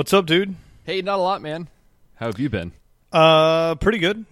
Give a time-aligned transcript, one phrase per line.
[0.00, 0.56] What's up, dude?
[0.84, 1.68] Hey, not a lot, man.
[2.14, 2.72] How have you been?
[3.12, 4.24] Uh, pretty good.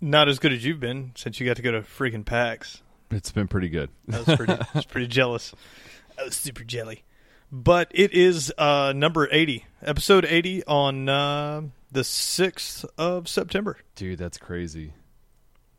[0.00, 2.82] Not as good as you've been since you got to go to freaking PAX.
[3.12, 3.88] It's been pretty good.
[4.12, 5.54] I was pretty, I was pretty jealous.
[6.18, 7.04] I was super jelly.
[7.52, 11.62] But it is uh, number 80, episode 80 on uh,
[11.92, 13.78] the 6th of September.
[13.94, 14.92] Dude, that's crazy.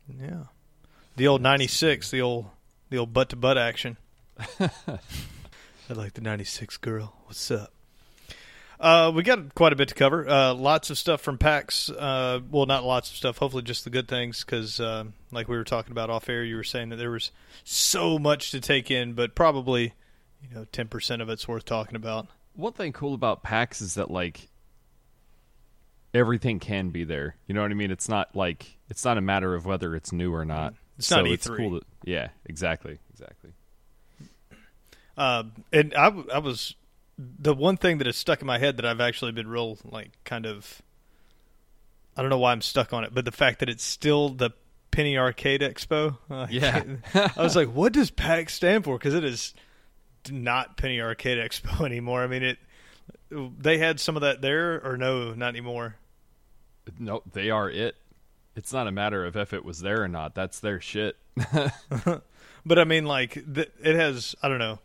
[0.08, 0.44] Yeah.
[1.16, 2.46] The old 96, the old
[2.88, 3.98] the old butt to butt action.
[4.58, 4.98] I
[5.90, 7.14] like the 96 girl.
[7.26, 7.74] What's up?
[8.80, 10.28] Uh, we got quite a bit to cover.
[10.28, 11.90] Uh, lots of stuff from PAX.
[11.90, 13.38] Uh, well, not lots of stuff.
[13.38, 14.44] Hopefully, just the good things.
[14.44, 17.32] Because, uh, like we were talking about off air, you were saying that there was
[17.64, 19.94] so much to take in, but probably,
[20.42, 22.28] you know, ten percent of it's worth talking about.
[22.54, 24.48] One thing cool about PAX is that like
[26.14, 27.36] everything can be there.
[27.46, 27.90] You know what I mean?
[27.90, 30.74] It's not like it's not a matter of whether it's new or not.
[30.98, 31.32] It's not E3.
[31.32, 33.50] It's cool to, yeah, exactly, exactly.
[35.16, 36.74] Uh, and I was
[37.18, 40.12] the one thing that has stuck in my head that I've actually been real like
[40.24, 40.80] kind of
[42.16, 44.50] I don't know why I'm stuck on it, but the fact that it's still the
[44.90, 46.18] Penny Arcade Expo.
[46.30, 46.82] Uh, Yeah.
[47.14, 48.98] I was like, what does PAX stand for?
[48.98, 49.54] Because it is
[50.30, 52.22] not Penny Arcade Expo anymore.
[52.22, 52.58] I mean, it.
[53.30, 55.96] They had some of that there, or no, not anymore.
[56.98, 57.94] No, they are it.
[58.56, 60.34] It's not a matter of if it was there or not.
[60.34, 61.16] That's their shit.
[62.66, 64.34] But I mean, like, it has.
[64.42, 64.78] I don't know.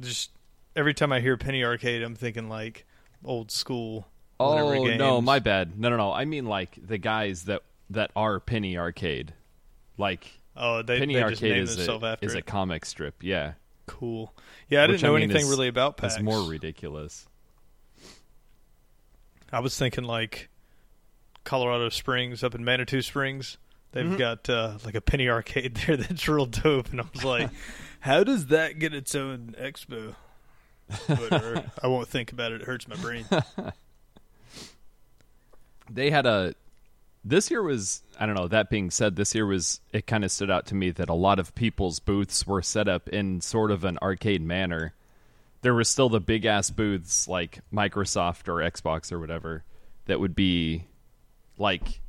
[0.00, 0.30] Just
[0.76, 2.86] every time I hear Penny Arcade, I'm thinking like
[3.24, 4.08] old school.
[4.38, 5.78] whatever Oh no, my bad.
[5.78, 6.12] No, no, no.
[6.12, 9.34] I mean like the guys that that are Penny Arcade,
[9.98, 13.22] like Oh, they, Penny they just Arcade is a after is a comic strip.
[13.22, 13.52] Yeah,
[13.86, 14.32] Cool.
[14.68, 16.14] Yeah, I Which, didn't know I mean, anything is- really about PAX.
[16.14, 17.26] that's more ridiculous.
[19.52, 20.48] I was thinking like
[21.44, 23.58] Colorado Springs up in Manitou Springs.
[23.92, 24.16] They've Mm-hmm.
[24.16, 27.50] got uh, like a penny arcade there that's real dope, and I was like,
[28.00, 30.14] "How does that get its own expo?"
[31.06, 31.64] Whatever.
[31.82, 32.62] I won't think about it.
[32.62, 33.24] It hurts my brain.
[35.92, 36.54] They had a
[37.24, 38.48] this year was I don't know.
[38.48, 41.14] That being said, this year was it kind of stood out to me that a
[41.14, 44.94] lot of people's booths were set up in sort of an arcade manner.
[45.62, 49.64] There were still the big ass booths like Microsoft or Xbox or whatever
[50.06, 50.84] that would be
[51.58, 52.00] like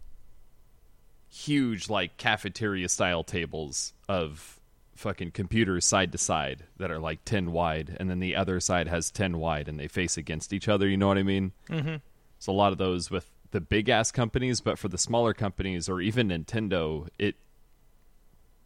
[1.30, 4.61] huge like cafeteria style tables of
[5.02, 8.88] fucking computers side to side that are like 10 wide and then the other side
[8.88, 11.96] has 10 wide and they face against each other you know what i mean mm-hmm.
[12.40, 15.90] so a lot of those with the big ass companies but for the smaller companies
[15.90, 17.36] or even nintendo it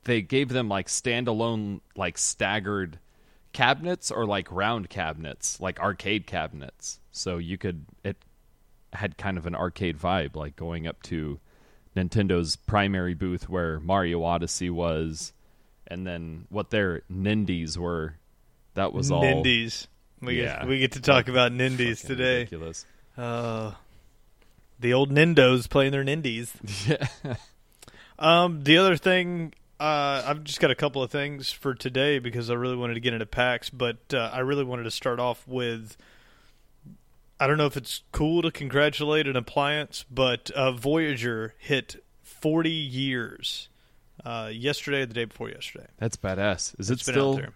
[0.03, 2.99] they gave them like standalone like staggered
[3.53, 8.17] cabinets or like round cabinets like arcade cabinets so you could it
[8.93, 11.39] had kind of an arcade vibe like going up to
[11.95, 15.33] Nintendo's primary booth where Mario Odyssey was,
[15.87, 18.15] and then what their Nindies were.
[18.73, 19.87] That was all Nindies.
[20.21, 20.59] We Yeah.
[20.59, 22.37] get we get to talk about Nindies fucking today.
[22.39, 22.85] Ridiculous.
[23.17, 23.71] Uh,
[24.79, 26.49] the old Nindos playing their Nindies.
[27.23, 27.35] Yeah.
[28.17, 32.49] Um, the other thing, uh, I've just got a couple of things for today because
[32.49, 35.45] I really wanted to get into PAX, but uh, I really wanted to start off
[35.47, 35.97] with.
[37.37, 42.69] I don't know if it's cool to congratulate an appliance, but uh, Voyager hit 40
[42.69, 43.67] years
[44.25, 45.87] uh, yesterday, or the day before yesterday.
[45.97, 46.77] That's badass.
[46.79, 47.33] Is it still?
[47.33, 47.53] out there.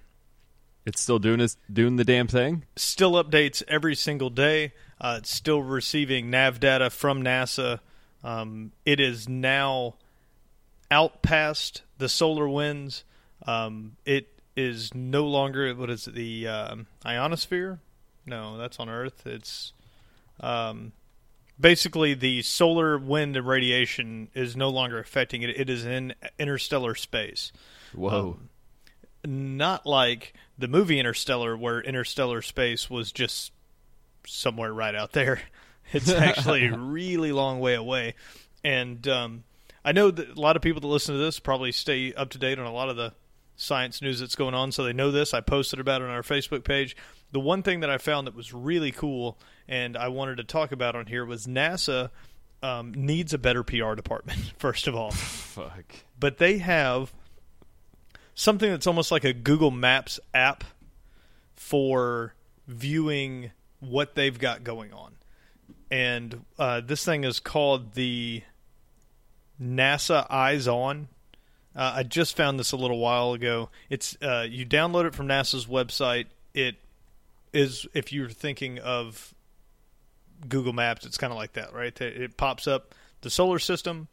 [0.85, 2.65] It's still doing doing the damn thing.
[2.75, 4.73] Still updates every single day.
[4.99, 7.79] Uh, it's still receiving nav data from NASA.
[8.23, 9.95] Um, it is now
[10.89, 13.03] out past the solar winds.
[13.45, 17.79] Um, it is no longer what is it, the um, ionosphere?
[18.25, 19.25] No, that's on Earth.
[19.25, 19.73] It's
[20.39, 20.91] um,
[21.59, 25.49] basically the solar wind and radiation is no longer affecting it.
[25.49, 27.51] It is in interstellar space
[27.93, 28.39] Whoa.
[29.25, 33.51] not like the movie Interstellar, where interstellar space was just
[34.25, 35.41] somewhere right out there.
[35.91, 38.13] It's actually a really long way away.
[38.63, 39.43] And um,
[39.83, 42.37] I know that a lot of people that listen to this probably stay up to
[42.37, 43.13] date on a lot of the
[43.55, 45.33] science news that's going on, so they know this.
[45.33, 46.95] I posted about it on our Facebook page.
[47.31, 49.39] The one thing that I found that was really cool
[49.69, 52.09] and I wanted to talk about on here was NASA
[52.61, 55.95] um, needs a better PR department, first of all Fuck.
[56.19, 57.13] but they have
[58.33, 60.63] something that's almost like a Google Maps app
[61.55, 62.33] for
[62.67, 65.13] viewing what they've got going on.
[65.91, 68.43] And uh, this thing is called the
[69.61, 71.07] NASA Eyes On.
[71.75, 73.69] Uh, I just found this a little while ago.
[73.89, 76.25] It's uh, you download it from NASA's website.
[76.53, 76.75] It
[77.53, 79.33] is if you're thinking of
[80.47, 81.99] Google Maps, it's kind of like that, right?
[82.01, 84.07] It pops up the solar system,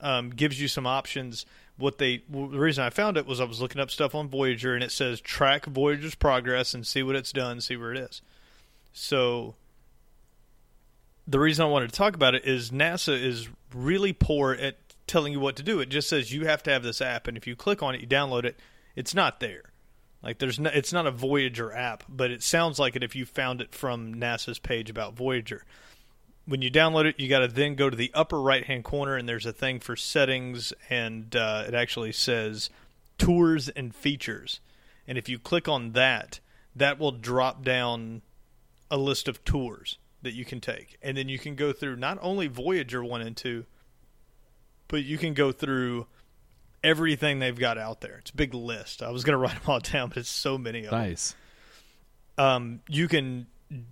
[0.00, 1.46] um, gives you some options.
[1.76, 4.74] What they the reason I found it was I was looking up stuff on Voyager
[4.74, 8.22] and it says track Voyager's progress and see what it's done, see where it is.
[8.94, 9.54] So
[11.26, 14.76] the reason I wanted to talk about it is NASA is really poor at
[15.06, 15.80] telling you what to do.
[15.80, 18.00] It just says you have to have this app, and if you click on it,
[18.00, 18.58] you download it,
[18.94, 19.64] it's not there.
[20.22, 23.24] Like there's no, it's not a Voyager app, but it sounds like it if you
[23.24, 25.64] found it from NASA's page about Voyager.
[26.46, 29.16] When you download it, you got to then go to the upper right hand corner,
[29.16, 32.70] and there's a thing for settings, and uh, it actually says
[33.18, 34.60] tours and features.
[35.08, 36.40] And if you click on that,
[36.74, 38.22] that will drop down
[38.90, 40.96] a list of tours that you can take.
[41.02, 43.64] And then you can go through not only Voyager 1 and 2,
[44.88, 46.06] but you can go through
[46.86, 48.16] everything they've got out there.
[48.18, 49.02] It's a big list.
[49.02, 51.34] I was going to write them all down, but it's so many of Nice.
[52.36, 52.46] them.
[52.46, 53.46] Um, you can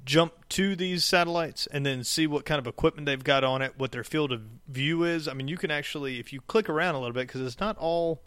[0.04, 3.74] jump to these satellites and then see what kind of equipment they've got on it,
[3.76, 5.26] what their field of view is.
[5.26, 7.76] I mean, you can actually, if you click around a little bit, because it's not
[7.78, 8.22] all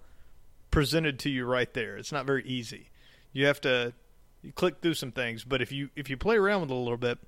[0.71, 1.97] presented to you right there.
[1.97, 2.89] It's not very easy.
[3.31, 3.93] You have to
[4.41, 6.77] you click through some things, but if you if you play around with it a
[6.77, 7.19] little bit,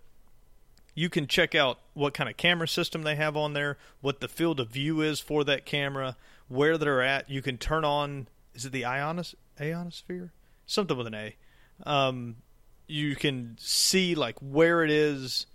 [0.95, 4.27] you can check out what kind of camera system they have on there, what the
[4.27, 6.17] field of view is for that camera,
[6.49, 7.29] where they're at.
[7.29, 10.31] You can turn on is it the ionos ionosphere?
[10.65, 11.35] Something with an A.
[11.85, 12.37] Um,
[12.87, 15.45] you can see like where it is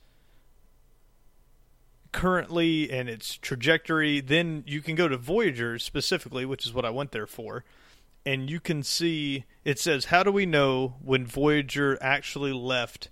[2.13, 4.21] currently and its trajectory.
[4.21, 7.65] Then you can go to Voyager specifically, which is what I went there for,
[8.25, 13.11] and you can see it says, How do we know when Voyager actually left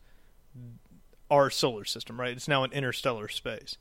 [1.31, 2.33] our solar system, right?
[2.33, 3.77] It's now in interstellar space.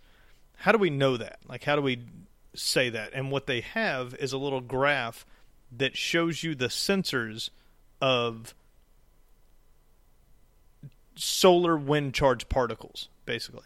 [0.57, 1.39] How do we know that?
[1.47, 2.05] Like, how do we
[2.53, 3.11] say that?
[3.13, 5.25] And what they have is a little graph
[5.71, 7.49] that shows you the sensors
[8.01, 8.53] of
[11.15, 13.63] solar wind charged particles, basically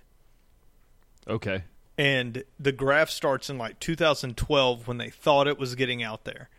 [1.27, 1.63] Okay.
[1.97, 6.49] and the graph starts in like 2012 when they thought it was getting out there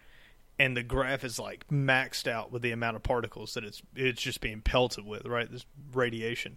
[0.58, 4.22] and the graph is like maxed out with the amount of particles that it's it's
[4.22, 6.56] just being pelted with right this radiation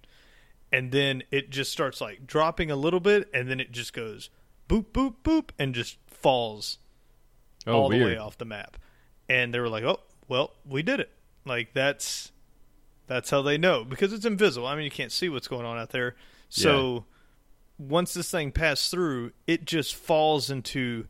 [0.72, 4.30] and then it just starts like dropping a little bit and then it just goes
[4.70, 6.78] boop boop boop and just falls
[7.68, 8.02] Oh, all weird.
[8.02, 8.78] the way off the map
[9.28, 10.00] and they were like oh
[10.30, 11.10] well we did it
[11.46, 12.32] like that's
[13.08, 15.78] that's how they know because it's invisible i mean you can't see what's going on
[15.78, 16.16] out there
[16.48, 17.06] so
[17.78, 21.06] once this thing passed through, it just falls into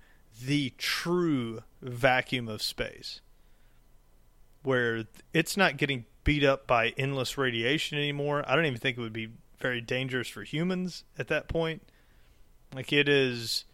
[0.45, 3.21] the true vacuum of space
[4.63, 8.44] where it's not getting beat up by endless radiation anymore.
[8.47, 9.29] I don't even think it would be
[9.59, 11.81] very dangerous for humans at that point.
[12.74, 13.66] Like it is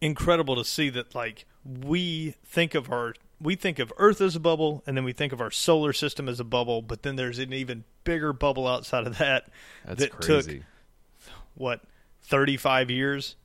[0.00, 4.40] incredible to see that like we think of our we think of Earth as a
[4.40, 7.38] bubble and then we think of our solar system as a bubble, but then there's
[7.38, 9.48] an even bigger bubble outside of that
[9.86, 10.46] That's that took
[11.54, 11.80] what
[12.24, 13.36] 35 years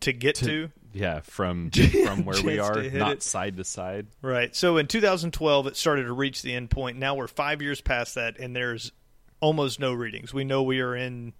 [0.00, 1.70] to get To- to, yeah, from
[2.04, 3.22] from where we are, not it.
[3.22, 4.06] side to side.
[4.22, 4.54] right.
[4.54, 6.96] So in 2012 it started to reach the end point.
[6.98, 8.92] Now we're five years past that and there's
[9.40, 10.32] almost no readings.
[10.34, 11.32] We know we are in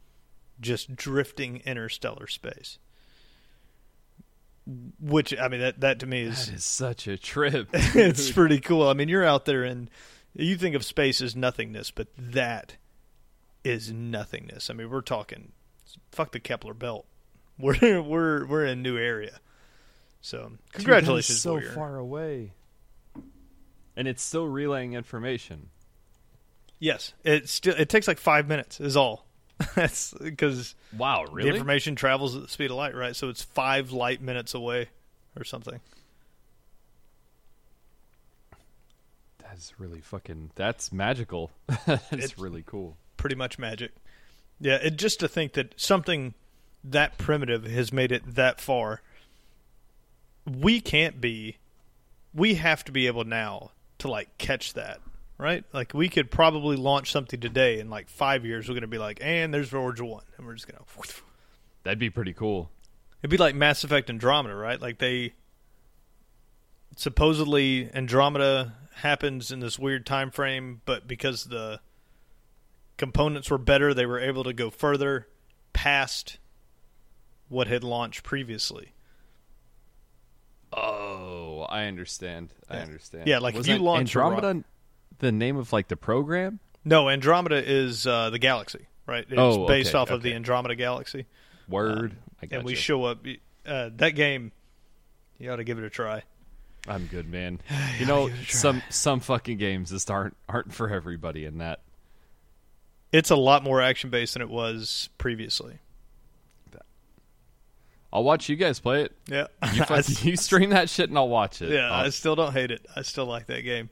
[0.61, 2.79] just drifting interstellar space
[4.99, 7.69] which i mean that, that to me is That is such a trip.
[7.73, 8.89] it's pretty cool.
[8.89, 9.91] I mean, you're out there and
[10.35, 12.77] you think of space as nothingness, but that
[13.63, 14.71] is nothingness.
[14.71, 15.53] I mean, we're talking
[16.13, 17.07] fuck the Kepler belt.
[17.59, 19.39] We're we're we're in a new area.
[20.21, 21.71] So, congratulations, so Warrior.
[21.71, 22.51] far away,
[23.97, 25.69] and it's still relaying information.
[26.81, 29.27] Yes, it still it takes like 5 minutes is all.
[29.75, 31.51] That's because Wow, really?
[31.51, 33.15] the information travels at the speed of light, right?
[33.15, 34.89] So it's 5 light minutes away
[35.39, 35.81] or something.
[39.39, 40.51] That's really fucking.
[40.57, 41.51] That's magical.
[41.87, 42.97] that's It's- really cool.
[43.17, 43.93] pretty much magic.
[44.61, 46.35] Yeah, it just to think that something
[46.83, 49.03] that primitive has made it that far.
[50.47, 51.57] We can't be
[52.35, 55.01] we have to be able now to like catch that,
[55.39, 55.65] right?
[55.73, 58.99] Like we could probably launch something today in like 5 years we're going to be
[58.99, 61.15] like, "And there's Voyager 1." And we're just going to
[61.83, 62.71] That'd be pretty cool.
[63.23, 64.81] It'd be like Mass Effect Andromeda, right?
[64.81, 65.35] Like they
[66.97, 71.81] supposedly Andromeda happens in this weird time frame, but because the
[72.97, 75.29] components were better, they were able to go further
[75.73, 76.39] past
[77.49, 78.93] what had launched previously.
[80.73, 82.51] Oh, I understand.
[82.69, 83.27] I understand.
[83.29, 84.65] Yeah, like if you launch Andromeda,
[85.19, 86.61] the name of like the program.
[86.85, 89.25] No, Andromeda is uh, the galaxy, right?
[89.29, 90.35] It's Oh, based okay, off of the.
[90.35, 91.27] Andromeda galaxy.
[91.69, 92.15] Word.
[92.43, 93.25] I got and we show up.
[93.67, 94.53] Uh, that game,
[95.39, 96.23] you ought to give it a try.
[96.87, 97.61] I'm good, man.
[97.99, 98.59] You know, give it a try.
[98.61, 101.81] some some fucking games just aren't aren't for everybody, and that
[103.13, 105.79] It's a lot more action based than it was previously.
[108.13, 109.13] I'll watch you guys play it.
[109.27, 111.71] Yeah, You, fucking, you stream that shit, and I'll watch it.
[111.71, 112.87] Yeah, I'll- I still don't hate it.
[112.95, 113.91] I still like that game.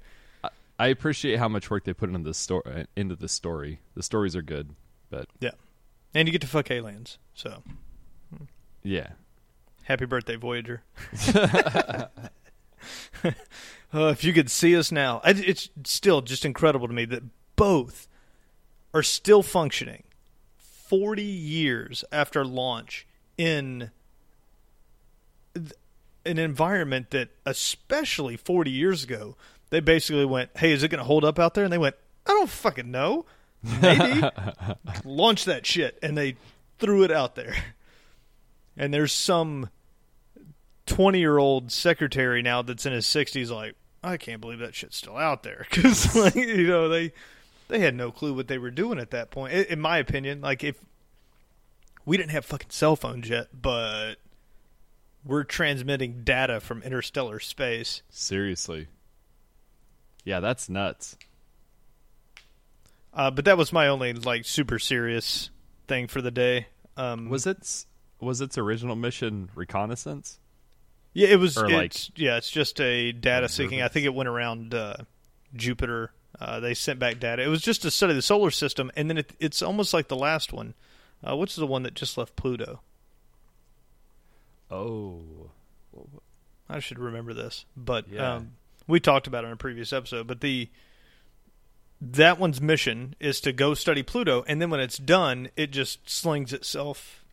[0.82, 2.86] I appreciate how much work they put into the story.
[2.96, 4.74] Into the story, the stories are good,
[5.10, 5.52] but Yeah,
[6.12, 7.18] and you get to fuck aliens.
[7.34, 7.62] So
[8.82, 9.10] Yeah.
[9.84, 10.82] happy birthday, Voyager.
[13.94, 17.22] Uh, if you could see us now, I, it's still just incredible to me that
[17.56, 18.08] both
[18.94, 20.02] are still functioning
[20.56, 23.90] 40 years after launch in
[25.54, 29.36] an environment that, especially 40 years ago,
[29.72, 31.64] they basically went, Hey, is it going to hold up out there?
[31.64, 33.24] And they went, I don't fucking know.
[33.80, 34.22] Maybe.
[35.04, 35.98] Launch that shit.
[36.02, 36.36] And they
[36.78, 37.56] threw it out there.
[38.76, 39.70] And there's some
[40.86, 44.96] 20 year old secretary now that's in his 60s like i can't believe that shit's
[44.96, 47.12] still out there because like you know they
[47.68, 50.40] they had no clue what they were doing at that point in, in my opinion
[50.40, 50.76] like if
[52.04, 54.16] we didn't have fucking cell phones yet but
[55.24, 58.88] we're transmitting data from interstellar space Seriously.
[60.24, 61.16] Yeah, that's nuts.
[63.14, 65.50] uh, but that was my only like super serious
[65.88, 67.86] thing for the day um Was its
[68.20, 70.38] was its original mission reconnaissance?
[71.12, 71.58] Yeah, it was.
[71.58, 73.82] Or, it's, like, yeah, it's just a data seeking.
[73.82, 74.94] I think it went around uh,
[75.54, 76.12] Jupiter.
[76.40, 77.42] Uh, they sent back data.
[77.42, 80.16] It was just to study the solar system, and then it, it's almost like the
[80.16, 80.72] last one.
[81.26, 82.80] Uh, is the one that just left Pluto?
[84.70, 85.20] Oh.
[86.68, 88.36] I should remember this, but Yeah.
[88.36, 88.52] um,
[88.86, 90.26] we talked about it in a previous episode.
[90.26, 90.68] But the
[92.00, 96.08] that one's mission is to go study Pluto, and then when it's done, it just
[96.10, 97.24] slings itself.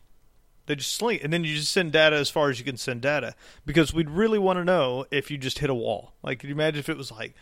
[0.66, 2.76] They just sling, it, and then you just send data as far as you can
[2.76, 3.34] send data
[3.66, 6.12] because we'd really want to know if you just hit a wall.
[6.22, 7.34] Like, could you imagine if it was like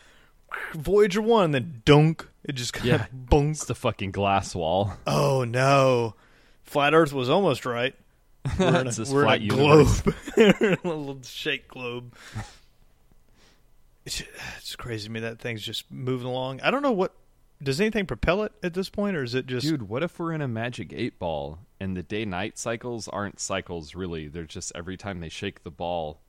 [0.73, 3.05] Voyager one, and then dunk, it just kind Yeah.
[3.05, 3.51] of bunk.
[3.51, 4.95] It's the fucking glass wall.
[5.07, 6.15] Oh no,
[6.63, 7.95] flat Earth was almost right.
[8.59, 12.15] We're in a, we're in flat a globe, a little shake globe.
[14.09, 14.23] It's,
[14.59, 16.61] it's crazy to me that thing's just moving along.
[16.63, 17.13] I don't know what
[17.63, 20.33] does anything propel it at this point, or is it just Dude, what if we're
[20.33, 24.29] in a magic eight ball and the day night cycles aren't cycles really?
[24.29, 26.21] They're just every time they shake the ball,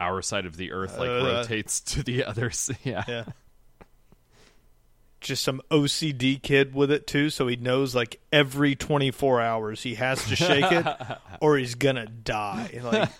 [0.00, 2.50] our side of the earth like Uh, rotates to the other.
[2.84, 3.04] Yeah.
[3.06, 3.24] yeah,
[5.20, 7.30] just some OCD kid with it too?
[7.30, 10.86] So he knows like every twenty four hours he has to shake it,
[11.40, 12.80] or he's gonna die.
[12.82, 13.10] Like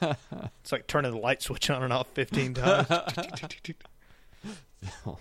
[0.61, 2.89] it's like turning the light switch on and off fifteen times.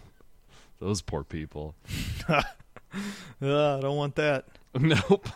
[0.80, 1.74] Those poor people.
[2.30, 2.44] Ugh,
[3.42, 4.46] uh, I don't want that.
[4.76, 5.28] Nope.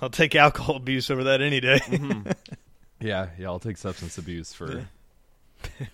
[0.00, 1.80] I'll take alcohol abuse over that any day.
[1.80, 2.30] Mm-hmm.
[3.00, 4.86] yeah, yeah, I'll take substance abuse for.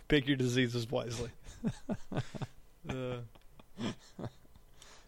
[0.08, 1.30] Pick your diseases wisely.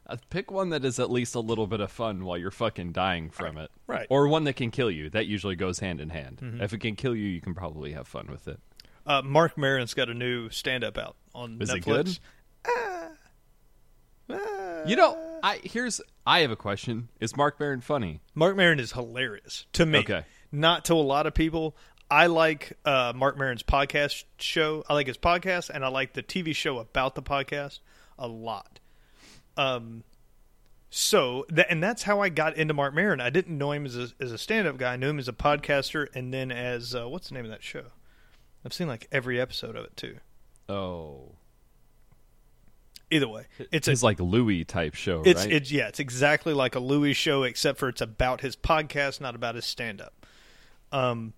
[0.05, 2.91] Uh, pick one that is at least a little bit of fun while you're fucking
[2.91, 3.71] dying from it.
[3.87, 4.07] right.
[4.11, 5.09] Or one that can kill you.
[5.09, 6.39] That usually goes hand in hand.
[6.43, 6.61] Mm-hmm.
[6.61, 8.59] If it can kill you, you can probably have fun with it.
[9.07, 11.77] Uh, Marc Maron's got a new stand-up out on Is Netflix.
[11.77, 12.19] it good?
[12.67, 13.09] Ah.
[14.87, 17.09] You know, I here's I have a question.
[17.21, 18.21] Is Marc Maron funny?
[18.35, 20.01] Marc Maron is hilarious to me.
[20.01, 20.25] Okay.
[20.51, 21.77] Not to a lot of people.
[22.13, 24.85] I like uh, Marc Maron's podcast show.
[24.87, 27.79] I like his podcast, and I like the TV show about the podcast
[28.19, 28.81] a lot.
[29.57, 30.05] Um,
[30.91, 33.23] so that and that's how I got into Marc Maron.
[33.23, 34.93] I didn't know him as a as a stand up guy.
[34.93, 37.63] I knew him as a podcaster, and then as uh, what's the name of that
[37.63, 37.85] show?
[38.63, 40.19] I've seen like every episode of it too.
[40.69, 41.33] Oh.
[43.11, 45.53] Either way, it's a like Louis type show, It's right?
[45.53, 49.35] it's yeah, it's exactly like a Louis show, except for it's about his podcast, not
[49.35, 50.27] about his stand up.
[50.93, 51.33] Um,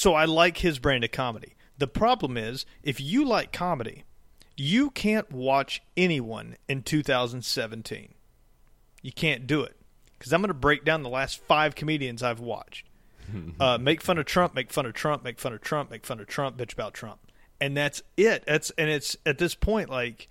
[0.00, 1.56] so I like his brand of comedy.
[1.76, 4.04] The problem is, if you like comedy,
[4.56, 8.14] you can't watch anyone in 2017.
[9.02, 9.76] You can't do it
[10.18, 12.86] because I'm going to break down the last five comedians I've watched.
[13.60, 16.18] uh, make fun of Trump, make fun of Trump, make fun of Trump, make fun
[16.18, 17.20] of Trump, bitch about Trump,
[17.60, 18.44] and that's it.
[18.46, 20.30] That's and it's at this point like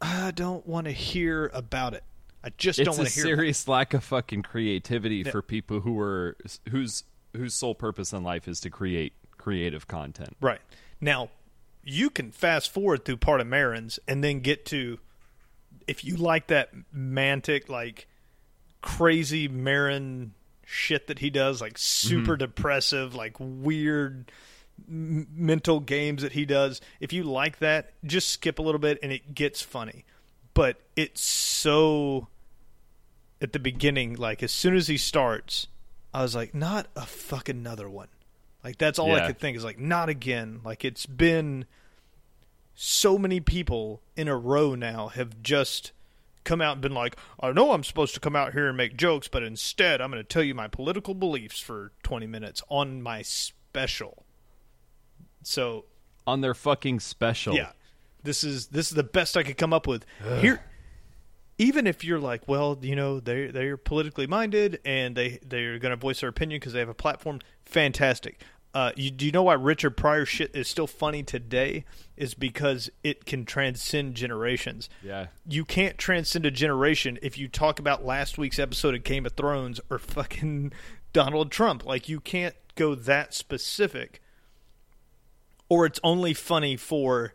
[0.00, 2.04] I don't want to hear about it.
[2.42, 3.24] I just don't it's a want to hear.
[3.24, 3.36] about it.
[3.36, 6.38] serious lack of fucking creativity for people who are
[6.70, 7.04] whose
[7.36, 10.36] whose sole purpose in life is to create creative content.
[10.40, 10.60] Right
[11.00, 11.30] now,
[11.82, 14.98] you can fast forward through part of Maron's and then get to
[15.86, 18.06] if you like that mantic like
[18.82, 20.34] crazy Maron
[20.64, 22.08] shit that he does, like mm-hmm.
[22.08, 24.30] super depressive, like weird
[24.88, 26.80] m- mental games that he does.
[27.00, 30.04] If you like that, just skip a little bit and it gets funny.
[30.54, 32.28] But it's so
[33.40, 35.66] at the beginning, like as soon as he starts,
[36.12, 38.08] I was like, not a fucking another one.
[38.64, 40.60] Like that's all I could think is like, not again.
[40.64, 41.64] Like it's been
[42.74, 45.92] so many people in a row now have just
[46.44, 48.96] come out and been like, I know I'm supposed to come out here and make
[48.96, 53.02] jokes, but instead I'm going to tell you my political beliefs for 20 minutes on
[53.02, 54.24] my special.
[55.42, 55.84] So
[56.26, 57.54] On their fucking special.
[57.54, 57.70] yeah,
[58.22, 60.04] this is this is the best I could come up with.
[60.40, 60.62] Here,
[61.60, 65.90] even if you're like, well, you know, they they're politically minded and they they're going
[65.90, 67.38] to voice their opinion because they have a platform.
[67.66, 68.40] Fantastic.
[68.72, 71.84] Uh, you, do you know why Richard Pryor shit is still funny today?
[72.16, 74.88] Is because it can transcend generations.
[75.02, 75.26] Yeah.
[75.46, 79.32] You can't transcend a generation if you talk about last week's episode of Game of
[79.32, 80.72] Thrones or fucking
[81.12, 81.84] Donald Trump.
[81.84, 84.22] Like you can't go that specific,
[85.68, 87.34] or it's only funny for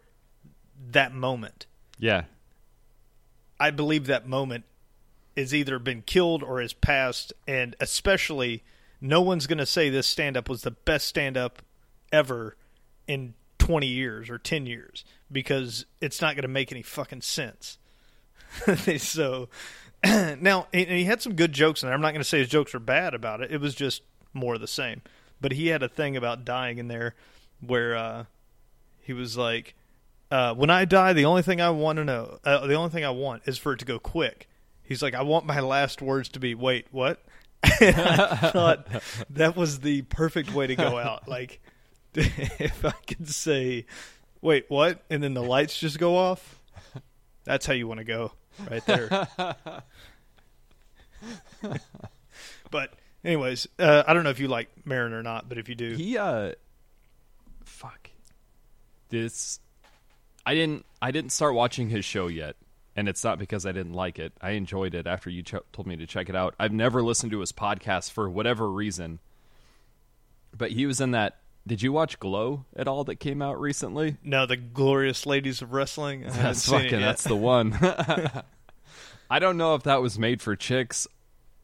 [0.89, 1.67] that moment.
[1.99, 2.23] Yeah.
[3.59, 4.65] I believe that moment
[5.35, 8.63] is either been killed or is passed, and especially
[9.01, 11.61] no one's going to say this stand up was the best stand up
[12.11, 12.55] ever
[13.07, 17.77] in 20 years or 10 years because it's not going to make any fucking sense.
[18.97, 19.49] so
[20.39, 21.95] now, he had some good jokes in there.
[21.95, 23.51] I'm not going to say his jokes were bad about it.
[23.51, 24.01] It was just
[24.33, 25.01] more of the same.
[25.41, 27.15] But he had a thing about dying in there
[27.59, 28.25] where uh,
[29.01, 29.73] he was like,
[30.31, 33.05] uh, when I die, the only thing I want to know, uh, the only thing
[33.05, 34.49] I want is for it to go quick.
[34.83, 37.23] He's like, I want my last words to be, wait, what?
[37.63, 38.87] I thought
[39.31, 41.27] that was the perfect way to go out.
[41.27, 41.61] Like,
[42.13, 43.85] if I could say,
[44.41, 45.03] wait, what?
[45.09, 46.59] And then the lights just go off,
[47.43, 48.31] that's how you want to go
[48.69, 49.27] right there.
[52.71, 55.75] but, anyways, uh, I don't know if you like Maron or not, but if you
[55.75, 56.53] do, He uh
[57.63, 58.09] fuck.
[59.09, 59.59] This
[60.45, 62.55] I didn't I didn't start watching his show yet.
[62.97, 64.31] And it's not because I didn't like it.
[64.39, 66.55] I enjoyed it after you ch- told me to check it out.
[66.57, 69.19] I've never listened to his podcast for whatever reason.
[70.57, 74.15] But he was in that Did you watch Glow at all that came out recently?
[74.23, 76.23] no, the glorious ladies of wrestling.
[76.27, 77.73] That's fucking that's the one.
[79.29, 81.07] I don't know if that was made for chicks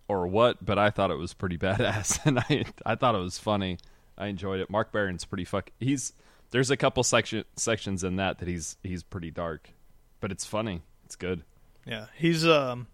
[0.07, 3.37] or what, but I thought it was pretty badass and I I thought it was
[3.37, 3.77] funny.
[4.17, 4.69] I enjoyed it.
[4.69, 6.11] Marc Maron's pretty fuck he's
[6.51, 9.69] there's a couple section sections in that that he's he's pretty dark,
[10.19, 10.81] but it's funny.
[11.05, 11.43] It's good.
[11.85, 12.87] Yeah, he's um,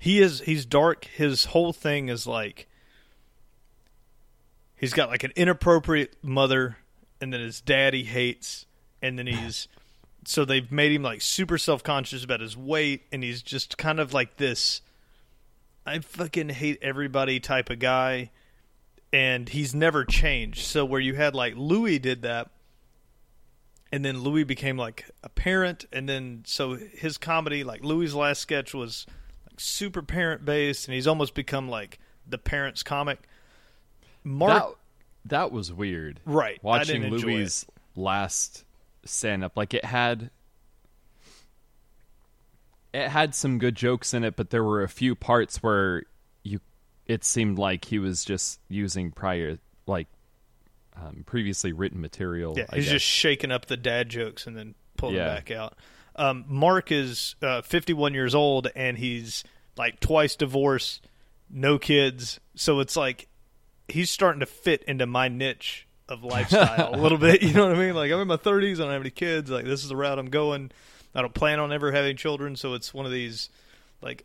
[0.00, 1.04] he is he's dark.
[1.04, 2.66] His whole thing is like
[4.76, 6.78] he's got like an inappropriate mother,
[7.20, 8.66] and then his dad he hates,
[9.00, 9.68] and then he's
[10.24, 14.00] so they've made him like super self conscious about his weight, and he's just kind
[14.00, 14.80] of like this.
[15.86, 18.30] I fucking hate everybody type of guy,
[19.12, 20.64] and he's never changed.
[20.64, 22.50] So where you had like Louis did that
[23.92, 28.40] and then Louis became like a parent, and then so his comedy, like Louis' last
[28.40, 29.06] sketch, was
[29.48, 33.20] like super parent based, and he's almost become like the parents comic.
[34.22, 34.76] Mark,
[35.24, 36.20] That that was weird.
[36.24, 36.62] right?
[36.62, 37.34] Watching didn't enjoy it.
[37.34, 38.64] Louis' last
[39.04, 40.30] stand up like it had
[42.92, 46.02] it had some good jokes in it, but there were a few parts where
[46.42, 46.60] you
[47.06, 50.08] it seemed like he was just using prior like
[51.00, 52.54] um, previously written material.
[52.56, 52.92] Yeah, I he's guess.
[52.92, 55.26] just shaking up the dad jokes and then pulling Yeah.
[55.26, 55.76] them back out.
[56.16, 59.44] Um, Marc is uh, 51 years old and he's
[59.76, 61.06] like twice divorced,
[61.48, 62.40] no kids.
[62.54, 63.28] So it's like
[63.88, 67.42] he's starting to fit into my niche of lifestyle a little bit.
[67.42, 67.94] You know what I mean?
[67.94, 69.50] Like I'm in my 30s, I don't have any kids.
[69.50, 70.70] Like this is the route I'm going.
[71.14, 73.48] I don't plan on ever having children, so it's one of these
[74.02, 74.24] like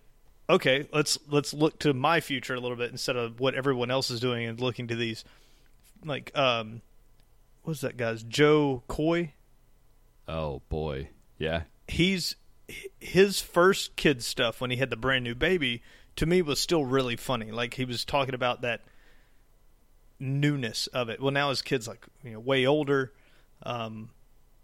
[0.49, 4.11] okay, let's let's look to my future a little bit instead of what everyone else
[4.11, 5.23] is doing and looking to these
[6.03, 6.81] like um
[7.63, 9.33] what's that guy's Jo Koy?
[10.27, 12.35] oh boy, yeah, He's
[12.99, 15.83] his first kid stuff when he had the brand new baby
[16.15, 17.51] to me was still really funny.
[17.51, 18.81] Like he was talking about that
[20.19, 21.21] newness of it.
[21.21, 23.13] Well, now his kid's like you know way older,
[23.63, 24.09] um,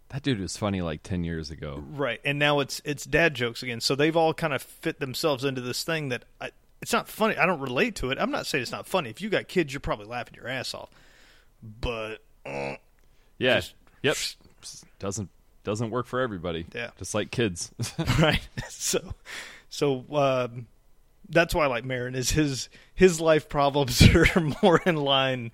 [0.08, 1.82] that dude was funny like ten years ago.
[1.90, 2.20] right?
[2.24, 3.80] And now it's it's dad jokes again.
[3.80, 7.36] So they've all kind of fit themselves into this thing that I, it's not funny.
[7.36, 8.18] I don't relate to it.
[8.18, 9.10] I'm not saying it's not funny.
[9.10, 10.90] If you got kids, you're probably laughing your ass off.
[11.62, 12.76] But uh,
[13.38, 14.16] Yeah, Just- yep,
[14.98, 15.30] doesn't
[15.64, 16.66] doesn't work for everybody.
[16.74, 16.90] Yeah.
[16.98, 17.70] just like kids.
[18.18, 19.14] right so
[19.68, 20.66] so um
[21.28, 24.26] that's why I like Maron is his his life problems are
[24.62, 25.52] more in line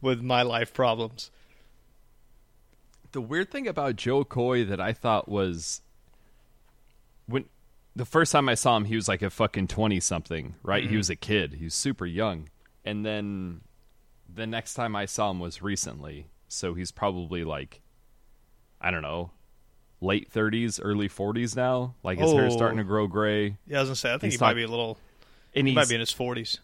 [0.00, 1.30] with my life problems
[3.12, 5.82] the weird thing about Jo Koy that I thought was
[7.26, 7.44] when
[7.96, 10.88] the first time I saw him, he was like a fucking twenty something, right?
[10.88, 11.54] He was a kid.
[11.54, 12.48] He was super young,
[12.84, 13.62] and then
[14.32, 17.80] the next time I saw him was recently, so he's probably like,
[18.80, 19.30] I don't know,
[20.00, 21.94] late thirties, early forties now.
[22.02, 22.56] Like his hair's Oh.
[22.56, 24.62] starting to grow gray, yeah I was gonna say I think He's he might be
[24.62, 24.98] a little
[25.54, 26.58] and he might be in his 40s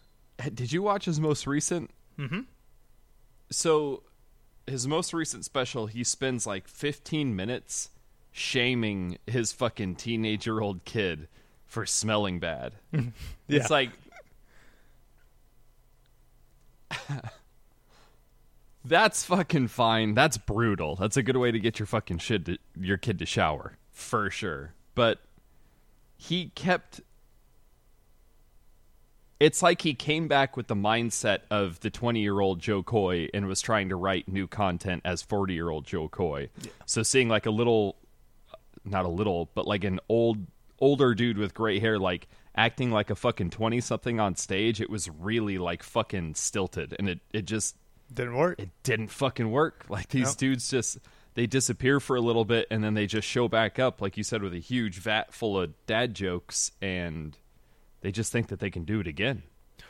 [0.53, 1.89] did you watch his most recent?
[2.19, 2.41] Mm-hmm.
[3.49, 4.03] So,
[4.67, 7.89] his most recent special, he spends like 15 minutes
[8.31, 11.27] shaming his fucking teenage-year-old kid
[11.65, 12.73] for smelling bad.
[13.47, 13.59] Yeah.
[13.61, 13.89] It's like
[18.87, 20.13] That's fucking fine.
[20.13, 20.95] That's brutal.
[20.95, 24.29] That's a good way to get your fucking shit to, your kid to shower, for
[24.29, 24.73] sure.
[24.95, 25.19] But
[26.15, 27.01] he kept
[29.39, 33.27] it's like he came back with the mindset of the 20 year old Jo Koy
[33.33, 36.49] and was trying to write new content as 40 year old Jo Koy.
[36.85, 37.97] So seeing like a little,
[38.83, 40.47] not a little, but like an old,
[40.79, 44.89] older dude with gray hair, like acting like a fucking 20 something on stage, it
[44.89, 46.95] was really like fucking stilted.
[46.97, 47.75] And it, it just,
[48.13, 48.59] Didn't work.
[48.59, 49.85] it didn't fucking work.
[49.89, 50.37] Like these Nope.
[50.37, 50.97] dudes just,
[51.35, 54.23] they disappear for a little bit and then they just show back up, like you
[54.23, 57.37] said, with a huge vat full of dad jokes and
[58.01, 59.43] they just think that they can do it again.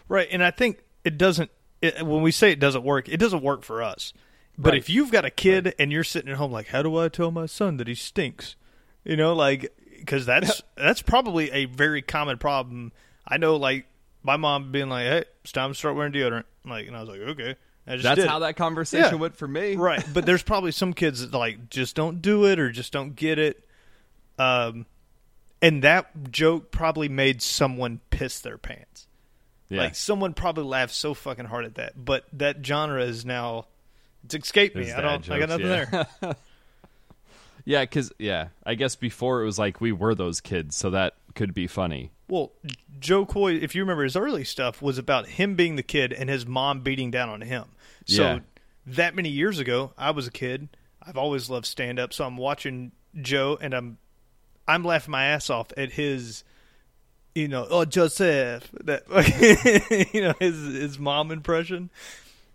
[0.10, 1.52] Right, and I think it doesn't.
[1.82, 4.14] It, when we say it doesn't work, it doesn't work for us.
[4.58, 4.80] But Right.
[4.80, 7.30] if you've got a kid and you're sitting at home, like, how do I tell
[7.30, 8.56] my son that he stinks?
[9.04, 12.92] You know, like, because that's that's probably a very common problem.
[13.28, 13.86] I know, like,
[14.24, 17.10] my mom being like, "Hey, it's time to start wearing deodorant." Like, and I was
[17.10, 17.56] like, "Okay."
[17.88, 19.16] That's how that conversation Yeah.
[19.16, 19.76] went for me.
[19.76, 23.16] right but there's probably some kids that like just don't do it or just don't
[23.16, 23.64] get it
[24.38, 24.86] um
[25.62, 29.08] and that joke probably made someone piss their pants
[29.70, 29.84] Yeah.
[29.84, 33.66] like someone probably laughed so fucking hard at that but that genre is now
[34.26, 36.04] it's escaped me i don't dad i got nothing yeah.
[36.22, 36.36] there
[37.66, 41.16] yeah, because yeah, I guess before it was like we were those kids, so that
[41.36, 42.12] could be funny.
[42.30, 42.52] well
[43.00, 46.30] Jo Koy if you remember his early stuff was about him being the kid and
[46.30, 47.66] his mom beating down on him
[48.08, 48.40] so Yeah.
[48.88, 50.70] that many years ago i was a kid
[51.06, 52.92] i've always loved stand up so i'm watching
[53.22, 53.98] joe and i'm
[54.68, 56.44] i'm laughing my ass off at his
[57.36, 59.04] you know oh joseph that
[60.14, 61.90] you know his his mom impression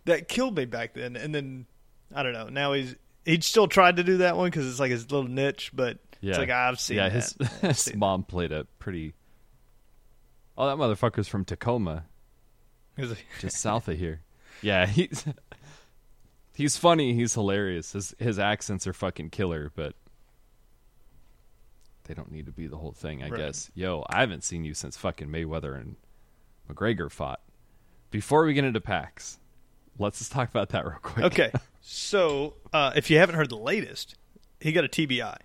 [0.06, 1.66] that killed me back then and then
[2.14, 4.90] i don't know now he's he still tried to do that one because it's like
[4.90, 7.12] his little niche but Yeah, it's like i've seen yeah, that.
[7.12, 9.14] his, his seen mom played a pretty.
[10.58, 12.04] Oh, that motherfucker's from Tacoma,
[13.40, 14.20] just south of here.
[14.62, 15.25] Yeah, he's
[16.55, 17.14] he's funny.
[17.14, 17.92] He's hilarious.
[17.92, 19.94] His his accents are fucking killer, but
[22.05, 23.22] they don't need to be the whole thing.
[23.22, 23.38] I Right.
[23.38, 23.70] guess.
[23.75, 25.96] Yo, I haven't seen you since fucking Mayweather and
[26.70, 27.40] McGregor fought.
[28.11, 29.38] Before we get into PAX,
[29.98, 31.25] let's just talk about that real quick.
[31.27, 34.16] Okay, so uh, if you haven't heard the latest,
[34.61, 35.37] he got a TBI.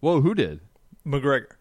[0.00, 0.60] Whoa, who did?
[1.06, 1.52] McGregor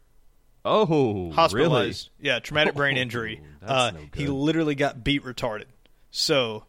[0.66, 1.32] Oh, really?
[1.32, 2.10] hospitalized.
[2.20, 3.42] Yeah, traumatic brain Oh, injury.
[3.62, 5.66] that's Uh, no he literally got beat retarded.
[6.12, 6.64] So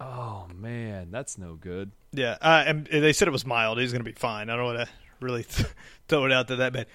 [0.00, 1.92] Oh man, that's no good.
[2.12, 3.78] yeah, uh, and they said it was mild.
[3.78, 4.50] He's going to be fine.
[4.50, 4.88] I don't want to
[5.20, 5.68] really th-
[6.08, 6.86] throw it out to that bad.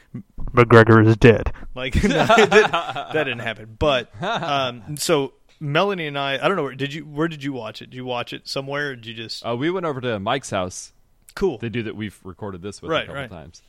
[0.53, 1.51] McGregor is dead.
[1.73, 3.75] Like no, it did, that didn't happen.
[3.79, 7.53] But um, so Melanie and I, I don't know where did you where did you
[7.53, 7.89] watch it?
[7.89, 8.89] Did you watch it somewhere?
[8.91, 10.93] Or did you just Uh, we went over to Mike's house.
[11.33, 11.57] cool?
[11.57, 11.95] They do that.
[11.95, 13.29] We've recorded this with Right, a couple right.
[13.31, 13.61] times.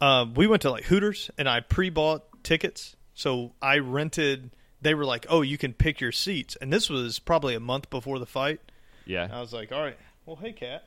[0.00, 2.96] um, we went to like Hooters and I pre-bought tickets.
[3.14, 4.50] So I rented.
[4.84, 7.88] They were like, "Oh, you can pick your seats," and this was probably a month
[7.88, 8.60] before the fight.
[9.06, 10.84] Yeah, I was like, "All right, well, hey, cat."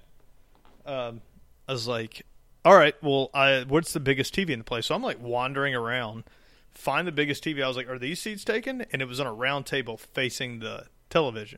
[0.85, 1.21] Um,
[1.67, 2.23] I was like,
[2.63, 5.73] "All right, well, I what's the biggest TV in the place?" So I'm like wandering
[5.73, 6.25] around,
[6.71, 7.63] find the biggest TV.
[7.63, 10.59] I was like, "Are these seats taken?" And it was on a round table facing
[10.59, 11.57] the television.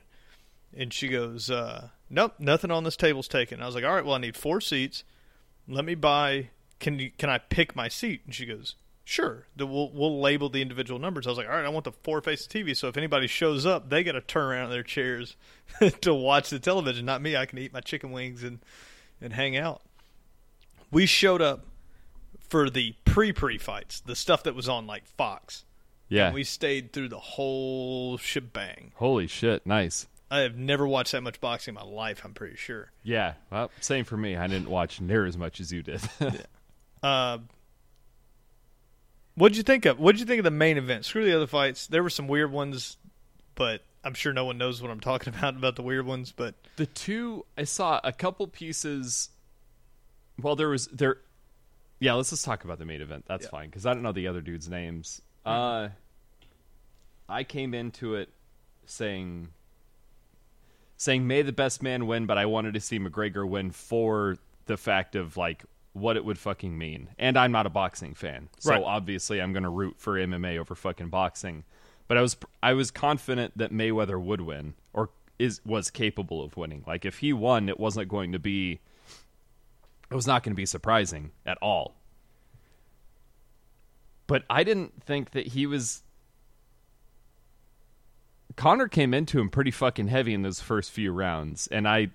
[0.74, 4.06] And she goes, uh, "Nope, nothing on this table's taken." I was like, "All right,
[4.06, 5.04] well, I need four seats.
[5.68, 6.52] Let me buy.
[6.80, 8.76] Can you, can I pick my seat?" And she goes,
[9.10, 9.46] "Sure.
[9.58, 12.22] We'll we'll label the individual numbers." I was like, "All right, I want the four
[12.22, 12.76] face TV.
[12.78, 15.36] So if anybody shows up, they got to turn around in their chairs
[16.02, 17.06] to watch the television.
[17.06, 17.36] Not me.
[17.36, 18.60] I can eat my chicken wings and
[19.20, 19.82] and hang out."
[20.92, 21.66] We showed up
[22.48, 25.66] for the pre pre fights, the stuff that was on like Fox.
[26.08, 26.28] yeah.
[26.28, 28.92] And we stayed through the whole shebang.
[28.96, 30.08] Holy shit, nice.
[30.32, 32.22] I have never watched that much boxing in my life.
[32.24, 32.92] I'm pretty sure.
[33.04, 34.36] Yeah, well, same for me.
[34.36, 36.02] I didn't watch near as much as you did.
[37.02, 37.38] Uh,
[39.40, 40.00] what'd you think of?
[40.00, 41.06] What'd you think of the main event?
[41.06, 41.88] Screw the other fights.
[41.88, 42.98] There were some weird ones,
[43.56, 46.32] but I'm sure no one knows what I'm talking about about the weird ones.
[46.32, 49.30] But the two I saw a couple pieces.
[50.42, 51.18] Well, there was there.
[52.00, 53.26] Yeah, let's just talk about the main event.
[53.28, 53.50] That's Yeah.
[53.50, 55.22] fine because I don't know the other dudes' names.
[55.46, 55.90] Uh,
[57.28, 58.30] I came into it
[58.86, 59.50] saying
[60.98, 64.78] saying may the best man win, but I wanted to see McGregor win for the
[64.78, 67.10] fact of like what it would fucking mean.
[67.18, 68.84] And I'm not a boxing fan, so Right.
[68.84, 71.64] obviously I'm going to root for MMA over fucking boxing.
[72.08, 76.58] But I was I was confident that Mayweather would win or is was capable of
[76.58, 76.84] winning.
[76.88, 78.80] Like if he won, it wasn't going to be
[80.12, 81.96] it was not going to be surprising at all.
[84.28, 86.04] But I didn't think that he was
[88.56, 92.10] Conor came into him pretty fucking heavy in those first few rounds, and I,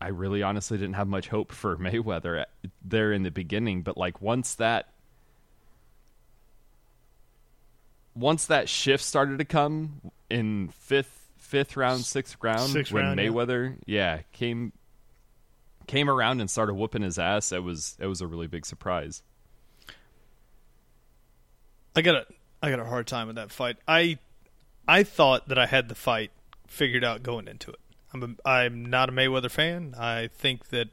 [0.00, 2.50] I really honestly didn't have much hope for Mayweather at-
[2.84, 3.82] there in the beginning.
[3.82, 4.88] But like once that,
[8.14, 13.20] once that shift started to come in fifth, fifth round, sixth round, Sixth when round,
[13.20, 13.26] yeah.
[13.28, 14.20] Mayweather, yeah.
[14.32, 14.72] came
[15.86, 19.22] came around and started whooping his ass, it was it was a really big surprise.
[21.96, 22.26] I got a
[22.62, 23.76] I got a hard time with that fight.
[23.88, 24.18] I
[24.86, 26.30] I thought that I had the fight
[26.66, 27.80] figured out going into it.
[28.12, 29.94] I'm a, I'm not a Mayweather fan.
[29.98, 30.88] I think that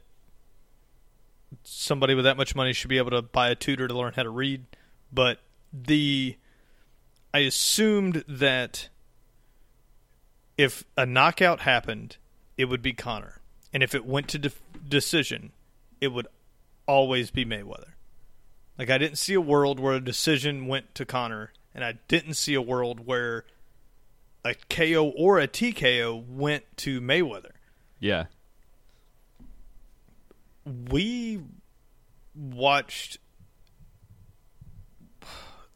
[1.63, 4.23] somebody with that much money should be able to buy a tutor to learn how
[4.23, 4.65] to read.
[5.12, 5.39] But
[5.71, 6.38] the
[7.34, 8.89] I assumed that
[10.58, 12.17] if a knockout happened,
[12.58, 13.41] it would be Conor,
[13.73, 14.51] and if it went to de-
[14.88, 15.51] decision,
[15.99, 16.28] it would
[16.86, 17.93] always be Mayweather.
[18.78, 22.36] Like I didn't see a world where a decision went to Conor, and I didn't
[22.36, 23.45] see a world where
[24.45, 27.51] a KO or a TKO went to Mayweather.
[27.99, 28.25] Yeah.
[30.65, 31.41] We
[32.36, 33.17] watched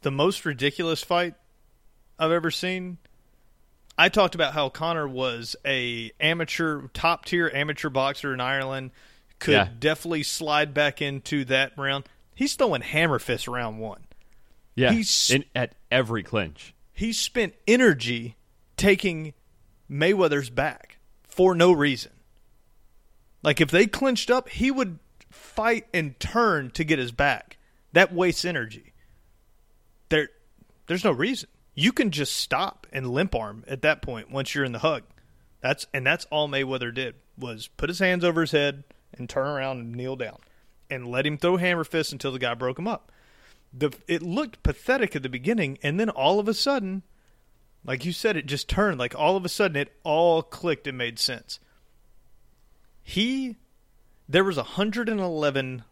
[0.02, 1.34] the most ridiculous fight
[2.18, 2.98] I've ever seen.
[3.98, 8.92] I talked about how Conor was a amateur, top tier amateur boxer in Ireland.
[9.38, 9.68] Could Yeah.
[9.78, 12.04] definitely slide back into that round.
[12.34, 14.04] He's throwing hammer fists round one.
[14.74, 14.92] Yeah.
[14.92, 16.72] He's- In, at every clinch.
[16.92, 18.36] He spent energy
[18.80, 19.34] taking
[19.90, 22.12] Mayweather's back for no reason.
[23.42, 24.98] Like if they clinched up, he would
[25.30, 27.58] fight and turn to get his back.
[27.92, 28.94] That wastes energy.
[30.08, 30.30] There
[30.86, 31.48] there's no reason.
[31.74, 35.02] You can just stop and limp arm at that point once you're in the hug.
[35.60, 39.46] That's and that's all Mayweather did was put his hands over his head and turn
[39.46, 40.38] around and kneel down
[40.88, 43.12] and let him throw hammer fists until the guy broke him up.
[43.74, 47.02] The it looked pathetic at the beginning and then all of a sudden
[47.84, 50.98] like you said it just turned like all of a sudden it all clicked and
[50.98, 51.58] made sense.
[53.02, 53.56] He
[54.28, 55.84] there was 111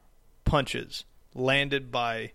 [0.45, 2.33] punches landed by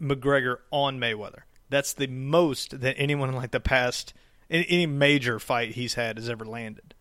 [0.00, 1.42] McGregor on Mayweather.
[1.70, 4.12] That's the most that anyone in like the past
[4.50, 6.94] any, any major fight he's had has ever landed,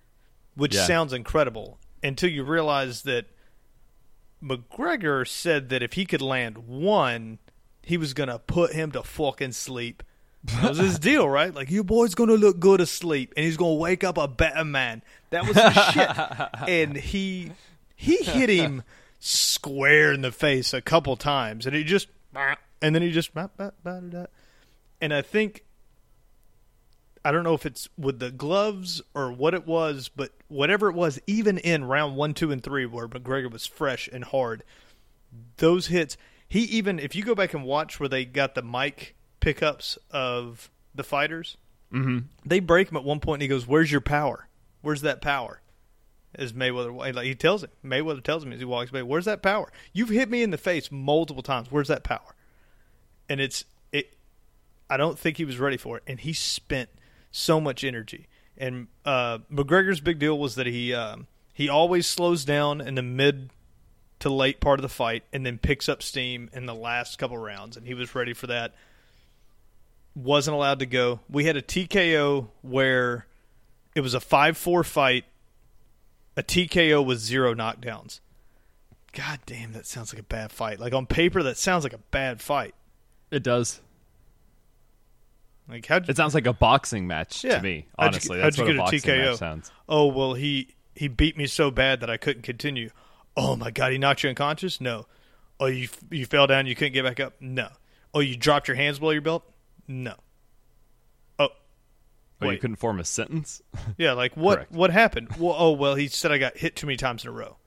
[0.55, 0.85] which Yeah.
[0.85, 3.25] sounds incredible until you realize that
[4.41, 7.39] McGregor said that if he could land one,
[7.83, 10.01] he was gonna put him to fucking sleep.
[10.43, 11.53] That was his deal, right?
[11.53, 15.03] Like your boy's gonna look good asleep, and he's gonna wake up a better man.
[15.29, 16.69] That was the shit.
[16.69, 17.51] And he
[17.95, 18.83] he hit him
[19.19, 22.07] square in the face a couple times, and he just
[22.81, 23.31] and then he just
[24.99, 25.63] and I think
[27.23, 30.95] I don't know if it's with the gloves or what it was, but whatever it
[30.95, 34.63] was, even in round one, two, and three, where McGregor was fresh and hard,
[35.57, 36.17] those hits.
[36.47, 40.69] He even, if you go back and watch where they got the mic pickups of
[40.95, 41.57] the fighters,
[41.91, 42.19] Mm-hmm.
[42.45, 44.47] they break him at one point, and he goes, "Where's your power?
[44.81, 45.59] Where's that power?"
[46.33, 49.41] As Mayweather, like he tells him, Mayweather tells him as he walks away, "Where's that
[49.41, 49.69] power?
[49.91, 51.69] You've hit me in the face multiple times.
[51.69, 52.33] Where's that power?"
[53.27, 54.15] And it's it.
[54.89, 56.89] I don't think he was ready for it, and he spent
[57.29, 58.27] so much energy.
[58.57, 63.01] And uh, McGregor's big deal was that he um, he always slows down in the
[63.01, 63.49] mid
[64.19, 67.37] to late part of the fight, and then picks up steam in the last couple
[67.37, 68.73] rounds, and he was ready for that.
[70.15, 71.21] Wasn't allowed to go.
[71.29, 73.27] We had a TKO where
[73.95, 75.25] it was a five four fight.
[76.37, 78.19] A TKO with zero knockdowns.
[79.13, 80.79] God damn, that sounds like a bad fight.
[80.79, 82.73] Like on paper, that sounds like a bad fight.
[83.29, 83.81] It does.
[85.69, 87.57] Like how It sounds like a boxing match Yeah.
[87.57, 87.85] to me.
[87.97, 88.97] How'd you Honestly, that's how'd you get a
[89.31, 89.37] TKO?
[89.37, 89.71] sounds.
[89.87, 92.89] oh well he he beat me so bad that I couldn't continue.
[93.37, 94.81] Oh my god, he knocked you unconscious?
[94.81, 95.05] No.
[95.59, 97.33] Oh you you fell down, you couldn't get back up?
[97.39, 97.69] No.
[98.13, 99.43] Oh you dropped your hands below your belt?
[99.91, 100.15] No.
[101.39, 101.49] Oh
[102.41, 103.61] Oh, you couldn't form a sentence.
[103.97, 104.71] yeah, like what Correct.
[104.71, 105.35] what happened?
[105.37, 107.57] Well, oh well, he said I got hit too many times in a row.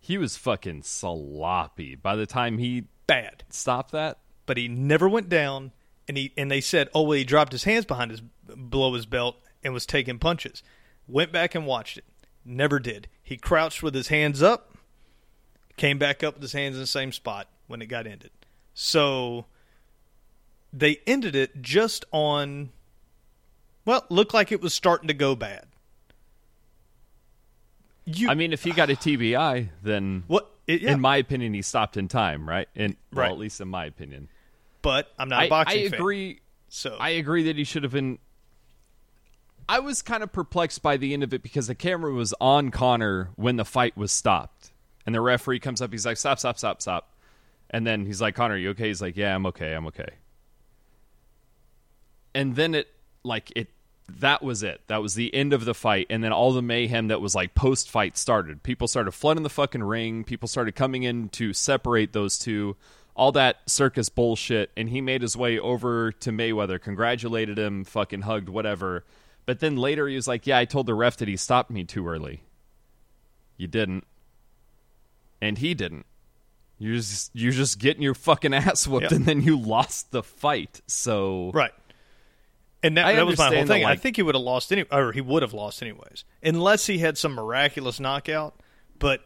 [0.00, 3.42] he was fucking sloppy by the time he Bad.
[3.50, 4.18] stopped that.
[4.46, 5.72] But he never went down,
[6.08, 9.06] and he and they said, oh well, he dropped his hands behind his below his
[9.06, 10.62] belt and was taking punches.
[11.08, 12.04] Went back and watched it.
[12.44, 13.08] Never did.
[13.22, 14.74] He crouched with his hands up,
[15.76, 18.30] came back up with his hands in the same spot when it got ended.
[18.74, 19.46] So
[20.72, 22.70] they ended it just on
[23.84, 25.66] well, looked like it was starting to go bad.
[28.04, 31.54] You I mean, if he got a TBI, then what it, yeah, in my opinion,
[31.54, 32.68] he stopped in time, right?
[32.76, 33.30] Well, Right.
[33.30, 34.28] at least in my opinion.
[34.82, 35.94] but I'm not a I, boxing I fan.
[36.00, 36.40] agree.
[36.68, 38.18] So I agree that he should have been.
[39.68, 42.70] I was kind of perplexed by the end of it because the camera was on
[42.70, 44.72] Conor when the fight was stopped,
[45.06, 45.92] and the referee comes up.
[45.92, 46.38] He's like, "Stop!
[46.38, 46.58] Stop!
[46.58, 46.80] Stop!
[46.82, 47.12] Stop!"
[47.70, 49.72] And then he's like, "Conor, you okay?" He's like, "Yeah, I'm okay.
[49.74, 50.08] I'm okay."
[52.34, 52.88] And then it,
[53.22, 53.68] like it,
[54.18, 54.80] that was it.
[54.88, 57.54] That was the end of the fight, and then all the mayhem that was like
[57.54, 58.62] post fight started.
[58.62, 60.24] People started flooding the fucking ring.
[60.24, 62.76] People started coming in to separate those two.
[63.16, 68.22] All that circus bullshit, and he made his way over to Mayweather, congratulated him, fucking
[68.22, 69.04] hugged, whatever.
[69.46, 71.84] But then later he was like, "Yeah, I told the ref that he stopped me
[71.84, 72.42] too early."
[73.56, 74.06] You didn't,
[75.40, 76.06] and he didn't.
[76.78, 79.12] You're just you're just getting your fucking ass whooped, Yep.
[79.12, 80.80] and then you lost the fight.
[80.86, 81.72] So Right.
[82.82, 83.84] And that, that was my whole thing.
[83.84, 86.98] I think he would have lost any, or he would have lost anyways, unless he
[86.98, 88.58] had some miraculous knockout.
[88.98, 89.20] But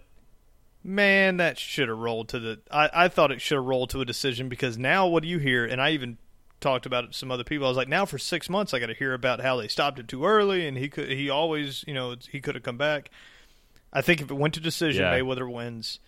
[0.82, 2.60] man, that should have rolled to the.
[2.70, 5.38] I, I thought it should have rolled to a decision because now what do you
[5.38, 5.64] hear?
[5.64, 6.18] And I even
[6.60, 7.66] talked about it to some other people.
[7.66, 9.98] I was like, now for six months, I got to hear about how they stopped
[10.00, 11.08] it too early, and he could.
[11.10, 13.10] He always, you know, he could have come back.
[13.92, 15.12] I think if it went to decision, Yeah.
[15.16, 16.00] Mayweather wins.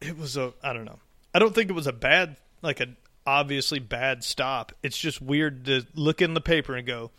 [0.00, 0.52] It was a.
[0.62, 1.00] I don't know.
[1.34, 2.88] I don't think it was a bad, like a
[3.26, 4.72] obviously bad stop.
[4.82, 7.10] It's just weird to look in the paper and go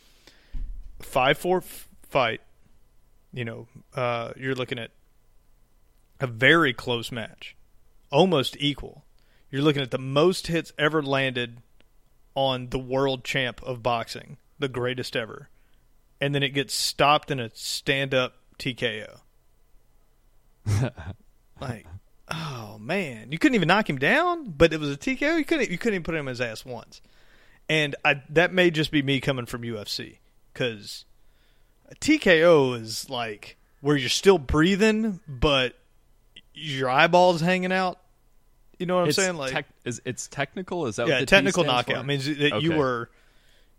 [1.01, 2.41] five four f- fight.
[3.33, 4.91] You know, uh, you're looking at
[6.19, 7.55] a very close match,
[8.11, 9.03] almost equal.
[9.51, 11.57] You're looking at the most hits ever landed
[12.35, 15.49] on the world champ of boxing, the greatest ever,
[16.19, 19.19] and then it gets stopped in a stand up TKO.
[21.61, 21.85] like,
[22.29, 25.37] oh man, you couldn't even knock him down, but it was a TKO.
[25.37, 25.69] You couldn't.
[25.69, 27.01] You couldn't even put him in his ass once.
[27.67, 30.19] And I, that may just be me coming from UFC
[30.53, 31.05] because
[31.89, 35.75] a TKO is like where you're still breathing, but
[36.53, 37.99] your eyeballs hanging out.
[38.77, 39.37] You know what I'm it's saying?
[39.37, 40.85] Like, tec- is it's technical?
[40.87, 42.03] Is that yeah, what the technical knockout for?
[42.03, 43.09] means that you were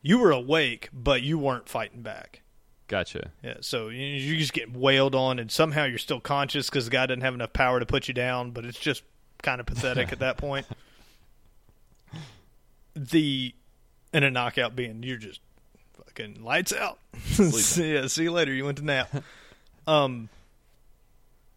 [0.02, 2.42] you were awake, but you weren't fighting back.
[2.88, 3.32] Gotcha.
[3.42, 6.90] Yeah, so you, you just get wailed on, and somehow you're still conscious because the
[6.90, 8.52] guy doesn't have enough power to put you down.
[8.52, 9.02] But it's just
[9.42, 10.66] kind of pathetic at that point.
[12.94, 13.54] The
[14.12, 15.40] and a knockout being you're just
[16.04, 16.98] fucking lights out.
[17.24, 18.52] see, yeah, see you later.
[18.52, 19.10] You went to nap.
[19.88, 20.30] Um,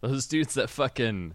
[0.02, 1.34] Those dudes that fucking.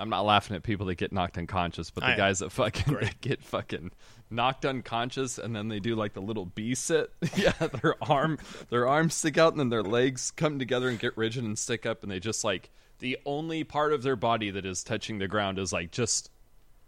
[0.00, 3.20] I'm not laughing at people that get knocked unconscious, but the guys that fucking that
[3.20, 3.90] get fucking
[4.30, 7.12] knocked unconscious and then they do like the little bee sit.
[7.36, 8.38] yeah, their arm
[8.70, 11.86] their arms stick out and then their legs come together and get rigid and stick
[11.86, 15.28] up and they just like the only part of their body that is touching the
[15.28, 16.30] ground is like just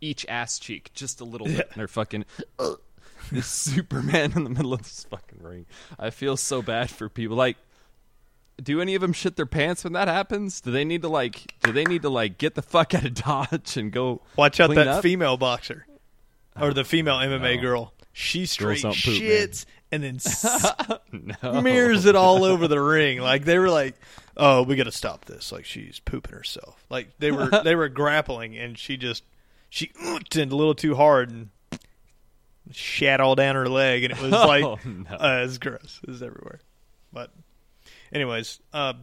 [0.00, 1.68] each ass cheek, just a little bit.
[1.70, 2.24] And they're fucking
[3.32, 5.66] this Superman in the middle of this fucking ring.
[5.98, 7.36] I feel so bad for people.
[7.36, 7.56] Like
[8.62, 10.60] do any of them shit their pants when that happens?
[10.60, 11.54] Do they need to like?
[11.62, 14.22] Do they need to like get the fuck out of Dodge and go?
[14.36, 15.02] watch out that up?
[15.02, 15.86] female boxer
[16.60, 17.60] or the female MMA no.
[17.62, 17.94] girl.
[18.12, 19.20] She straight don't poop, man.
[19.22, 20.44] shits and then s-
[21.12, 22.08] no.
[22.08, 23.20] it all over the ring.
[23.20, 23.94] Like they were like,
[24.36, 26.84] "Oh, we got to stop this." Like she's pooping herself.
[26.90, 29.22] Like they were they were grappling, and she just
[29.68, 31.50] she ooped a little too hard and
[32.72, 35.10] shat all down her leg, and it was like, Oh, no.
[35.16, 36.00] uh, it's gross.
[36.02, 36.60] It was everywhere.
[37.12, 37.32] But,
[38.12, 38.94] anyways, uh,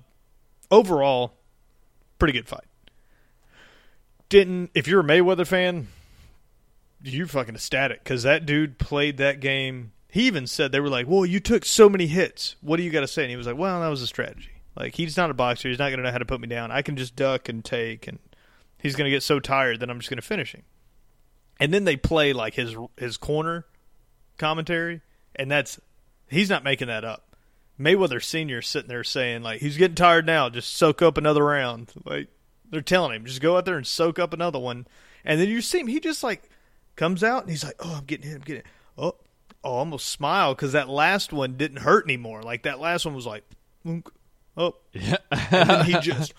[0.72, 1.34] overall,
[2.20, 2.64] pretty good fight.
[4.30, 5.88] Didn't if you're a Mayweather fan,
[7.14, 9.92] you're fucking ecstatic because that dude played that game.
[10.10, 12.56] He even said they were like, "Well, you took so many hits.
[12.62, 14.62] What do you got to say?" And he was like, "Well, that was a strategy.
[14.76, 15.70] Like he's not a boxer.
[15.70, 16.72] He's not going to know how to put me down.
[16.72, 18.20] I can just duck and take, and
[18.78, 20.64] he's going to get so tired that I'm just going to finish him."
[21.60, 23.66] And then they play like his his corner
[24.38, 25.02] commentary,
[25.36, 25.80] and that's
[26.30, 27.36] he's not making that up.
[27.80, 30.50] Mayweather Senior sitting there saying like he's getting tired now.
[30.50, 31.92] Just soak up another round.
[32.06, 32.28] Like
[32.70, 34.88] they're telling him, just go out there and soak up another one.
[35.24, 36.50] And then you see him, he just like
[36.98, 38.72] comes out and he's like, oh, I'm getting hit, I'm getting hit.
[38.98, 39.16] Oh,
[39.64, 42.44] oh, almost smile because that last one didn't hurt anymore.
[42.44, 43.46] Like that last one was like,
[44.58, 45.18] oh, Yeah.
[45.32, 46.34] and then he just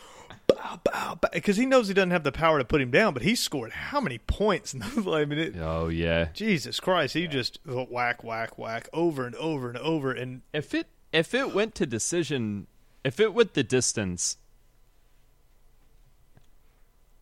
[0.47, 3.15] bow, bow, bow, because he knows he doesn't have the power to put him down.
[3.15, 4.75] But he scored how many points?
[4.75, 6.29] in I mean, it, oh yeah.
[6.35, 10.13] Jesus Christ, he just uh, whack, whack, whack over and over and over.
[10.13, 12.67] And If it if it went to decision,
[13.05, 14.37] if it went the distance,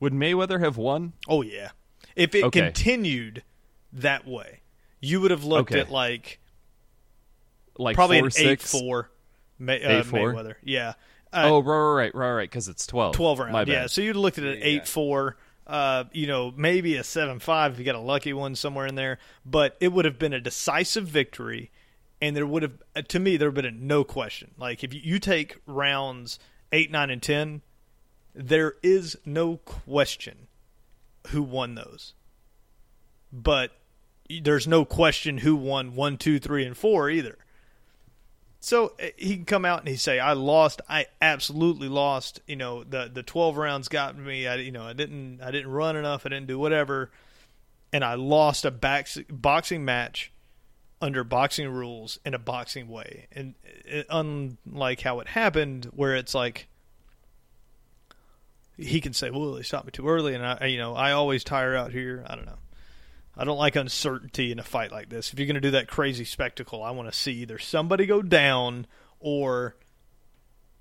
[0.00, 1.12] would Mayweather have won?
[1.28, 1.70] oh yeah,
[2.16, 2.60] if it Okay.
[2.62, 3.42] continued
[3.92, 4.60] that way,
[5.00, 5.80] you would have looked Okay.
[5.80, 6.40] at like
[7.78, 8.74] Like probably four an six.
[8.74, 9.10] eight four,
[9.58, 10.32] May, uh, 8-4?
[10.34, 10.54] Mayweather.
[10.62, 10.94] Yeah.
[11.32, 12.50] Uh, Oh right, right, right, right, right.
[12.50, 13.14] Because it's twelve.
[13.14, 13.52] 12 round.
[13.52, 13.72] My bad.
[13.72, 14.64] Yeah, so you'd looked at an Yeah.
[14.64, 15.36] 8 4,
[15.66, 18.94] uh, you know, maybe a 7 5 if you got a lucky one somewhere in
[18.94, 19.18] there.
[19.44, 21.70] But it would have been a decisive victory,
[22.22, 24.52] and there would have, uh, to me, there would have been a no question.
[24.56, 26.38] Like, if you, you take rounds
[26.72, 27.60] 8, 9, and 10,
[28.34, 30.46] there is no question
[31.28, 32.14] who won those.
[33.32, 33.72] But
[34.28, 37.38] there's no question who won one, two, three, and 4 either.
[38.66, 40.80] So uh, he can come out and he say, "I lost.
[40.88, 42.40] I absolutely lost.
[42.48, 44.48] You know, the the twelve rounds got me.
[44.48, 46.26] I you know I didn't I didn't run enough.
[46.26, 47.12] I didn't do whatever,
[47.92, 50.32] and I lost a bax- boxing match
[51.00, 53.28] under boxing rules in a boxing way.
[53.30, 56.66] And it, unlike how it happened, where it's like."
[58.76, 61.44] He can say, "Well, they stopped me too early, and I, you know, I always
[61.44, 62.24] tire out here.
[62.26, 62.58] I don't know.
[63.36, 65.32] I don't like uncertainty in a fight like this.
[65.32, 68.22] If you're going to do that crazy spectacle, I want to see either somebody go
[68.22, 68.86] down
[69.20, 69.76] or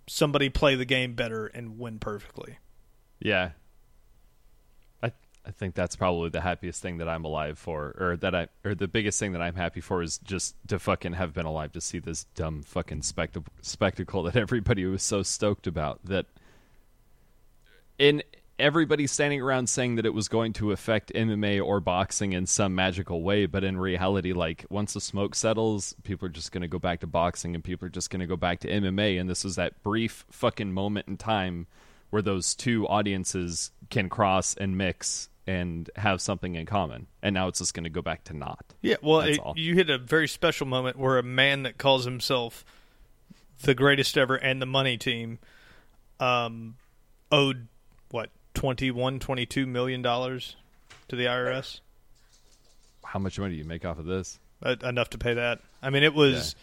[0.07, 2.57] somebody play the game better and win perfectly.
[3.19, 3.51] Yeah.
[5.03, 5.11] I
[5.45, 8.73] I think that's probably the happiest thing that I'm alive for, or that I, or
[8.73, 11.81] the biggest thing that I'm happy for is just to fucking have been alive to
[11.81, 15.99] see this dumb fucking spectacle, spectacle that everybody was so stoked about.
[16.05, 16.25] That
[17.97, 18.23] in
[18.57, 22.73] everybody standing around saying that it was going to affect MMA or boxing in some
[22.73, 26.67] magical way, but in reality, like once the smoke settles, people are just going to
[26.67, 29.19] go back to boxing and people are just going to go back to MMA.
[29.19, 31.67] And this was that brief fucking moment in time
[32.09, 37.07] where those two audiences can cross and mix and have something in common.
[37.21, 38.73] And now it's just going to go back to not.
[38.81, 42.65] Yeah, well, it, you hit a very special moment where a man that calls himself
[43.61, 45.39] the greatest ever and the money team
[46.19, 46.75] um,
[47.31, 47.67] owed
[48.09, 50.55] what 21 22 million dollars
[51.07, 51.79] to the IRS
[53.03, 54.39] How much money do you make off of this?
[54.63, 55.59] uh, enough to pay that.
[55.81, 56.55] I mean it was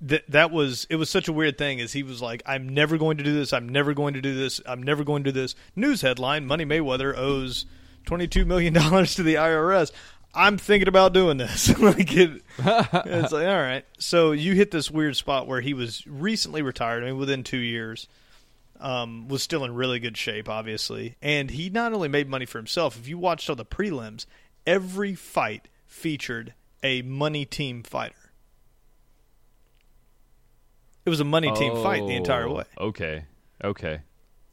[0.00, 2.96] that that was it was such a weird thing as he was like I'm never
[2.98, 3.52] going to do this.
[3.52, 4.60] I'm never going to do this.
[4.66, 5.54] I'm never going to do this.
[5.76, 7.66] News headline Money Mayweather owes
[8.06, 9.92] 22 million dollars to the IRS
[10.36, 11.72] I'm thinking about doing this.
[11.78, 13.84] Like it it's like all right.
[13.98, 17.56] So you hit this weird spot where he was recently retired I mean within 2
[17.58, 18.08] years
[18.84, 21.16] um, was still in really good shape, obviously.
[21.22, 24.26] And he not only made money for himself, if you watched all the prelims,
[24.66, 28.14] every fight featured a money team fighter.
[31.06, 32.64] It was a money team fight the entire Oh, way.
[32.78, 33.24] Okay.
[33.62, 34.00] Okay.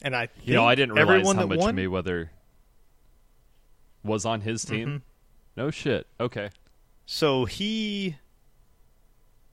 [0.02, 2.30] And I You know, I didn't realize how much won, Mayweather
[4.04, 4.88] was on his team.
[4.88, 4.98] Mm-hmm.
[5.58, 6.08] No shit.
[6.20, 6.50] Okay.
[7.06, 8.16] So he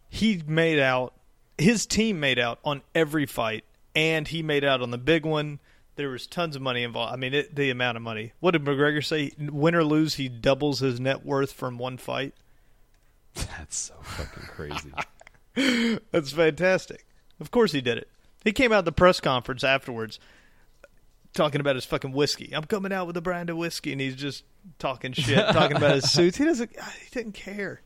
[0.09, 1.15] he made out
[1.57, 3.65] his team made out on every fight
[3.99, 5.59] and he made out on the big one.
[5.97, 7.13] There was tons of money involved.
[7.13, 8.33] I mean, it, the amount of money.
[8.39, 9.33] What did McGregor say?
[9.37, 12.35] Win or lose, he doubles his net worth from one fight.
[13.35, 15.99] That's so fucking crazy.
[16.13, 17.05] That's fantastic.
[17.41, 18.09] Of course he did it.
[18.45, 20.21] He came out at the press conference afterwards
[21.35, 22.53] talking about his fucking whiskey.
[22.55, 24.45] I'm coming out with a brand of whiskey and he's just
[24.79, 26.37] talking shit, talking about his suits.
[26.37, 27.83] He doesn't ah, he didn't care.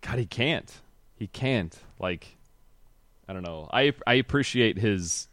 [0.00, 0.72] God, he can't.
[1.14, 1.76] He can't.
[2.00, 2.36] Like,
[3.28, 3.68] I don't know.
[3.72, 5.28] I I appreciate his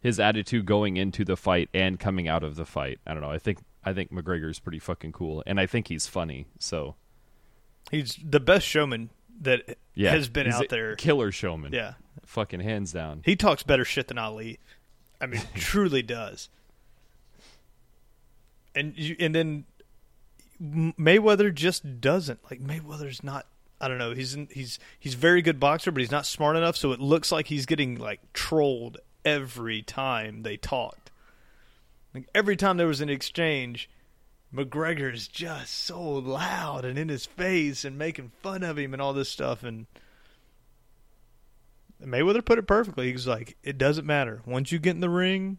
[0.00, 2.98] his attitude going into the fight and coming out of the fight.
[3.06, 3.30] I don't know.
[3.30, 6.46] I think I think McGregor's pretty fucking cool, and I think he's funny.
[6.58, 6.96] So
[7.90, 10.94] He's the best showman that yeah, has been out there.
[10.96, 11.72] Killer showman.
[11.72, 11.94] Yeah.
[12.24, 13.22] fucking hands down.
[13.24, 14.60] He talks better shit than Ali.
[15.20, 16.48] I mean, truly does.
[18.74, 19.64] And you, and then
[20.62, 23.46] Mayweather just doesn't like Mayweather's not.
[23.82, 24.14] I don't know.
[24.14, 26.76] He's in, he's he's very good boxer, but he's not smart enough.
[26.76, 31.10] So it looks like he's getting like trolled every time they talked.
[32.14, 33.90] Like every time there was an exchange,
[34.54, 39.02] McGregor is just so loud and in his face and making fun of him and
[39.02, 39.86] all this stuff and.
[42.00, 43.06] Mayweather put it perfectly.
[43.06, 44.42] He was like, "It doesn't matter.
[44.44, 45.58] Once you get in the ring,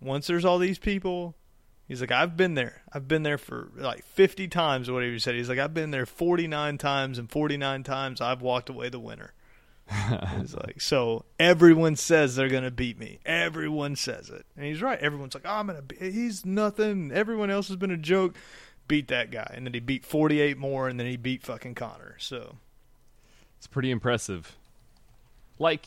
[0.00, 1.34] once there's all these people,
[1.90, 2.82] he's like, I've been there.
[2.92, 5.34] I've been there for like 50 times or whatever he said.
[5.34, 9.32] He's like, I've been there 49 times, and 49 times I've walked away the winner.
[10.38, 13.18] he's like, so everyone says they're gonna beat me.
[13.26, 15.00] Everyone says it, and he's right.
[15.00, 15.82] Everyone's like, oh, I'm gonna.
[15.82, 17.10] Be- he's nothing.
[17.12, 18.36] Everyone else has been a joke.
[18.86, 22.16] Beat that guy, and then he beat 48 more, and then he beat fucking Conor.
[22.18, 22.56] So
[23.58, 24.56] It's pretty impressive.
[25.58, 25.86] Like,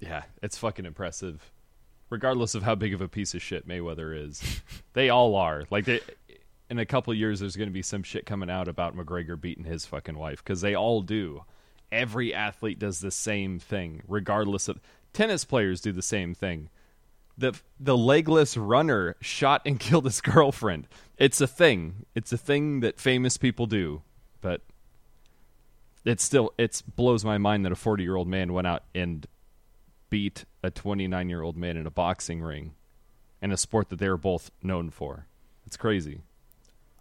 [0.00, 1.50] yeah, it's fucking impressive.
[2.08, 4.60] Regardless of how big of a piece of shit Mayweather is,
[4.92, 5.64] they all are.
[5.70, 6.00] Like, they,
[6.70, 9.64] in a couple years, there's going to be some shit coming out about McGregor beating
[9.64, 11.44] his fucking wife because they all do.
[11.92, 14.80] Every athlete does the same thing, regardless of.
[15.12, 16.68] Tennis players do the same thing.
[17.38, 20.88] The the legless runner shot and killed his girlfriend.
[21.16, 22.06] It's a thing.
[22.14, 24.02] It's a thing that famous people do,
[24.40, 24.62] but
[26.04, 29.26] it still it blows my mind that a 40 year old man went out and
[30.10, 32.74] beat a 29 year old man in a boxing ring
[33.40, 35.26] in a sport that they were both known for
[35.66, 36.20] it's crazy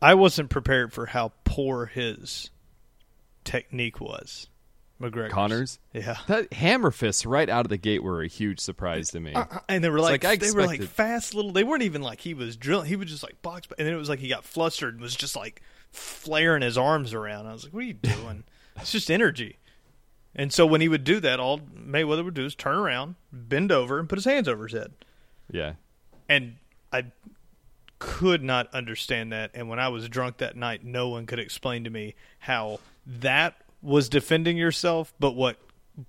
[0.01, 2.51] I wasn't prepared for how poor his
[3.43, 4.49] technique was.
[5.01, 5.29] McGregor.
[5.29, 6.17] Conor's Yeah.
[6.27, 9.45] that hammer fists right out of the gate were a huge surprise to me uh,
[9.49, 11.51] uh, And they were like, like they were like fast little.
[11.51, 12.87] They weren't even like he was drilling.
[12.87, 15.15] He was just like box, and then it was like he got flustered and was
[15.15, 15.61] just like
[15.91, 17.47] flaring his arms around.
[17.47, 18.43] I was like, "What are you doing?
[18.77, 19.57] it's just energy."
[20.35, 23.71] And so when he would do that, all Mayweather would do is turn around, bend
[23.71, 24.91] over, and put his hands over his head.
[25.49, 25.73] yeah
[26.27, 26.57] And
[26.91, 27.05] I
[27.99, 29.51] could not understand that.
[29.53, 33.55] And when I was drunk that night, no one could explain to me how that
[33.81, 35.57] was defending yourself, but what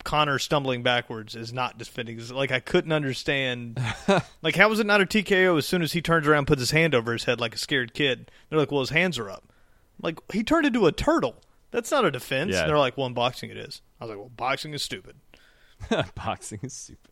[0.02, 2.20] Conor stumbling backwards is not defending.
[2.28, 3.80] Like I couldn't understand.
[4.42, 6.60] like how was it not a TKO as soon as he turns around, and puts
[6.60, 8.30] his hand over his head like a scared kid?
[8.48, 9.44] They're like, well, his hands are up.
[10.02, 11.36] Like he turned into a turtle.
[11.70, 12.52] That's not a defense.
[12.52, 12.66] Yeah.
[12.66, 13.82] They're like, well, in boxing it is.
[14.00, 15.16] I was like, well, boxing is stupid.
[16.14, 17.10] boxing is stupid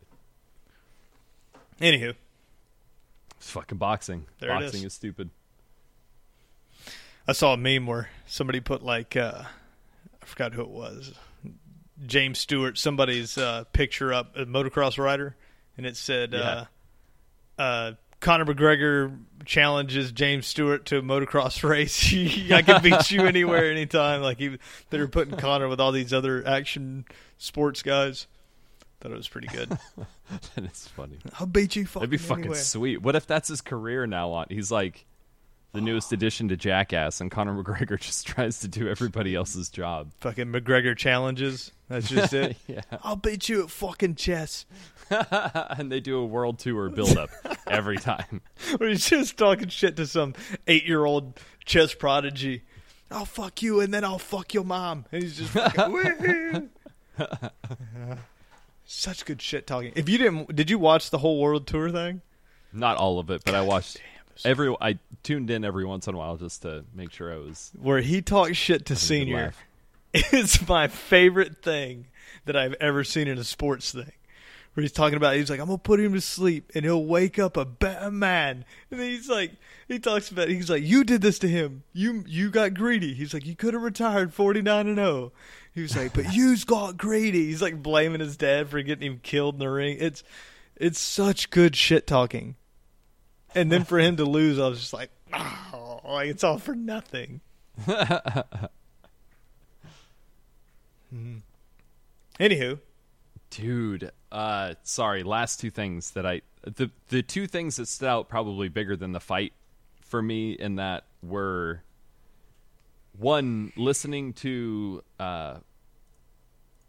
[1.81, 2.15] Anywho,
[3.37, 4.27] It's fucking boxing.
[4.39, 4.87] There boxing is.
[4.87, 5.31] is stupid.
[7.27, 9.43] I saw a meme where somebody put like uh,
[10.23, 11.15] I forgot who it was,
[12.07, 15.37] James Stewart, somebody's uh, picture up, a motocross rider,
[15.77, 16.67] and it said uh,
[17.59, 17.93] uh,
[18.25, 22.03] Conor McGregor challenges James Stewart to a motocross race.
[22.53, 24.22] I can beat you anywhere, anytime.
[24.22, 24.59] Like he,
[24.89, 27.05] they were putting Conor with all these other action
[27.37, 28.27] sports guys.
[29.01, 29.68] Thought it was pretty good.
[30.55, 31.18] that is funny.
[31.39, 31.85] I'll beat you.
[31.85, 32.59] That'd be fucking anywhere.
[32.59, 33.03] sweet.
[33.03, 34.47] What if that's his career now on?
[34.49, 35.05] He's like
[35.75, 40.12] the newest addition to Jackass, and Conor McGregor just tries to do everybody else's job.
[40.20, 41.72] Fucking McGregor challenges.
[41.89, 42.57] That's just it.
[42.66, 42.81] yeah.
[43.03, 44.64] I'll beat you at fucking chess.
[45.11, 47.29] and they do a world tour build up
[47.66, 48.41] every time.
[48.79, 50.35] Where he's just talking shit to some
[50.66, 52.62] eight year old chess prodigy.
[53.11, 55.05] I'll fuck you and then I'll fuck your mom.
[55.12, 56.70] And he's just fucking,
[58.87, 59.93] such good shit talking.
[59.95, 62.22] If you didn't, did you watch the whole world tour thing?
[62.72, 64.01] Not all of it, but I watched
[64.45, 64.74] every.
[64.80, 67.72] I tuned in every once in a while just to make sure I was.
[67.80, 69.53] Where he talks shit to senior.
[70.12, 72.07] It's my favorite thing
[72.45, 74.12] that I've ever seen in a sports thing.
[74.74, 77.39] Where he's talking about, he's like, I'm gonna put him to sleep, and he'll wake
[77.39, 78.64] up a better man.
[78.91, 79.53] And then he's like,
[79.87, 81.85] he talks about, he's like, you did this to him.
[81.93, 83.14] You you got greedy.
[83.14, 85.32] He's like, you could have retired 49 and 0.
[85.74, 87.47] He was like, but you's got greedy.
[87.47, 89.97] He's like blaming his dad for getting him killed in the ring.
[90.01, 90.24] It's
[90.76, 92.57] it's such good shit talking.
[93.55, 96.75] And then for him to lose, I was just like, oh, like it's all for
[96.75, 97.41] nothing.
[101.15, 101.41] Mhm.
[102.41, 102.81] Anywho,
[103.51, 105.23] Dude, uh, sorry.
[105.23, 109.13] Last two things that I the the two things that stood out probably bigger than
[109.13, 109.53] the fight
[110.01, 111.83] for me in that were
[113.17, 115.59] one listening to uh,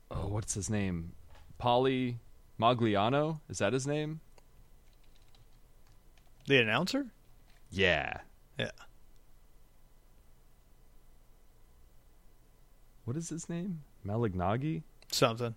[0.09, 1.11] oh what's his name,
[1.61, 2.16] Paulie
[2.59, 4.22] Magliano is that his name?
[6.47, 7.07] The announcer?
[7.71, 8.19] Yeah.
[8.57, 8.71] Yeah.
[13.05, 13.81] What is his name?
[14.05, 14.83] Malignaggi?
[15.11, 15.55] Something.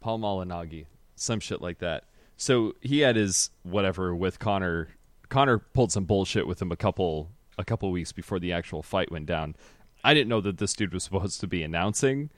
[0.00, 2.04] Paul Malignaggi, some shit like that.
[2.36, 4.88] So he had his whatever with Conor.
[5.28, 9.12] Conor pulled some bullshit with him a couple a couple weeks before the actual fight
[9.12, 9.54] went down.
[10.02, 12.30] I didn't know that this dude was supposed to be announcing.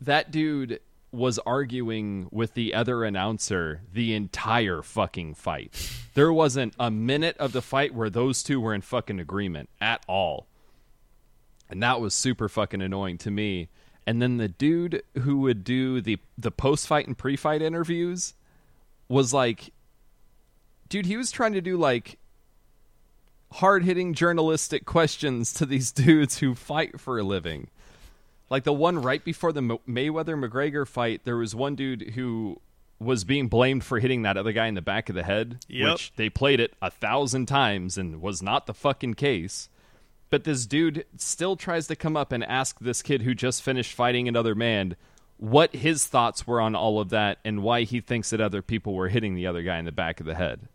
[0.00, 0.80] That dude
[1.12, 5.74] was arguing with the other announcer the entire fucking fight.
[6.14, 10.04] There wasn't a minute of the fight where those two were in fucking agreement at
[10.06, 10.46] all.
[11.68, 13.68] And that was super fucking annoying to me.
[14.06, 18.34] And then the dude who would do the the post fight and pre fight interviews
[19.08, 19.72] was like
[20.88, 22.18] dude, he was trying to do like
[23.52, 27.68] hard hitting journalistic questions to these dudes who fight for a living.
[28.50, 32.60] Like the one right before the Mayweather McGregor fight, there was one dude who
[32.98, 35.92] was being blamed for hitting that other guy in the back of the head, Yep.
[35.92, 39.68] which they played it a thousand times and was not the fucking case.
[40.28, 43.92] But this dude still tries to come up and ask this kid who just finished
[43.94, 44.96] fighting another man
[45.38, 48.94] what his thoughts were on all of that and why he thinks that other people
[48.94, 50.68] were hitting the other guy in the back of the head.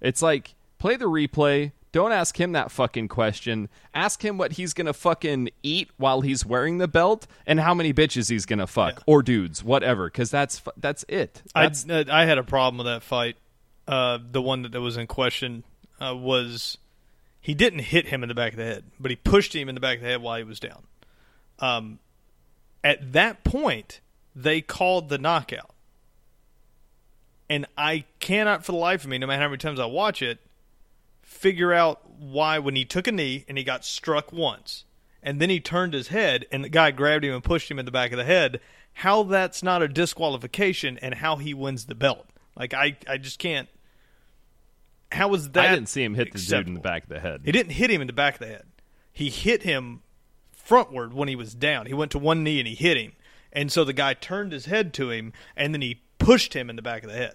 [0.00, 1.72] It's like, play the replay.
[1.90, 3.68] Don't ask him that fucking question.
[3.94, 7.94] Ask him what he's gonna fucking eat while he's wearing the belt and how many
[7.94, 9.02] bitches he's gonna fuck Yeah.
[9.06, 10.06] or dudes, whatever.
[10.08, 11.42] Because that's that's it.
[11.54, 11.70] I
[12.10, 13.36] I had a problem with that fight.
[13.86, 15.64] Uh, the one that was in question
[15.98, 16.76] uh, was
[17.40, 19.74] he didn't hit him in the back of the head, but he pushed him in
[19.74, 20.82] the back of the head while he was down.
[21.58, 21.98] Um,
[22.84, 24.00] at that point,
[24.36, 25.70] they called the knockout,
[27.48, 30.20] and I cannot, for the life of me, no matter how many times I watch
[30.22, 30.38] it,
[31.28, 34.84] figure out why when he took a knee and he got struck once,
[35.22, 37.84] and then he turned his head and the guy grabbed him and pushed him in
[37.84, 38.60] the back of the head,
[38.94, 42.26] how that's not a disqualification and how he wins the belt.
[42.56, 43.68] Like I, I just can't.
[45.12, 45.68] How was that?
[45.68, 47.42] I didn't see him hit the dude in the back of the head.
[47.44, 48.64] He didn't hit him in the back of the head.
[49.12, 50.02] He hit him
[50.56, 51.86] frontward when he was down.
[51.86, 53.12] He went to one knee and he hit him.
[53.52, 56.76] And so the guy turned his head to him and then he pushed him in
[56.76, 57.34] the back of the head.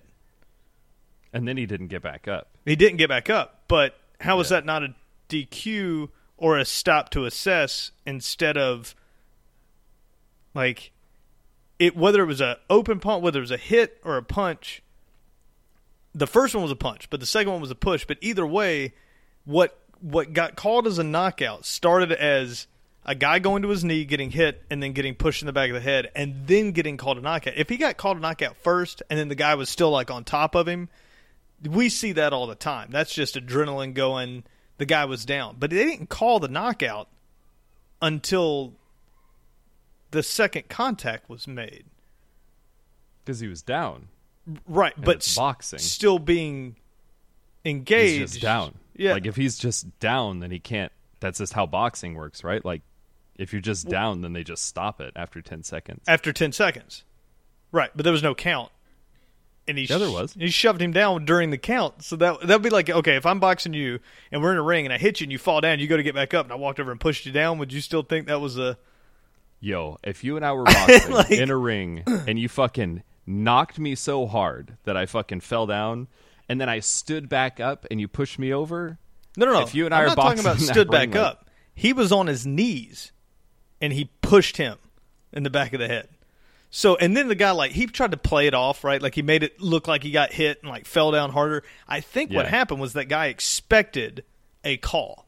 [1.34, 2.48] And then he didn't get back up.
[2.66, 3.64] He didn't get back up.
[3.68, 4.58] But how Yeah.
[4.58, 4.96] that not a
[5.30, 8.96] DQ or a stop to assess instead of
[10.54, 10.92] like
[11.80, 14.82] it whether it was a open punt, whether it was a hit or a punch?
[16.16, 18.06] The first one was a punch, but the second one was a push.
[18.06, 18.94] But either way,
[19.46, 22.68] what what got called as a knockout started as
[23.06, 25.70] a guy going to his knee, getting hit, and then getting pushed in the back
[25.70, 27.56] of the head, and then getting called a knockout.
[27.58, 30.24] If he got called a knockout first, and then the guy was still like on
[30.24, 30.90] top of him,
[31.70, 32.90] we see that all the time.
[32.92, 34.44] That's just adrenaline going.
[34.78, 37.08] The guy was down, but they didn't call the knockout
[38.02, 38.74] until
[40.12, 41.86] the second contact was made.
[43.24, 44.08] Because he was down.
[44.68, 45.80] right, and but boxing.
[45.80, 46.76] still being
[47.64, 48.20] engaged.
[48.20, 48.74] He's just down.
[48.96, 49.14] Yeah.
[49.14, 50.92] Like if he's just down, then he can't.
[51.20, 52.64] That's just how boxing works, right?
[52.64, 52.82] Like
[53.38, 56.02] if you're just down, then they just stop it after ten seconds.
[56.08, 57.04] after 10 seconds.
[57.72, 58.72] Right, but there was no count.
[59.68, 60.34] And he Yeah, there sh- was.
[60.34, 62.04] He shoved him down during the count.
[62.04, 64.00] So that that'd be like, okay, if I'm boxing you
[64.32, 65.96] and we're in a ring and I hit you and you fall down, you go
[65.98, 68.04] to get back up and I walked over and pushed you down, would you still
[68.04, 68.78] think that was a
[69.60, 73.80] Yo, if you and I were boxing Like- in a ring and you fucking knocked
[73.80, 76.10] me so hard that I fucking fell down,
[76.50, 78.98] and then I stood back up and you pushed me over,
[79.38, 79.62] No, no, no.
[79.62, 81.50] If you and I I'm are not talking boxing about stood back ring, like- up.
[81.74, 83.14] He was on his knees
[83.80, 84.78] and he pushed him
[85.32, 86.10] in the back of the head.
[86.76, 89.00] So and then the guy like he tried to play it off, right?
[89.00, 91.62] Like he made it look like he got hit and like fell down harder.
[91.88, 94.24] I think what happened was that guy expected
[94.64, 95.28] a call.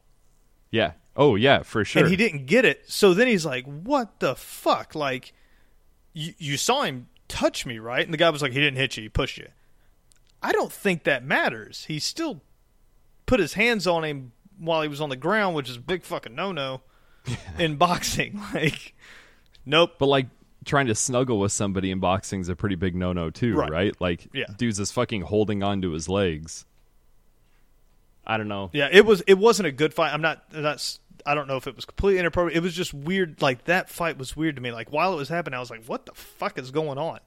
[0.72, 2.02] yeah, oh yeah, for sure.
[2.02, 2.90] and he didn't get it.
[2.90, 4.96] So then he's like, "What the fuck?
[4.96, 5.32] Like,
[6.12, 8.96] you you saw him touch me, right?" And the guy was like, "He didn't hit
[8.96, 9.04] you.
[9.04, 9.46] He pushed you."
[10.42, 11.84] I don't think that matters.
[11.86, 12.40] He still
[13.26, 16.02] put his hands on him while he was on the ground, which is a big
[16.02, 16.80] fucking no no
[17.56, 18.40] in boxing.
[18.52, 18.94] Like,
[19.64, 19.92] nope.
[20.00, 20.26] But like
[20.66, 23.70] trying to snuggle with somebody in boxing is a pretty big no no too, Right.
[23.70, 24.00] right?
[24.00, 24.44] Like Yeah.
[24.58, 26.66] dude's just fucking holding on to his legs.
[28.26, 28.70] I don't know.
[28.72, 29.20] Yeah, it was.
[29.28, 30.12] It wasn't a good fight.
[30.12, 30.44] I'm not.
[30.50, 30.98] That's.
[31.24, 32.56] I don't know if it was completely inappropriate.
[32.56, 33.40] It was just weird.
[33.40, 34.72] Like that fight was weird to me.
[34.72, 37.20] Like while it was happening, I was like, "What the fuck is going on?"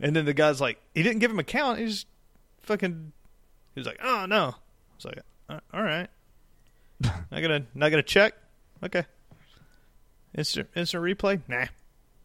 [0.00, 1.80] And then the guy's like, he didn't give him a count.
[1.80, 2.06] He just
[2.62, 3.12] fucking.
[3.74, 5.18] He was like, "Oh no." I was like,
[5.48, 6.08] "Uh, "All right."
[7.00, 7.66] not gonna.
[7.74, 8.34] Not gonna check.
[8.84, 9.04] Okay.
[10.36, 10.68] Instant.
[10.76, 11.40] Instant replay.
[11.48, 11.66] Nah.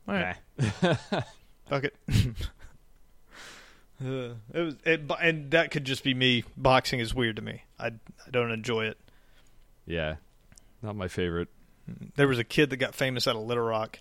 [0.07, 0.35] All right.
[1.67, 1.95] Fuck it.
[4.03, 6.43] Uh, it was, it, and that could just be me.
[6.57, 7.63] Boxing is weird to me.
[7.79, 8.97] I, I don't enjoy it.
[9.85, 10.15] Yeah.
[10.81, 11.47] Not my favorite.
[12.15, 13.99] There was a kid that got famous out of Little Rock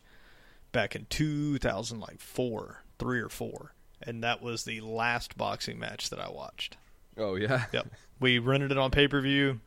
[0.72, 6.10] back in 2000, like four, three or four, and that was the last boxing match
[6.10, 6.76] that I watched.
[7.16, 7.66] Oh yeah.
[7.72, 7.88] Yep,
[8.18, 9.60] we rented it on pay per view,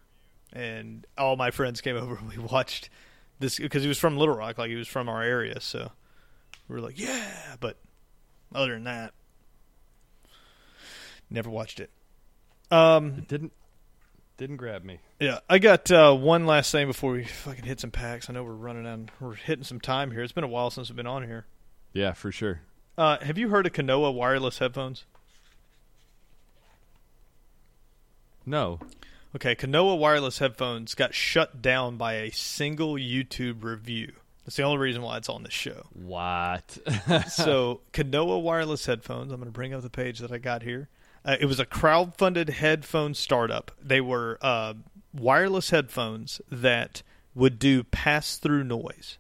[0.52, 2.16] and all my friends came over.
[2.16, 2.90] and We watched
[3.40, 5.92] this because he was from Little Rock, like he was from our area, so
[6.68, 7.56] we were like, yeah.
[7.60, 7.78] But
[8.54, 9.14] other than that,
[11.30, 11.90] never watched it.
[12.72, 13.54] Um, It didn't
[14.38, 15.00] didn't grab me.
[15.20, 18.30] Yeah, I got uh, one last thing before we fucking hit some packs.
[18.30, 19.10] I know we're running out.
[19.20, 20.22] We're hitting some time here.
[20.24, 21.46] It's been a while since we've been on here.
[21.94, 22.62] Yeah, for sure.
[22.98, 25.06] Uh, have you heard of Kanoa wireless headphones?
[28.46, 28.80] No.
[29.36, 34.14] Okay, Kanoa wireless headphones got shut down by a single YouTube review.
[34.46, 35.88] That's the only reason why it's on this show.
[35.94, 36.78] What?
[37.30, 39.32] so, Kanoa wireless headphones.
[39.32, 40.88] I'm going to bring up the page that I got here.
[41.26, 43.72] Uh, it was a crowd-funded headphone startup.
[43.82, 44.76] They were uh,
[45.12, 47.02] wireless headphones that
[47.34, 49.18] would do pass-through noise.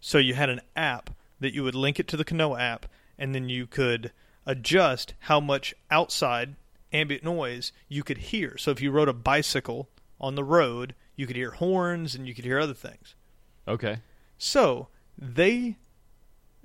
[0.00, 1.10] So you had an app
[1.40, 2.86] that you would link it to the Kanoa app,
[3.18, 4.10] and then you could
[4.46, 6.56] adjust how much outside
[6.94, 8.56] ambient noise you could hear.
[8.56, 12.34] So if you rode a bicycle on the road, you could hear horns and you
[12.34, 13.14] could hear other things.
[13.68, 13.98] okay.
[14.44, 15.78] So they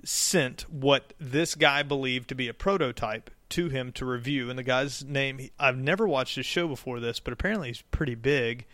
[0.04, 4.50] sent what this guy believed to be a prototype to him to review.
[4.50, 8.14] And the guy's name, I've never watched his show before this, but apparently he's pretty
[8.14, 8.66] big.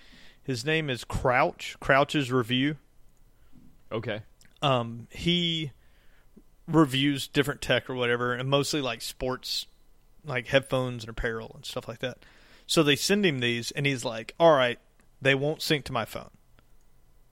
[0.43, 2.79] His name is Crouch, Crouch's Review.
[3.93, 4.23] Okay.
[4.61, 5.71] Um, he
[6.67, 9.67] reviews different tech or whatever, and mostly like sports,
[10.25, 12.19] like headphones and apparel and stuff like that.
[12.67, 14.81] So they send him these, and he's like, "All right,
[15.23, 16.31] they won't sync to my phone.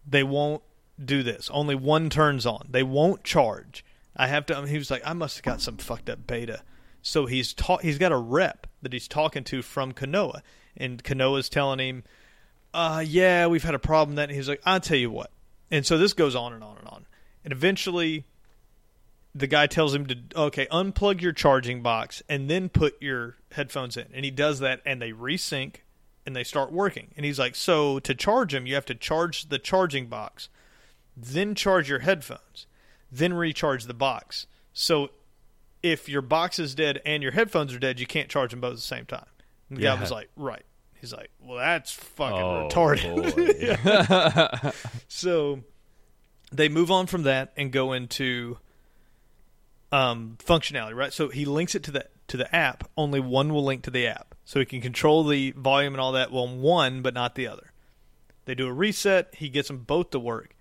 [0.07, 0.63] They won't
[1.03, 1.51] do this.
[1.53, 2.69] Only one turns on.
[2.71, 3.85] They won't charge.
[4.17, 6.63] I have to." He was like, "I must have got some fucked up beta."
[7.03, 10.41] So he's ta- he's got a rep that he's talking to from Kanoa,
[10.77, 12.05] and Kanoa's telling him,
[12.73, 15.31] "Uh, yeah, we've had a problem." That and he's like, "I'll tell you what."
[15.71, 17.07] And so this goes on and on and on,
[17.43, 18.25] and eventually
[19.35, 23.97] the guy tells him to okay unplug your charging box and then put your headphones
[23.97, 25.77] in and he does that and they resync
[26.25, 29.49] and they start working and he's like so to charge them you have to charge
[29.49, 30.49] the charging box
[31.17, 32.67] then charge your headphones
[33.11, 35.11] then recharge the box so
[35.83, 38.73] if your box is dead and your headphones are dead you can't charge them both
[38.73, 39.27] at the same time
[39.69, 40.65] and the guy was like right
[41.01, 44.75] he's like well that's fucking Oh, retarded
[45.09, 45.61] so
[46.53, 48.59] they move on from that and go into
[49.93, 51.13] um, functionality, right?
[51.13, 52.89] So he links it to the to the app.
[52.97, 56.13] Only one will link to the app, so he can control the volume and all
[56.13, 56.33] that.
[56.33, 57.73] Well, one, but not the other.
[58.45, 59.35] They do a reset.
[59.37, 60.55] He gets them both to work.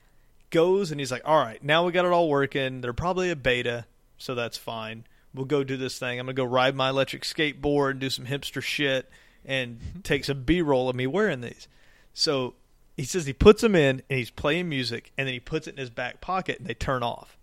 [0.53, 2.81] Goes and he's like, "All right, now we got it all working.
[2.81, 3.85] They're probably a beta,
[4.17, 5.05] so that's fine.
[5.33, 6.19] We'll go do this thing.
[6.19, 9.09] I'm gonna go ride my electric skateboard and do some hipster shit
[9.43, 11.67] and takes some B-roll of me wearing these."
[12.13, 12.53] So
[12.95, 15.71] he says he puts them in and he's playing music and then he puts it
[15.71, 17.37] in his back pocket and they turn off.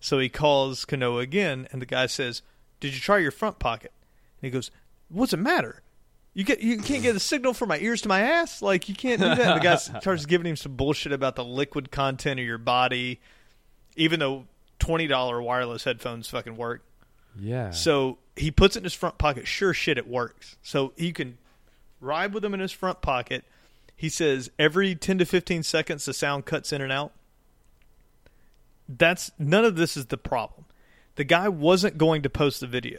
[0.00, 2.42] So he calls Kanoa again and the guy says,
[2.80, 3.92] Did you try your front pocket?
[4.40, 4.70] And he goes,
[5.08, 5.82] What's it matter?
[6.34, 8.62] You get you can't get a signal from my ears to my ass.
[8.62, 9.38] Like you can't do that.
[9.38, 13.20] And the guy starts giving him some bullshit about the liquid content of your body,
[13.96, 14.46] even though
[14.78, 16.84] twenty dollar wireless headphones fucking work.
[17.38, 17.70] Yeah.
[17.70, 19.46] So he puts it in his front pocket.
[19.46, 20.56] Sure shit, it works.
[20.62, 21.38] So he can
[22.00, 23.44] ride with him in his front pocket.
[23.94, 27.12] He says every 10 to 15 seconds the sound cuts in and out.
[28.88, 30.64] That's none of this is the problem.
[31.14, 32.98] The guy wasn't going to post the video.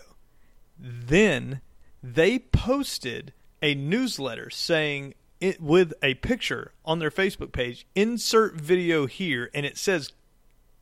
[0.80, 1.62] Then
[2.04, 9.06] they posted a newsletter saying it with a picture on their Facebook page, insert video
[9.08, 10.12] here, and it says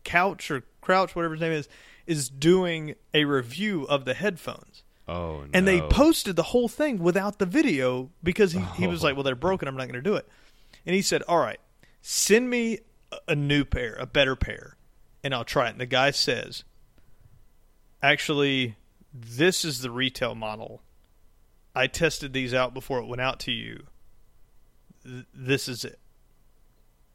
[0.03, 1.69] Couch or Crouch, whatever his name is,
[2.07, 4.83] is doing a review of the headphones.
[5.07, 5.47] oh no.
[5.53, 9.07] And they posted the whole thing without the video because he, he was Oh.
[9.07, 9.67] like, well, they're broken.
[9.67, 10.27] I'm not going to do it.
[10.85, 11.59] And he said, all right,
[12.01, 12.79] send me
[13.11, 14.75] a- a new pair, a better pair,
[15.23, 15.71] and I'll try it.
[15.71, 16.63] And the guy says,
[18.01, 18.75] actually,
[19.13, 20.81] this is the retail model.
[21.75, 23.83] I tested these out before it went out to you.
[25.03, 25.99] Th- This is it.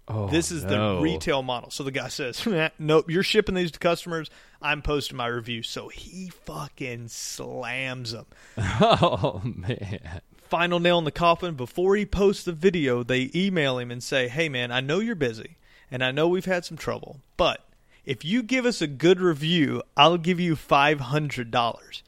[0.09, 0.97] Oh, This is no.
[0.97, 1.71] the retail model.
[1.71, 2.45] So the guy says,
[2.79, 4.31] "Nope, you're shipping these to customers.
[4.63, 8.27] I'm posting my review." So he fucking slams them.
[8.81, 10.21] Oh man.
[10.49, 11.55] Final nail in the coffin.
[11.57, 15.17] Before he posts the video, they email him and say, "Hey man, I know you're
[15.17, 15.57] busy,
[15.91, 17.65] and I know we've had some trouble, but
[18.05, 22.05] if you give us a good review, I'll give you five hundred dollars."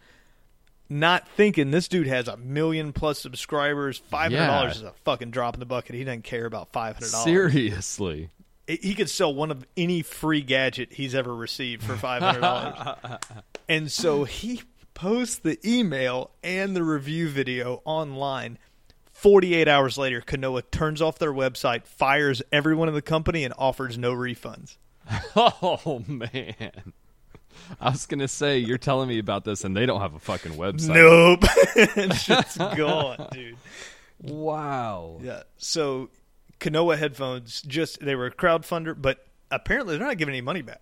[0.91, 3.99] Not thinking this dude has a million plus subscribers.
[3.99, 4.89] Five hundred dollars Yeah.
[4.89, 5.95] is a fucking drop in the bucket.
[5.95, 7.25] He doesn't care about five hundred dollars.
[7.25, 8.31] Seriously.
[8.67, 13.19] he could sell one of any free gadget he's ever received for five hundred dollars.
[13.69, 14.63] and so he
[14.95, 18.59] posts the email and the review video online.
[19.13, 23.99] Forty-eight hours later, Kanoa turns off their website, fires everyone in the company, and offers
[23.99, 24.77] no refunds.
[25.37, 26.93] Oh man.
[27.81, 30.53] I was gonna say you're telling me about this and they don't have a fucking
[30.53, 30.95] website.
[30.95, 33.57] Nope, shit's gone, dude.
[34.23, 35.21] Wow.
[35.23, 35.43] Yeah.
[35.57, 36.11] So
[36.61, 40.81] Kanoa headphones just they were a crowdfunder, but apparently they're not giving any money back.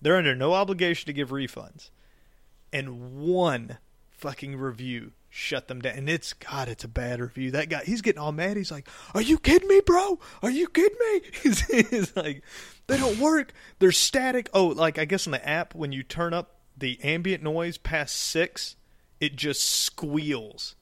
[0.00, 1.90] They're under no obligation to give refunds.
[2.72, 3.78] And one
[4.10, 5.94] fucking review shut them down.
[5.96, 7.50] And it's God, it's a bad review.
[7.50, 8.56] That guy he's getting all mad.
[8.56, 10.18] He's like, Are you kidding me, bro?
[10.42, 11.20] Are you kidding me?
[11.42, 12.42] He's, he's like,
[12.90, 13.52] They don't work.
[13.78, 14.50] They're static.
[14.52, 18.16] Oh, like I guess on the app when you turn up the ambient noise past
[18.16, 18.74] six,
[19.20, 20.74] it just squeals.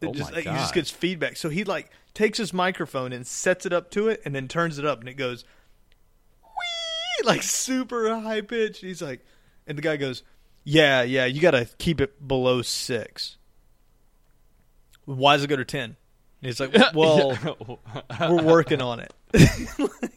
[0.00, 1.36] It Oh just my like, he just gets feedback.
[1.36, 4.78] So he like takes his microphone and sets it up to it, and then turns
[4.78, 5.44] it up, and it goes,
[6.42, 8.80] wee, like super high pitched.
[8.80, 9.24] He's like,
[9.68, 10.24] and the guy goes,
[10.64, 13.36] "Yeah, yeah, you got to keep it below six.
[15.04, 15.96] Why does it go to ten?
[16.40, 17.38] He's like, "Well,
[18.20, 19.14] we're working on it."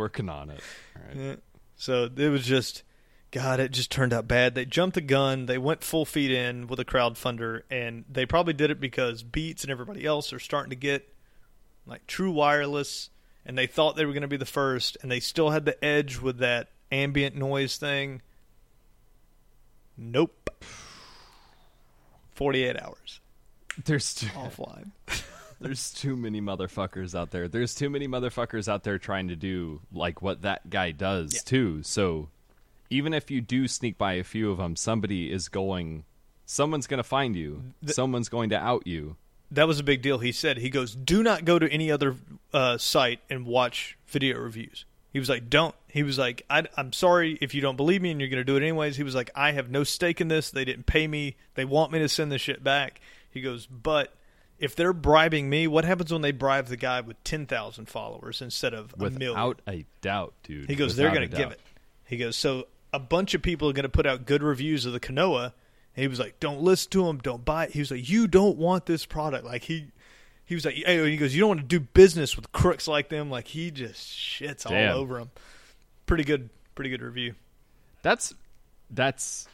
[0.00, 0.60] Like, working on it.
[0.96, 1.16] All right.
[1.16, 1.36] yeah.
[1.76, 2.82] So it was just,
[3.30, 4.54] God, it just turned out bad.
[4.54, 5.46] They jumped the gun.
[5.46, 9.62] They went full feet in with a crowdfunder, and they probably did it because Beats
[9.62, 11.14] and everybody else are starting to get
[11.86, 13.10] like true wireless,
[13.46, 15.82] and they thought they were going to be the first, and they still had the
[15.84, 18.20] edge with that ambient noise thing.
[19.96, 20.64] Nope.
[22.34, 23.20] Forty-eight hours
[23.84, 24.92] There's too, offline.
[25.60, 27.48] there's too many motherfuckers out there.
[27.48, 31.40] There's too many motherfuckers out there trying to do like what that guy does Yeah.
[31.44, 31.82] too.
[31.82, 32.28] So
[32.88, 36.04] even if you do sneak by a few of them, somebody is going.
[36.46, 37.62] Someone's going to find you.
[37.82, 39.16] The- Someone's going to out you.
[39.52, 40.18] that was a big deal.
[40.18, 42.16] He said, he goes, do not go to any other
[42.52, 44.84] uh, site and watch video reviews.
[45.12, 45.74] He was like, don't.
[45.88, 48.44] He was like, I, I'm sorry if you don't believe me and you're going to
[48.44, 48.96] do it anyways.
[48.96, 50.50] He was like, I have no stake in this.
[50.52, 51.36] They didn't pay me.
[51.54, 53.00] They want me to send this shit back.
[53.30, 54.12] He goes, but
[54.60, 58.74] if they're bribing me, what happens when they bribe the guy with 10,000 followers instead
[58.74, 59.30] of a million?
[59.30, 60.68] Without a doubt, dude.
[60.68, 61.60] He goes, they're going to give it.
[62.04, 64.92] He goes, so a bunch of people are going to put out good reviews of
[64.92, 65.52] the Kanoa.
[65.96, 67.70] And he was like, don't listen to him, don't buy it.
[67.72, 69.44] He was like, you don't want this product.
[69.44, 69.86] Like he,
[70.44, 73.08] he was like, hey, he goes, you don't want to do business with crooks like
[73.08, 73.30] them.
[73.30, 74.92] Like he just shits Damn.
[74.92, 75.30] all over them.
[76.04, 77.34] Pretty good, pretty good review.
[78.02, 78.34] That's
[78.90, 79.48] that's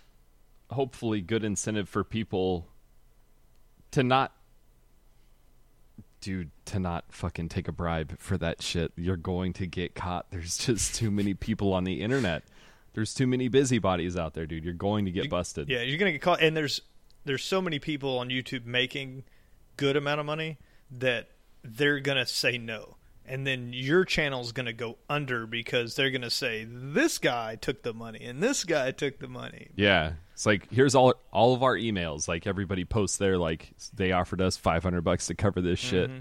[0.70, 2.66] hopefully good incentive for people
[3.92, 4.32] to not
[6.26, 8.90] dude to not fucking take a bribe for that shit.
[8.96, 10.26] You're going to get caught.
[10.32, 12.42] There's just too many people on the internet.
[12.94, 14.64] There's too many busybodies out there, dude.
[14.64, 15.68] You're going to get You- busted.
[15.68, 16.42] Yeah, you're gonna get caught.
[16.42, 16.80] And there's
[17.24, 19.22] there's so many people on YouTube making
[19.76, 20.58] good amount of money
[20.90, 21.28] that
[21.62, 22.96] they're gonna say no,
[23.28, 27.94] and then your channel's gonna go under because they're gonna say this guy took the
[27.94, 29.68] money and this guy took the money.
[29.76, 30.12] Yeah.
[30.32, 32.28] It's like here's all all of our emails.
[32.28, 36.10] Like everybody posts there like they offered us 500 bucks to cover this shit.
[36.10, 36.20] Mm-hmm.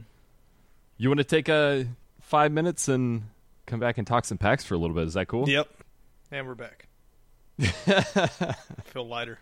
[0.97, 1.87] You want to take a
[2.21, 3.23] 5 minutes and
[3.65, 5.07] come back and talk some packs for a little bit.
[5.07, 5.49] Is that cool?
[5.49, 5.67] Yep.
[6.31, 6.87] And we're back.
[8.85, 9.39] Feel lighter.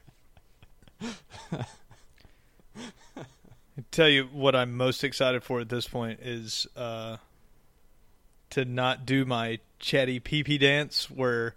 [3.75, 7.17] I tell you what I'm most excited for at this point is uh,
[8.53, 11.55] to not do my chatty pee pee dance where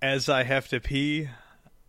[0.00, 1.28] as I have to pee,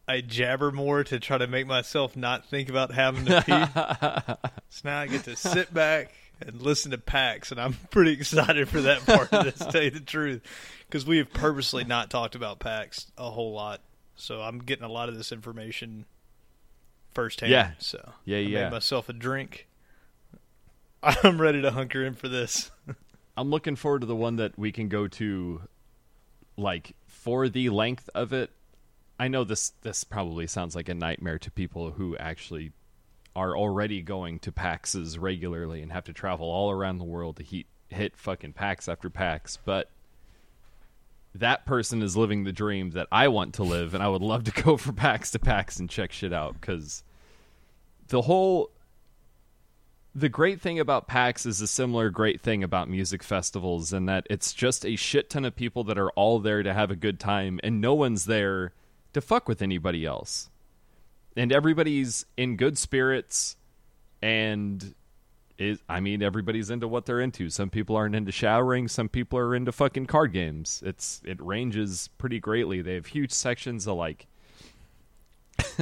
[0.07, 4.51] I jabber more to try to make myself not think about having to pee.
[4.69, 8.67] so now I get to sit back and listen to PAX, and I'm pretty excited
[8.69, 10.41] for that part of this, to tell you the truth,
[10.87, 13.81] because we have purposely not talked about PAX a whole lot.
[14.15, 16.05] So I'm getting a lot of this information
[17.13, 17.51] firsthand.
[17.51, 17.71] Yeah.
[17.79, 18.63] So Yeah, I yeah.
[18.65, 19.67] made myself a drink.
[21.03, 22.71] I'm ready to hunker in for this.
[23.35, 25.61] I'm looking forward to the one that we can go to,
[26.57, 28.51] like for the length of it.
[29.19, 32.71] I know this this probably sounds like a nightmare to people who actually
[33.35, 37.43] are already going to PAXs regularly and have to travel all around the world to
[37.43, 39.89] hit hit fucking PAX after PAX, but
[41.35, 44.43] that person is living the dream that I want to live, and I would love
[44.45, 47.03] to go from PAX to PAX and check shit out because
[48.07, 48.69] the whole
[50.15, 54.27] the great thing about PAX is a similar great thing about music festivals in that
[54.29, 57.19] it's just a shit ton of people that are all there to have a good
[57.19, 58.73] time and no one's there
[59.13, 60.49] to fuck with anybody else.
[61.35, 63.55] And everybody's in good spirits
[64.21, 64.93] and
[65.57, 67.49] is I mean everybody's into what they're into.
[67.49, 70.83] Some people aren't into showering, some people are into fucking card games.
[70.85, 72.81] It's it ranges pretty greatly.
[72.83, 74.27] They have huge sections of like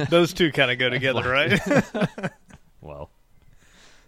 [0.08, 1.60] Those two kind of go together, right?
[2.80, 3.10] well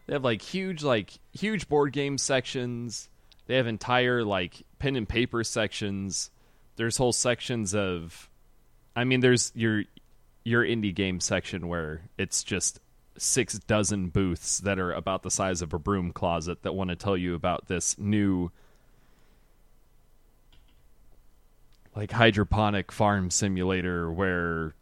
[0.06, 3.08] they have like huge like huge board game sections.
[3.46, 6.30] They have entire like pen and paper sections.
[6.76, 8.28] There's whole sections of
[8.96, 9.84] i mean there's your
[10.44, 12.80] your indie game section where it's just
[13.16, 16.96] six dozen booths that are about the size of a broom closet that want to
[16.96, 18.50] tell you about this new
[21.94, 24.74] like hydroponic farm simulator where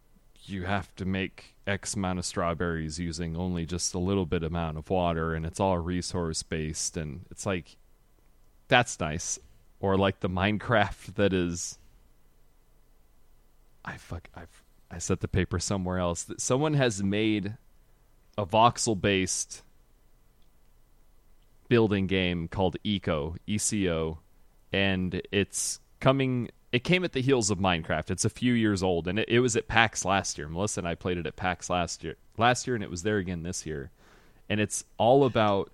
[0.44, 4.78] you have to make X amount of strawberries using only just a little bit amount
[4.78, 7.76] of water and it's all resource based and it's like
[8.68, 9.38] that's nice.
[9.80, 11.78] Or like the Minecraft that is
[13.84, 14.42] I fuck I
[14.90, 16.24] I set the paper somewhere else.
[16.24, 17.56] That someone has made
[18.36, 19.62] a voxel based
[21.68, 24.18] building game called Eco, ECO,
[24.72, 28.10] and it's coming it came at the heels of Minecraft.
[28.10, 30.48] It's a few years old, and it, it was at PAX last year.
[30.48, 33.18] Melissa and I played it at PAX last year, last year, and it was there
[33.18, 33.90] again this year.
[34.48, 35.70] And it's all about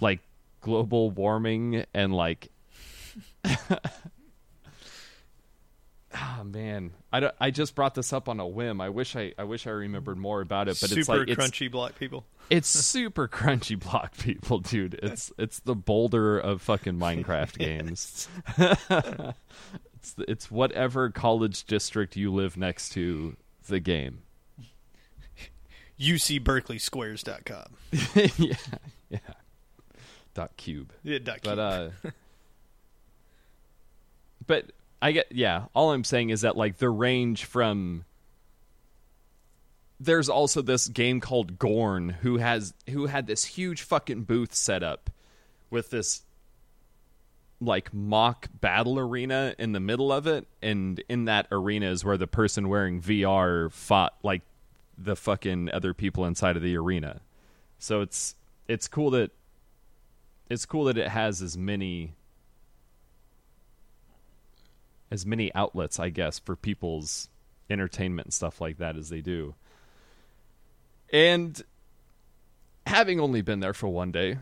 [0.00, 0.20] like
[0.60, 2.50] global warming and like.
[6.14, 8.80] oh man, I, don't- I just brought this up on a whim.
[8.80, 11.36] I wish I I wish I remembered more about it, but Super it's like it's,
[11.40, 12.24] crunchy black people.
[12.50, 14.94] it's super crunchy block people, dude.
[15.02, 18.28] It's it's the boulder of fucking Minecraft games.
[18.58, 23.36] it's it's whatever college district you live next to
[23.68, 24.22] the game.
[26.00, 27.66] UCBerkeleySquares.com.
[28.38, 28.54] yeah,
[29.10, 29.18] yeah.
[30.34, 30.92] Dot cube.
[31.02, 31.92] Yeah, dot But cube.
[32.04, 32.10] uh
[34.46, 34.72] But
[35.02, 38.04] I get yeah, all I'm saying is that like the range from
[39.98, 44.82] there's also this game called Gorn who has who had this huge fucking booth set
[44.82, 45.10] up
[45.70, 46.22] with this
[47.60, 52.16] like mock battle arena in the middle of it and in that arena is where
[52.16, 54.40] the person wearing VR fought like
[54.96, 57.20] the fucking other people inside of the arena.
[57.78, 58.34] So it's
[58.68, 59.30] it's cool that
[60.48, 62.14] it's cool that it has as many
[65.10, 67.28] as many outlets, I guess, for people's
[67.68, 69.54] entertainment and stuff like that as they do.
[71.12, 71.60] And
[72.86, 74.38] having only been there for one day,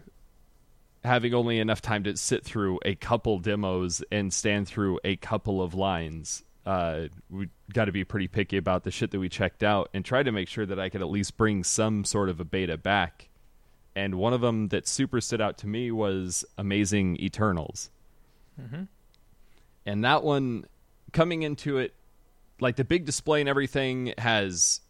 [1.04, 5.62] having only enough time to sit through a couple demos and stand through a couple
[5.62, 9.62] of lines, uh, we got to be pretty picky about the shit that we checked
[9.62, 12.40] out and try to make sure that I could at least bring some sort of
[12.40, 13.28] a beta back.
[13.96, 17.90] And one of them that super stood out to me was Amazing Eternals.
[19.88, 20.66] And that one,
[21.12, 21.94] coming into it,
[22.60, 24.80] like the big display and everything has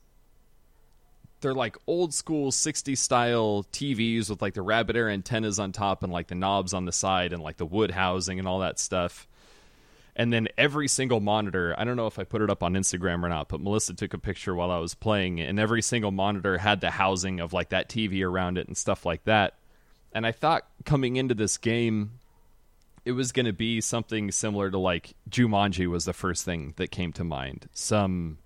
[1.40, 6.02] they're like old school 60s style TVs with like the rabbit air antennas on top
[6.02, 8.80] and like the knobs on the side and like the wood housing and all that
[8.80, 9.28] stuff.
[10.16, 13.22] And then every single monitor, I don't know if I put it up on Instagram
[13.22, 16.58] or not, but Melissa took a picture while I was playing, and every single monitor
[16.58, 19.54] had the housing of like that TV around it and stuff like that.
[20.12, 22.17] And I thought coming into this game,
[23.04, 26.90] it was going to be something similar to like Jumanji was the first thing that
[26.90, 27.68] came to mind.
[27.72, 28.38] Some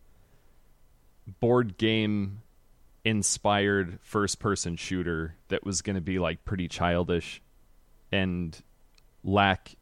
[1.40, 2.42] board game
[3.04, 7.42] inspired first person shooter that was going to be like pretty childish
[8.12, 8.62] and
[9.24, 9.74] lack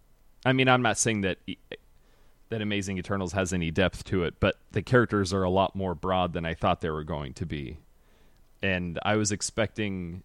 [0.45, 1.39] I mean I'm not saying that
[2.51, 5.95] that Amazing Eternals has any depth to it, but the characters are a lot more
[5.95, 7.79] broad than I thought they were going to be.
[8.61, 10.25] And I was expecting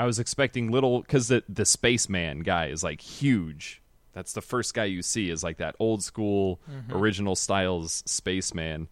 [0.00, 3.82] I was expecting little cuz the the spaceman guy is like huge.
[4.14, 6.96] That's the first guy you see is like that old school mm-hmm.
[6.96, 8.88] original styles spaceman.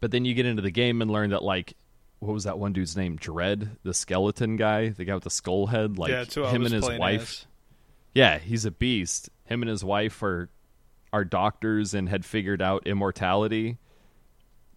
[0.00, 1.74] But then you get into the game and learn that like
[2.20, 3.16] what was that one dude's name?
[3.16, 6.50] Dread, the skeleton guy, the guy with the skull head, like yeah, that's who I
[6.50, 7.22] him and his wife.
[7.22, 7.46] as.
[8.14, 9.28] Yeah, he's a beast.
[9.44, 10.48] Him and his wife are
[11.12, 13.76] are doctors and had figured out immortality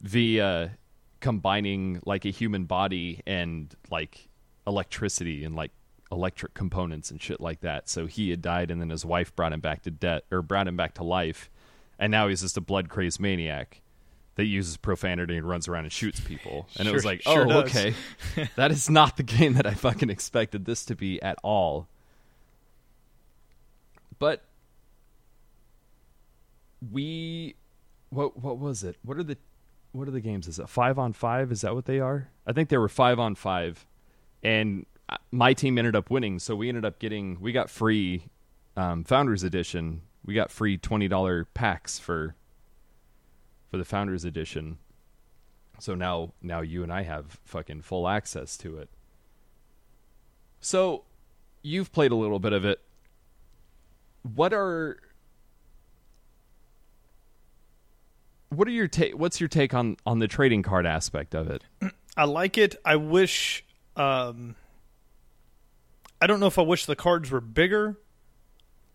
[0.01, 0.77] via
[1.21, 4.27] combining like a human body and like
[4.65, 5.71] electricity and like
[6.11, 7.89] electric components and shit like that.
[7.89, 10.67] So he had died and then his wife brought him back to death or brought
[10.67, 11.49] him back to life.
[11.99, 13.81] And now he's just a blood crazed maniac
[14.35, 16.67] that uses profanity and runs around and shoots people.
[16.77, 17.69] And it was like, sure oh, does.
[17.69, 17.93] okay.
[18.55, 21.87] that is not the game that I fucking expected this to be at all.
[24.19, 24.43] But
[26.91, 27.55] we
[28.09, 28.97] what what was it?
[29.03, 29.37] What are the
[29.91, 30.47] what are the games?
[30.47, 31.51] Is it five on five?
[31.51, 32.29] Is that what they are?
[32.47, 33.85] I think they were five on five,
[34.43, 36.39] and uh, my team ended up winning.
[36.39, 38.25] So we ended up getting we got free
[38.75, 40.01] um, Founders Edition.
[40.25, 42.35] We got free twenty dollar packs for
[43.71, 44.77] for the Founders Edition.
[45.79, 48.89] So now now you and I have fucking full access to it.
[50.59, 51.03] So
[51.61, 52.79] you've played a little bit of it.
[54.21, 54.97] What are
[58.49, 61.63] what are your take what's your take on on the trading card aspect of it?
[62.17, 62.75] I like it.
[62.85, 63.65] I wish.
[63.95, 64.55] Um,
[66.21, 67.97] I don't know if I wish the cards were bigger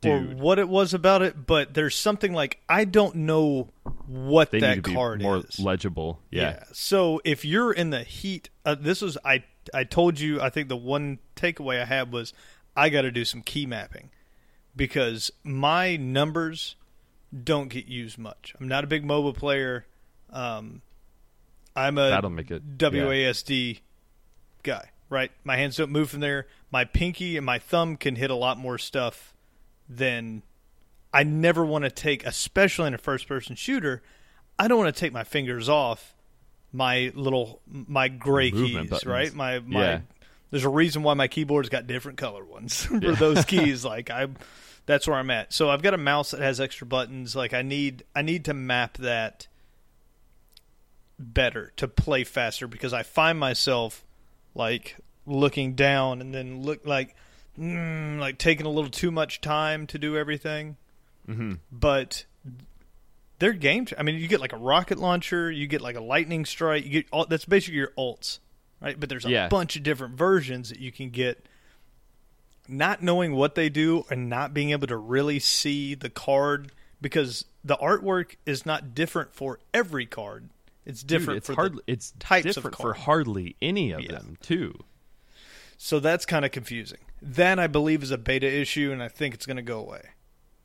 [0.05, 3.69] or what it was about it, but there's something like I don't know
[4.07, 5.59] what They that need to be card more is.
[5.59, 6.21] legible.
[6.31, 6.63] Yeah.
[6.73, 9.45] So if you're in the heat, uh, this was I.
[9.75, 10.41] I told you.
[10.41, 12.33] I think the one takeaway I had was
[12.77, 14.09] I got to do some key mapping
[14.75, 16.77] because my numbers
[17.45, 18.55] don't get used much.
[18.59, 19.85] I'm not a big MOBA player.
[20.31, 20.81] Um,
[21.77, 23.05] I'm a That'll make it yeah.
[24.69, 25.31] Guy, right?
[25.45, 26.47] My hands don't move from there.
[26.71, 29.35] My pinky and my thumb can hit a lot more stuff
[29.89, 30.43] than
[31.13, 34.03] I never want to take, especially in a first person shooter.
[34.59, 36.15] I don't want to take my fingers off
[36.73, 39.07] my little my gray Movement keys, buttons.
[39.07, 39.33] right?
[39.35, 40.01] My my Yeah.
[40.51, 43.85] there's a reason why my keyboard's got different color ones for those keys.
[43.87, 44.27] Like I
[44.85, 45.53] that's where I'm at.
[45.55, 47.35] So I've got a mouse that has extra buttons.
[47.35, 49.47] Like I need I need to map that
[51.19, 54.05] better to play faster because I find myself
[54.55, 54.97] like
[55.27, 57.15] looking down and then look like
[57.59, 60.77] mm, like taking a little too much time to do everything.
[61.29, 61.55] Mm-hmm.
[61.71, 62.25] But
[63.39, 63.87] they're game.
[63.97, 66.85] I mean, you get like a rocket launcher, you get like a lightning strike.
[66.85, 68.39] You get all, that's basically your ults,
[68.81, 68.99] right?
[68.99, 69.49] But there's a Yeah.
[69.49, 71.45] bunch of different versions that you can get.
[72.71, 77.45] Not knowing what they do and not being able to really see the card because
[77.65, 80.51] the artwork is not different for every card.
[80.89, 84.13] It's different Dude, it's for hardly it's types of different for hardly any of Yeah.
[84.13, 84.83] them too.
[85.77, 86.99] So that's kind of confusing.
[87.23, 90.03] That I believe is a beta issue, and I think it's going to go away.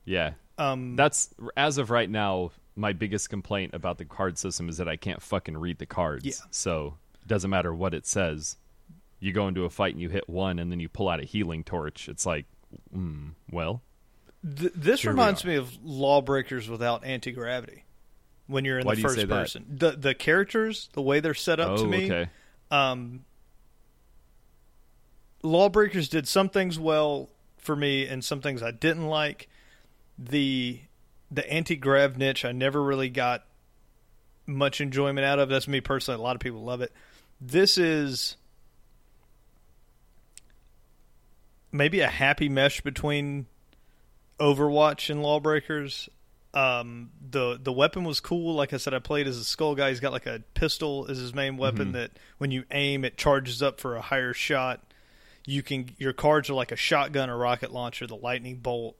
[0.04, 0.32] Yeah.
[0.58, 4.88] Um, That's as of right now my biggest complaint about the card system is that
[4.88, 6.24] I can't fucking read the cards.
[6.24, 6.32] Yeah.
[6.50, 8.56] So it doesn't matter what it says.
[9.20, 11.24] You go into a fight and you hit one, and then you pull out a
[11.24, 12.08] healing torch.
[12.08, 12.46] It's like,
[12.94, 13.82] mm, well,
[14.58, 17.83] th- this reminds me of Lawbreakers without anti gravity.
[18.46, 19.28] When you're in Why the first that?
[19.28, 22.30] person, the the characters, the way they're set up oh, to me, okay.
[22.70, 23.24] um,
[25.42, 29.48] Lawbreakers did some things well for me, and some things I didn't like.
[30.18, 30.80] The
[31.30, 33.44] the anti grav niche I never really got
[34.46, 35.48] much enjoyment out of.
[35.48, 36.20] That's me personally.
[36.20, 36.92] A lot of people love it.
[37.40, 38.36] This is
[41.72, 43.46] maybe a happy mesh between
[44.38, 46.08] Overwatch and Lawbreakers.
[46.54, 48.54] Um, the the weapon was cool.
[48.54, 49.88] Like I said, I played as a skull guy.
[49.90, 53.60] He's got like a pistol as his main weapon that when you aim, it charges
[53.62, 54.80] up for a higher shot.
[55.46, 58.96] You can your cards are like a shotgun, a rocket launcher, the lightning bolt.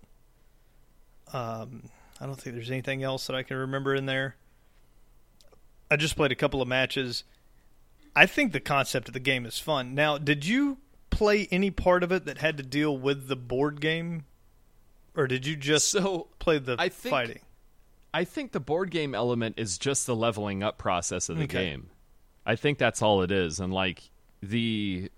[1.32, 1.84] Um,
[2.20, 4.36] I don't think there's anything else that I can remember in there.
[5.90, 7.24] I just played a couple of matches.
[8.16, 9.94] I think the concept of the game is fun.
[9.94, 10.78] Now, did you
[11.10, 14.24] play any part of it that had to deal with the board game,
[15.16, 17.40] or did you just So play the I think- fighting?
[18.14, 21.64] I think the board game element is just the leveling up process of the Okay.
[21.64, 21.90] game.
[22.46, 23.58] I think that's all it is.
[23.60, 24.04] And like
[24.40, 25.10] the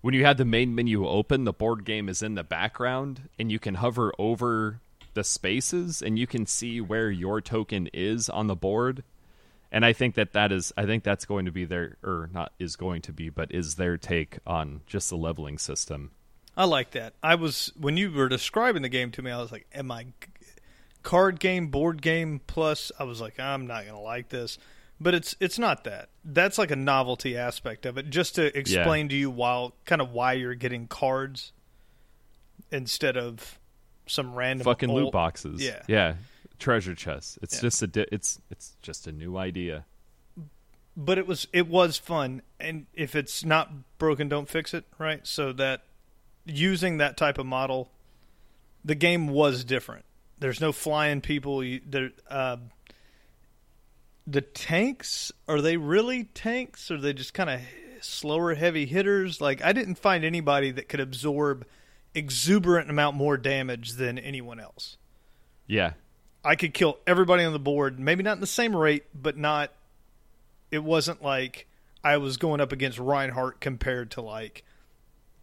[0.00, 3.50] when you had the main menu open, the board game is in the background and
[3.52, 4.80] you can hover over
[5.14, 9.02] the spaces and you can see where your token is on the board.
[9.70, 12.52] And I think that that is I think that's going to be their or not
[12.58, 16.12] is going to be, but is their take on just the leveling system.
[16.56, 17.12] I like that.
[17.22, 20.06] I was when you were describing the game to me, I was like, "Am I?
[21.08, 22.92] Card game, board game plus.
[22.98, 24.58] I was like, I'm not gonna like this,
[25.00, 26.10] but it's it's not that.
[26.22, 30.12] That's like a novelty aspect of it, just to explain to you while kind of
[30.12, 31.52] why you're getting cards
[32.70, 33.58] instead of
[34.06, 35.62] some random Fucking old- loot boxes.
[35.64, 35.82] Yeah.
[35.88, 36.14] Yeah.
[36.58, 37.38] Treasure chests.
[37.40, 37.60] It's Yeah.
[37.62, 39.86] just a di- it's it's just a new idea.
[40.96, 45.24] but it was it was fun and if it's not broken don't fix it right
[45.28, 45.82] so that
[46.44, 47.88] using that type of model
[48.84, 50.04] the game was different
[50.40, 52.56] there's no flying people you, there uh,
[54.26, 57.60] the tanks are they really tanks or are they just kind of
[58.00, 61.66] slower heavy hitters like i didn't find anybody that could absorb
[62.14, 64.96] exuberant amount more damage than anyone else
[65.66, 65.92] Yeah.
[66.44, 69.72] I could kill everybody on the board, maybe not in the same rate, but not.
[70.70, 71.66] It wasn't like
[72.02, 74.64] I was going up against Reinhardt compared to like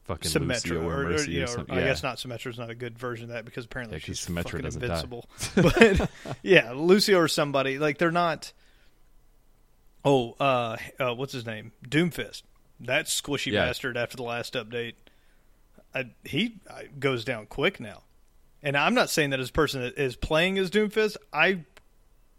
[0.05, 1.75] Fucking Symmetra, or, or, or, Mercy you or know, something.
[1.75, 1.87] I yeah.
[1.87, 4.61] guess not Symmetra is not a good version of that because apparently Yeah, she's Symmetra
[4.61, 5.27] fucking invincible.
[5.55, 6.09] but
[6.43, 8.53] yeah, Lucio or somebody like they're not.
[10.03, 11.71] Oh, uh, uh, what's his name?
[11.87, 12.43] Doomfist.
[12.79, 13.65] That squishy Yeah.
[13.65, 14.93] bastard after the last update.
[15.95, 18.03] I, he uh, goes down quick now,
[18.61, 21.17] and I'm not saying that as a person that is playing as Doomfist.
[21.33, 21.61] I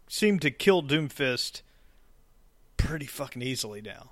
[0.07, 1.63] seem to kill Doomfist
[2.77, 4.11] pretty fucking easily now.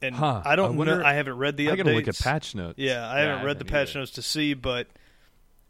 [0.00, 0.42] And Huh.
[0.44, 1.04] I don't I wonder- know.
[1.04, 1.76] I haven't read the I updates.
[1.78, 2.78] gotta look at patch notes.
[2.78, 4.00] Yeah, I haven't read the patch either.
[4.00, 4.86] notes to see, but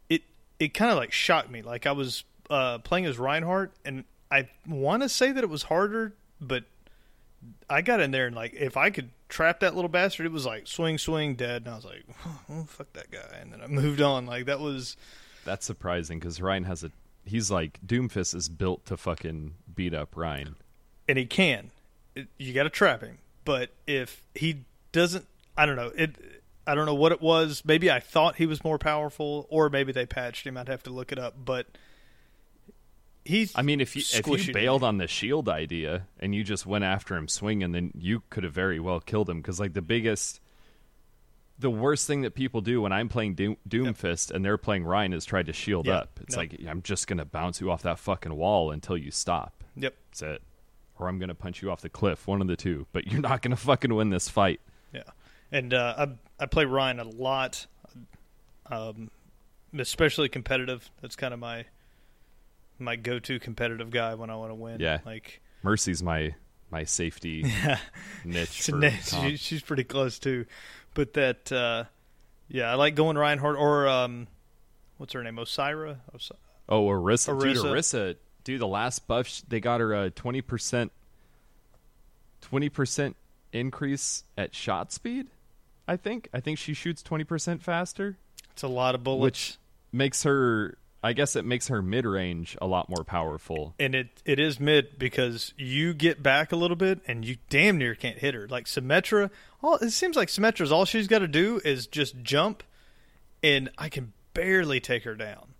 [0.09, 0.21] it
[0.59, 1.61] it kind of like shocked me.
[1.63, 5.63] Like I was uh, playing as Reinhardt, and I want to say that it was
[5.63, 6.63] harder, but
[7.69, 10.45] I got in there and like if I could trap that little bastard, it was
[10.45, 12.03] like swing, swing, dead, and I was like,
[12.51, 14.25] oh, fuck that guy, and then I moved on.
[14.27, 14.95] Like that was
[15.45, 16.91] That's surprising because Ryan has a.
[17.25, 20.55] He's like Doomfist is built to fucking beat up Ryan.
[21.07, 21.71] and he can.
[22.15, 23.17] It, you got to trap him.
[23.49, 25.25] But if he doesn't,
[25.57, 25.87] I don't know.
[25.95, 26.15] It.
[26.67, 27.63] I don't know what it was.
[27.65, 30.55] Maybe I thought he was more powerful, or maybe they patched him.
[30.55, 31.33] I'd have to look it up.
[31.43, 31.65] But
[33.25, 33.51] he's.
[33.55, 36.83] I mean, if you if you bailed on the shield idea and you just went
[36.83, 39.37] after him swinging, then you could have very well killed him.
[39.41, 40.39] Because like the biggest,
[41.57, 45.11] the worst thing that people do when I'm playing Doom, Doomfist and they're playing Ryan
[45.13, 46.01] is try to shield Yeah.
[46.01, 46.19] up.
[46.21, 46.41] It's No.
[46.43, 49.63] like I'm just gonna bounce you off that fucking wall until you stop.
[49.75, 49.95] Yep.
[50.11, 50.43] That's it.
[50.99, 52.27] Or I'm gonna punch you off the cliff.
[52.27, 52.85] One of the two.
[52.91, 54.59] But you're not gonna fucking win this fight.
[54.93, 55.03] Yeah,
[55.51, 55.95] and uh,
[56.39, 57.65] I I play Ryan a lot,
[58.69, 59.09] um,
[59.77, 60.89] especially competitive.
[61.01, 61.65] That's kind of my
[62.77, 64.79] my go to competitive guy when I want to win.
[64.79, 64.99] Yeah.
[65.05, 66.35] like Mercy's my
[66.71, 67.43] my safety
[68.25, 68.61] niche.
[68.63, 70.45] For na- she, she's pretty close too.
[70.93, 71.83] But that, uh,
[72.47, 74.27] yeah, I like going Reinhardt or um,
[74.97, 75.97] what's her name, Osira.
[76.13, 76.31] Os-
[76.71, 77.39] Oh, Orisa.
[77.39, 78.15] Dude, Orisa.
[78.49, 80.89] Dude, the last buff, they got her a 20%,
[82.41, 83.13] 20%
[83.53, 85.27] increase at shot speed,
[85.87, 86.29] I think.
[86.33, 88.17] I think she shoots 20% faster,
[88.51, 89.57] It's a lot of bullets, which
[89.91, 93.75] makes her, I guess it makes her mid range a lot more powerful.
[93.77, 97.77] and it it is mid because you get back a little bit and you damn
[97.77, 98.47] near can't hit her.
[98.47, 99.29] Like Symmetra,
[99.61, 102.63] all it seems like Symmetra's all she's got to do is just jump,
[103.43, 105.53] and I can barely take her down.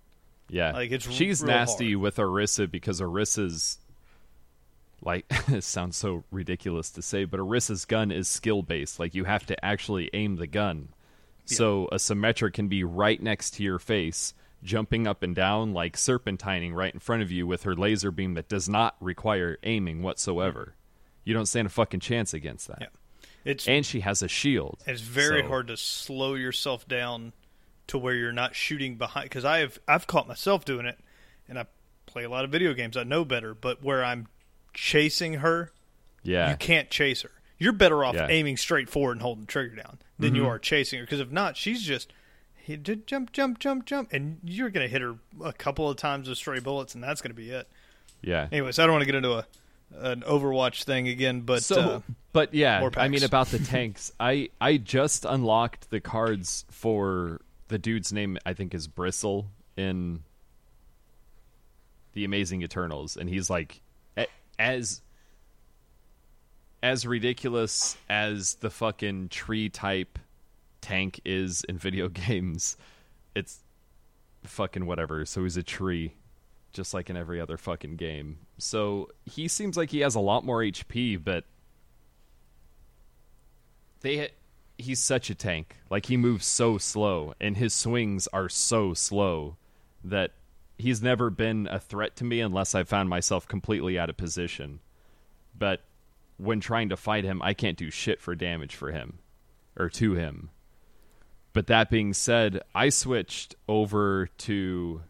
[0.50, 0.72] Yeah.
[0.72, 2.02] Like, it's She's nasty hard.
[2.02, 3.78] with Orisa because Orisa's,
[5.02, 9.00] like, it sounds so ridiculous to say, but Orisa's gun is skill based.
[9.00, 10.90] Like, you have to actually aim the gun.
[11.46, 15.98] So a Symmetra can be right next to your face, jumping up and down, like
[15.98, 20.04] serpentining right in front of you with her laser beam that does not require aiming
[20.04, 20.74] whatsoever.
[20.76, 21.20] Mm.
[21.26, 22.78] You don't stand a fucking chance against that.
[22.82, 22.88] Yeah.
[23.46, 24.84] It's And she has a shield.
[24.86, 27.34] It's very So- hard to slow yourself down
[27.90, 29.26] to where you're not shooting behind.
[29.26, 30.98] Because I have I've caught myself doing it,
[31.48, 31.66] and I
[32.06, 32.98] play a lot of video games.
[32.98, 34.28] I know better, but where I'm
[34.74, 35.72] chasing her,
[36.24, 36.50] Yeah.
[36.52, 37.32] you can't chase her.
[37.58, 38.28] You're better off Yeah.
[38.30, 41.06] aiming straight forward and holding the trigger down than you are chasing her.
[41.06, 42.12] Because if not, she's just
[43.06, 46.38] jump, jump, jump, jump, and you're going to hit her a couple of times with
[46.38, 47.68] stray bullets, and that's going to be it.
[48.22, 48.48] Yeah.
[48.52, 49.46] Anyways, I don't want to get into a
[49.98, 52.02] an Overwatch thing again, but so, uh,
[52.32, 54.12] but yeah, I mean about the tanks.
[54.20, 58.38] I I just unlocked the cards for the dude's name.
[58.46, 59.48] I think is Bristle
[59.78, 60.24] in
[62.14, 63.82] the Amazing Eternals, and he's like
[64.60, 65.02] as
[66.84, 70.20] as ridiculous as the fucking tree type
[70.82, 72.78] tank is in video games.
[73.36, 73.60] It's
[74.44, 75.26] fucking whatever.
[75.26, 76.14] So he's a tree
[76.72, 78.40] just like in every other fucking game.
[78.58, 81.46] So he seems like he has a lot more HP, but
[84.02, 84.30] they
[84.80, 85.78] he's such a tank.
[85.90, 89.58] Like he moves so slow and his swings are so slow
[90.04, 90.32] that
[90.78, 94.80] he's never been a threat to me unless I found myself completely out of position.
[95.58, 95.82] But
[96.38, 99.20] when trying to fight him, I can't do shit for damage for him
[99.78, 100.50] or to him.
[101.52, 105.02] But that being said, I switched over to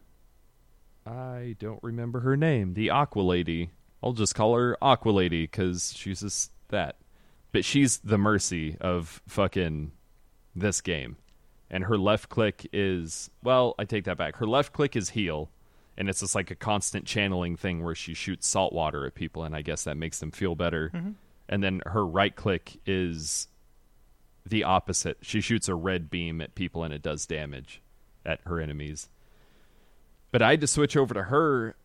[1.06, 2.74] I don't remember her name.
[2.74, 3.70] The Aqua Lady.
[4.02, 6.96] I'll just call her Aqua Lady because she's just that.
[7.52, 9.92] But she's the mercy of fucking
[10.54, 11.16] this game.
[11.70, 14.36] And her left click is well, I take that back.
[14.36, 15.50] Her left click is heal,
[15.96, 19.44] and it's just like a constant channeling thing where she shoots salt water at people,
[19.44, 20.90] and I guess that makes them feel better.
[20.92, 21.10] Mm-hmm.
[21.48, 23.48] And then her right click is
[24.46, 25.18] the opposite.
[25.20, 27.82] She shoots a red beam at people, and it does damage
[28.24, 29.08] at her enemies.
[30.32, 31.76] But I had to switch over to her.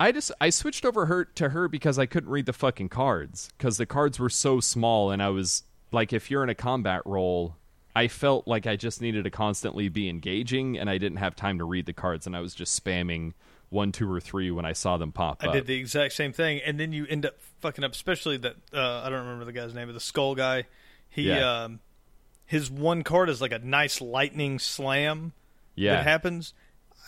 [0.00, 3.50] I just I switched over her to her because I couldn't read the fucking cards
[3.58, 7.02] because the cards were so small, and I was like, if you're in a combat
[7.04, 7.56] role,
[7.96, 11.58] I felt like I just needed to constantly be engaging, and I didn't have time
[11.58, 13.32] to read the cards, and I was just spamming
[13.70, 15.52] one, two, or three when I saw them pop I up.
[15.52, 17.92] did the exact same thing, and then you end up fucking up.
[17.92, 20.64] Especially that uh, I don't remember the guy's name, but the skull guy.
[21.10, 21.64] He, Yeah.
[21.64, 21.80] um,
[22.46, 25.32] his one card is like a nice lightning slam
[25.74, 26.54] yeah, that happens.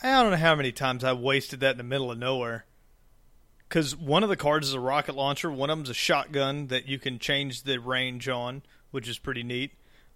[0.03, 2.65] I don't know how many times I wasted that in the middle of nowhere.
[3.71, 6.89] Because one of the cards is a rocket launcher, one of them's a shotgun that
[6.89, 9.71] you can change the range on, which is pretty neat.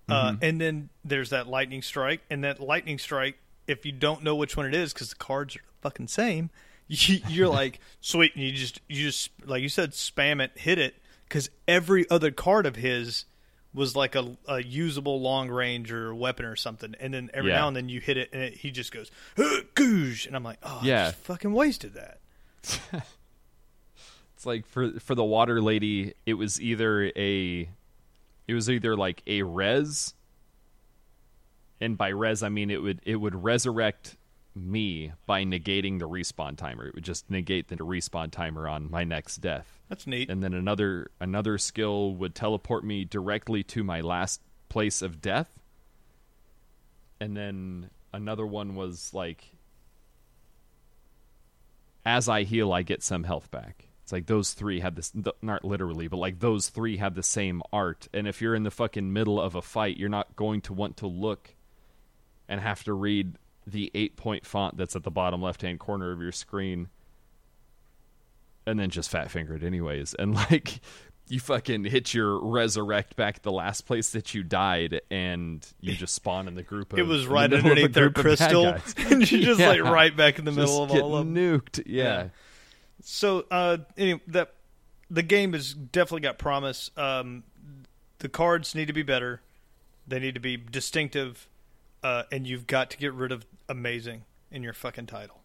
[0.08, 3.36] Uh, and then there's that lightning strike, and that lightning strike,
[3.68, 6.50] if you don't know which one it is, because the cards are the fucking same,
[6.88, 10.78] you, you're like sweet, and you just you just like you said, spam it, hit
[10.78, 10.96] it,
[11.28, 13.24] because every other card of his
[13.72, 17.58] was like a, a usable long range or weapon or something, and then every Yeah.
[17.60, 20.42] now and then you hit it, and it, he just goes "Huh, goosh, and I'm
[20.44, 21.02] like, oh, Yeah.
[21.02, 22.18] I just fucking wasted that.
[24.44, 27.66] It's like for for the water lady, it was either a
[28.46, 30.12] it was either like a res
[31.80, 34.18] and by res I mean it would it would resurrect
[34.54, 36.86] me by negating the respawn timer.
[36.86, 39.80] It would just negate the respawn timer on my next death.
[39.88, 40.28] That's neat.
[40.28, 45.58] And then another another skill would teleport me directly to my last place of death.
[47.18, 49.52] And then another one was like
[52.04, 53.86] as I heal, I get some health back.
[54.04, 57.22] It's like those three have this, th- not literally, but like those three have the
[57.22, 58.06] same art.
[58.12, 60.98] And if you're in the fucking middle of a fight, you're not going to want
[60.98, 61.54] to look
[62.46, 66.12] and have to read the eight point font that's at the bottom left hand corner
[66.12, 66.88] of your screen
[68.66, 70.12] and then just fat fingered anyways.
[70.12, 70.80] And like
[71.28, 76.14] you fucking hit your resurrect back the last place that you died and you just
[76.14, 78.38] spawn in the group of it was in the right a underneath their group of
[78.38, 81.24] bad crystal, and you just like right back in the Just middle of all of
[81.26, 81.34] them.
[81.34, 81.82] nuked.
[81.86, 82.28] Yeah.
[83.04, 84.54] So, uh, anyway, that
[85.10, 86.90] the game has definitely got promise.
[86.96, 87.44] Um,
[88.18, 89.42] the cards need to be better.
[90.08, 91.46] They need to be distinctive,
[92.02, 95.42] uh, and you've got to get rid of amazing in your fucking title.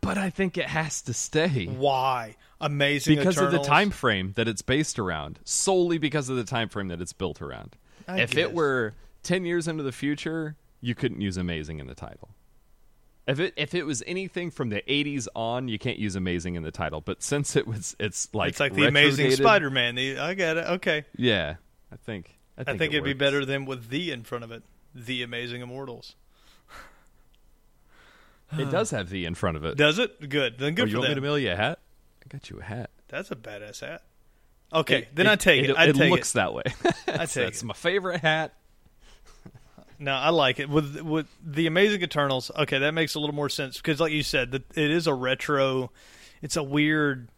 [0.00, 3.16] But I think it has to stay Why amazing?
[3.16, 5.38] because of the time frame that it's based around.
[5.44, 7.76] Solely because of the time frame that it's built around.
[8.06, 8.44] I if guess.
[8.44, 12.30] it were 10 years into the future, you couldn't use amazing in the title.
[13.28, 16.62] If it if it was anything from the 80s on, you can't use amazing in
[16.62, 17.00] the title.
[17.02, 19.94] But since it was it's like It's like the Amazing Spider-Man.
[19.96, 20.66] The, I got it.
[20.66, 21.56] Okay, Yeah.
[21.92, 24.44] I think I I think, think, it it'd be better than with the in front
[24.44, 24.62] of it.
[24.94, 26.16] The Amazing Immortals.
[28.58, 29.76] It does have the in front of it.
[29.76, 30.28] Does it?
[30.28, 30.58] Good.
[30.58, 31.78] Then oh, good you for want me to mail you a hat?
[32.24, 32.90] I got you a hat.
[33.08, 34.02] That's a badass hat.
[34.72, 35.74] Okay, It- then I take it.
[35.76, 36.62] I It take looks that way.
[37.06, 37.64] I take That's it.
[37.66, 38.54] my favorite hat.
[40.00, 42.50] No, I like it with with the Amazing Eternals.
[42.56, 45.14] Okay, that makes a little more sense because, like you said, that it is a
[45.14, 45.90] retro.
[46.42, 47.28] It's a weird.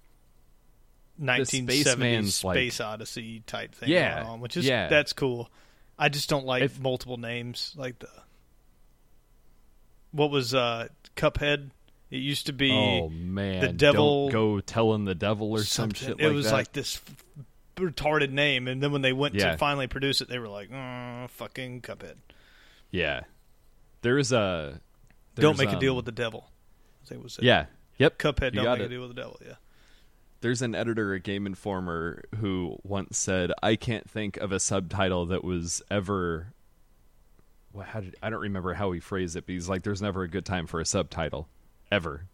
[1.20, 4.88] 1970s spaceman's, like- space odyssey type thing Yeah, going on, which is yeah.
[4.88, 5.50] that's cool.
[5.98, 8.08] I just don't like If- multiple names like the
[10.12, 11.70] what was uh Cuphead?
[12.10, 15.90] It used to be Oh man, the devil- Don't go telling the devil or some
[15.90, 16.08] something.
[16.08, 16.52] shit it like was that.
[16.52, 17.44] like this f-
[17.76, 19.52] retarded name, and then when they went Yeah.
[19.52, 22.16] to finally produce it, they were like, mm, "Fucking Cuphead."
[22.90, 23.22] Yeah.
[24.02, 24.80] There's a
[25.34, 26.50] Don't make a deal um, with the devil.
[27.04, 27.44] I think was it.
[27.44, 27.66] Yeah.
[27.98, 28.18] Yep.
[28.18, 28.54] Cuphead.
[28.54, 28.86] You Don't make it.
[28.86, 29.38] a deal with the devil.
[29.44, 29.54] Yeah.
[30.40, 35.26] There's an editor at Game Informer who once said, "I can't think of a subtitle
[35.26, 36.54] that was ever."
[37.72, 40.22] Well, how did I don't remember how he phrased it, but he's like, "There's never
[40.22, 41.48] a good time for a subtitle,
[41.92, 42.26] ever."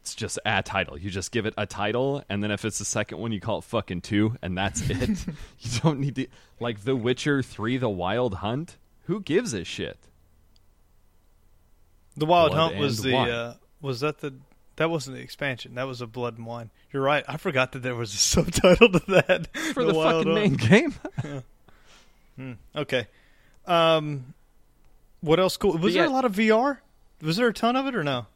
[0.00, 0.98] It's just a title.
[0.98, 3.58] You just give it a title, and then if it's the second one, you call
[3.58, 5.08] it fucking two, and that's it.
[5.58, 6.26] you don't need to
[6.60, 8.76] like The Witcher Three: The Wild Hunt.
[9.04, 9.98] Who gives a shit?
[12.16, 14.34] The Wild Blood Hunt was the uh, was that the
[14.76, 15.74] that wasn't the expansion.
[15.74, 16.70] That was a Blood and Wine.
[16.92, 17.24] You're right.
[17.28, 20.70] I forgot that there was a subtitle to that For the, Wild fucking Hunt.
[20.70, 20.92] main
[21.24, 21.42] game.
[22.74, 23.06] Okay.
[23.64, 24.34] Um,
[25.20, 25.56] what else?
[25.56, 25.78] Cool.
[25.78, 26.02] Was yeah.
[26.02, 26.78] there a lot of VR?
[27.22, 28.26] Was there a ton of it or no?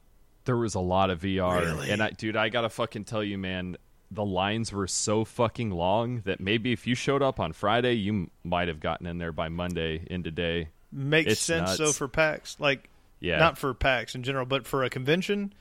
[0.48, 1.60] there was a lot of VR.
[1.60, 1.90] Really?
[1.90, 3.76] And I, dude, I gotta fucking tell you, man,
[4.10, 8.12] the lines were so fucking long that maybe if you showed up on Friday, you
[8.12, 10.68] m- might have gotten in there by Monday into day.
[10.90, 11.78] makes It's sense nuts.
[11.78, 12.56] though for PAX.
[12.58, 12.88] Like
[13.20, 13.38] Yeah.
[13.38, 15.52] not for PAX in general, but for a convention,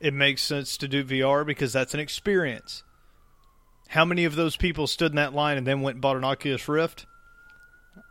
[0.00, 2.82] it makes sense to do VR because that's an experience.
[3.88, 6.24] How many of those people stood in that line and then went and bought an
[6.24, 7.06] Oculus Rift?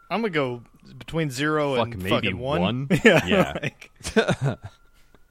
[0.10, 0.64] I'm gonna go
[0.98, 2.62] between zero Fuck, and maybe fucking one.
[2.62, 2.88] one?
[3.04, 3.26] yeah.
[3.28, 3.58] Yeah.
[3.62, 3.92] like-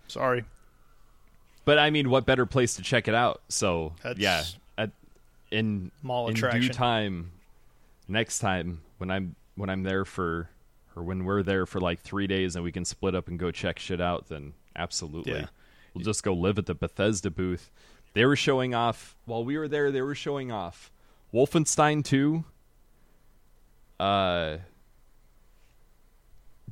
[0.06, 0.44] sorry.
[1.65, 3.41] But I mean, what better place to check it out?
[3.49, 4.45] So That's- yeah,
[4.77, 4.91] at,
[5.51, 6.61] in Mall in attraction.
[6.62, 7.31] due time,
[8.09, 10.49] next time when I'm when I'm there for
[10.97, 13.51] or when we're there for like three days and we can split up and go
[13.51, 15.47] check shit out, then absolutely, Yeah.
[15.95, 17.70] we'll just go live at the Bethesda booth.
[18.12, 19.91] They were showing off while we were there.
[19.91, 20.93] They were showing off
[21.32, 22.45] Wolfenstein Two,
[23.99, 24.59] uh,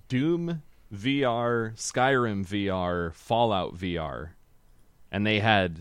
[0.09, 0.63] Doom
[0.95, 4.31] VR, Skyrim VR, Fallout VR,
[5.13, 5.81] and they had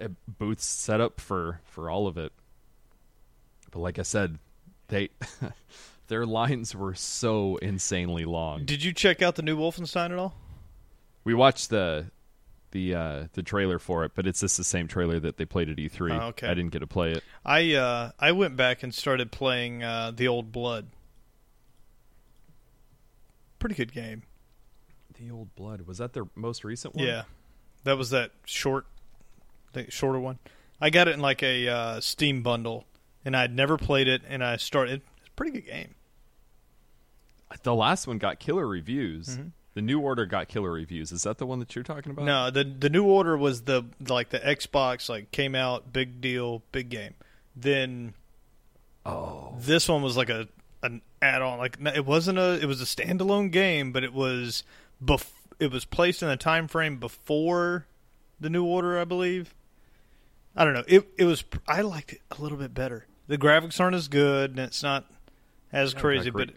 [0.00, 2.32] uh, booths set up for for all of it.
[3.70, 4.38] But like I said,
[4.88, 5.10] they
[6.08, 8.64] their lines were so insanely long.
[8.64, 10.34] Did you check out the new Wolfenstein at all?
[11.24, 12.06] We watched the
[12.70, 15.68] the uh the trailer for it, but it's just the same trailer that they played
[15.68, 16.18] at E3.
[16.18, 16.46] Oh, okay.
[16.46, 17.24] I didn't get to play it.
[17.44, 20.86] I uh, I went back and started playing uh, the Old Blood.
[23.58, 24.22] Pretty good game.
[25.18, 27.04] The Old Blood was that their most recent one?
[27.06, 27.22] Yeah,
[27.84, 28.86] that was that short,
[29.72, 30.38] the shorter one.
[30.80, 32.84] I got it in like a uh, Steam bundle,
[33.24, 35.00] and I'd never played it, and I started.
[35.18, 35.94] It's a pretty good game.
[37.62, 39.38] The last one got killer reviews.
[39.74, 41.12] The New Order got killer reviews.
[41.12, 42.24] Is that the one that you're talking about?
[42.24, 46.62] No, the the New Order was the like the Xbox like came out, big deal,
[46.72, 47.14] big game.
[47.54, 48.14] Then,
[49.06, 49.54] Oh.
[49.58, 50.48] this one was like a
[50.82, 51.58] an add on.
[51.58, 54.62] Like it wasn't a it was a standalone game, but it was
[55.04, 57.86] bef- it was placed in a time frame before
[58.40, 59.54] the New Order, I believe.
[60.54, 60.84] I don't know.
[60.86, 63.06] It it was I liked it a little bit better.
[63.28, 65.04] The graphics aren't as good, and it's not
[65.72, 66.50] as Yeah, crazy, but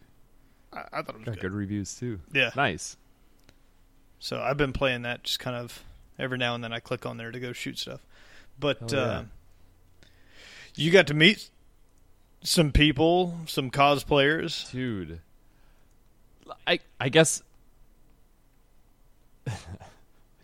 [0.71, 1.41] I, I thought it was Got good.
[1.41, 2.19] good reviews too.
[2.33, 2.51] Yeah.
[2.55, 2.95] Nice.
[4.19, 5.83] So I've been playing that just kind of
[6.17, 6.71] every now and then.
[6.73, 8.01] I click on there to go shoot stuff.
[8.59, 8.99] But yeah.
[8.99, 9.23] uh,
[10.75, 11.49] you got to meet
[12.43, 14.69] some people, some cosplayers.
[14.71, 15.21] Dude.
[16.67, 17.41] I I guess
[19.49, 19.53] I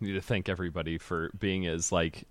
[0.00, 2.24] need to thank everybody for being as like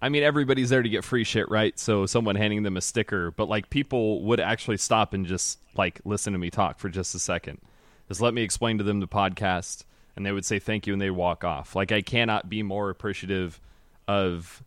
[0.00, 1.78] I mean everybody's there to get free shit, right?
[1.78, 6.00] So someone handing them a sticker, but like people would actually stop and just like
[6.04, 7.60] listen to me talk for just a second.
[8.08, 9.84] Just let me explain to them the podcast
[10.16, 11.76] and they would say thank you and they walk off.
[11.76, 13.60] Like I cannot be more appreciative
[14.08, 14.62] of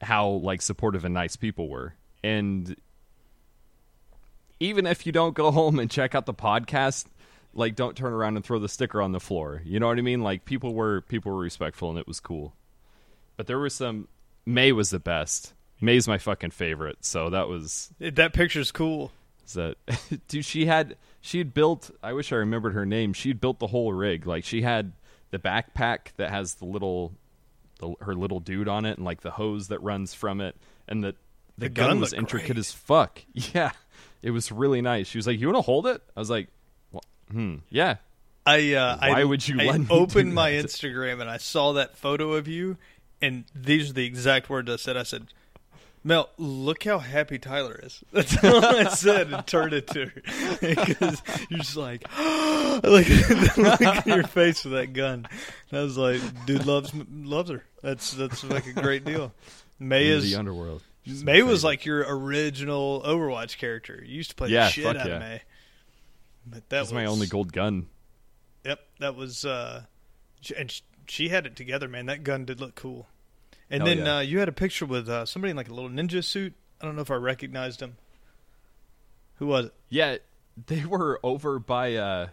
[0.00, 1.94] how like supportive and nice people were.
[2.22, 2.76] And
[4.58, 7.06] even if you don't go home and check out the podcast,
[7.54, 9.62] like don't turn around and throw the sticker on the floor.
[9.64, 10.22] You know what I mean?
[10.22, 12.54] Like people were people were respectful and it was cool.
[13.36, 14.08] But there was some
[14.46, 15.52] Mei was the best.
[15.80, 16.98] Mei's my fucking favorite.
[17.04, 19.12] So that was That picture's cool.
[19.46, 19.76] is that
[20.28, 23.12] dude she had she'd built I wish I remembered her name.
[23.12, 24.26] She'd built the whole rig.
[24.26, 24.92] Like she had
[25.30, 27.12] the backpack that has the little
[27.80, 30.56] the, her little dude on it and like the hose that runs from it
[30.86, 31.14] and the
[31.58, 32.58] the, The gun, gun was intricate great.
[32.58, 33.22] as fuck.
[33.34, 33.72] Yeah.
[34.22, 35.06] It was really nice.
[35.08, 36.48] She was like, "You want to hold it?" I was like,
[37.30, 37.96] "Hmm, yeah."
[38.46, 40.64] I uh, Why I, would you I opened my that?
[40.64, 42.76] Instagram and I saw that photo of you,
[43.20, 44.96] and these are the exact words I said.
[44.96, 45.26] I said,
[46.02, 50.22] "Mel, look how happy Tyler is." That's all I said and turned it to her
[50.60, 55.28] because you're just like, look, at- look at your face with that gun.
[55.70, 57.62] And I was like, "Dude loves loves her.
[57.82, 59.32] That's that's like a great deal."
[59.78, 60.82] Mei In is the underworld.
[61.06, 64.02] She's Mei was like your original Overwatch character.
[64.04, 65.14] You used to play Yeah, the shit out yeah.
[65.14, 65.42] of Mei.
[66.46, 67.86] But that was my only gold gun.
[68.64, 69.44] Yep, that was.
[69.44, 69.84] uh
[70.56, 72.06] And she had it together, man.
[72.06, 73.08] That gun did look cool.
[73.70, 74.16] And Hell then yeah.
[74.16, 76.54] uh, you had a picture with uh, somebody in like a little ninja suit.
[76.80, 77.96] I don't know if I recognized him.
[79.36, 79.74] Who was it?
[79.88, 80.16] Yeah,
[80.66, 82.28] they were over by uh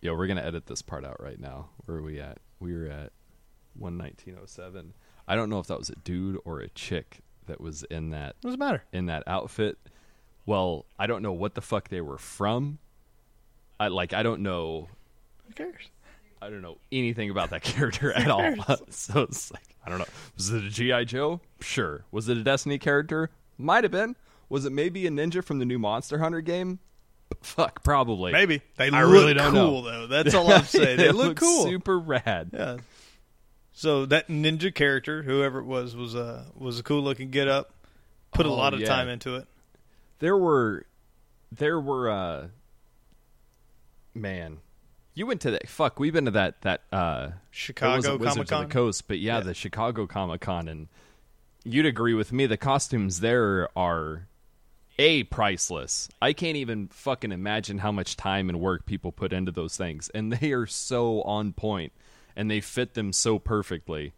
[0.00, 1.70] Yo, we're gonna edit this part out right now.
[1.86, 2.38] Where are we at?
[2.60, 3.12] We were at
[3.74, 4.92] one nineteen oh seven.
[5.26, 8.36] I don't know if that was a dude or a chick that was in that
[8.42, 8.82] What does it matter?
[8.92, 9.78] in that outfit.
[10.46, 12.78] Well, I don't know what the fuck they were from.
[13.80, 14.88] I like I don't know
[15.46, 15.88] Who cares?
[16.42, 18.54] I don't know anything about that character at all.
[18.90, 20.06] so it's like I don't know.
[20.36, 21.40] Was it a GI Joe?
[21.60, 22.04] Sure.
[22.10, 23.30] Was it a Destiny character?
[23.58, 24.16] Might have been.
[24.48, 26.78] Was it maybe a ninja from the new Monster Hunter game?
[27.42, 28.32] Fuck, probably.
[28.32, 29.90] Maybe they I look really don't cool know.
[29.90, 30.06] though.
[30.06, 30.96] That's all I'm saying.
[30.98, 31.64] They look looks cool.
[31.64, 32.50] super rad.
[32.52, 32.76] Yeah.
[33.72, 37.72] So that ninja character, whoever it was, was a was a cool looking get up.
[38.32, 38.86] Put a Oh, lot of yeah.
[38.86, 39.46] time into it.
[40.20, 40.86] There were,
[41.50, 42.10] there were.
[42.10, 42.46] uh
[44.14, 44.58] Man,
[45.14, 45.68] you went to that.
[45.68, 46.82] Fuck, we've been to that that.
[46.92, 48.62] uh Chicago Comic Con.
[48.64, 49.40] of the Coast, but yeah, Yeah.
[49.44, 50.88] the Chicago Comic Con, and
[51.64, 52.46] you'd agree with me.
[52.46, 54.26] The costumes there are
[54.98, 56.08] a priceless.
[56.22, 60.08] I can't even fucking imagine how much time and work people put into those things,
[60.10, 61.92] and they are so on point,
[62.36, 64.12] and they fit them so perfectly.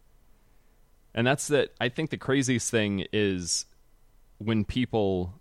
[1.15, 1.73] And that's that.
[1.81, 3.65] I think the craziest thing is
[4.37, 5.33] when people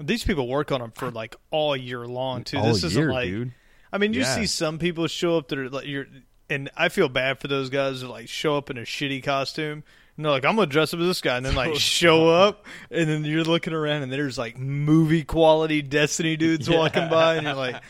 [0.00, 2.58] These people work on them for like all year long too.
[2.58, 3.52] All this isn't year, like dude.
[3.92, 4.34] I mean, you Yeah.
[4.34, 6.06] see some people show up that are like you're,
[6.48, 9.84] and I feel bad for those guys who like show up in a shitty costume.
[10.16, 12.28] And they're like, I'm gonna dress up as this guy, and then like oh, show
[12.28, 17.36] up, and then you're looking around, and there's like movie quality Destiny dudes walking by,
[17.36, 17.82] and you're like,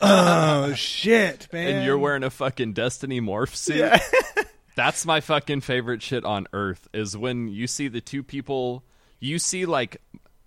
[0.00, 1.68] oh shit, man!
[1.76, 3.76] and you're wearing a fucking Destiny morph suit.
[3.76, 3.98] Yeah.
[4.76, 8.84] That's my fucking favorite shit on earth is when you see the two people
[9.18, 9.96] you see like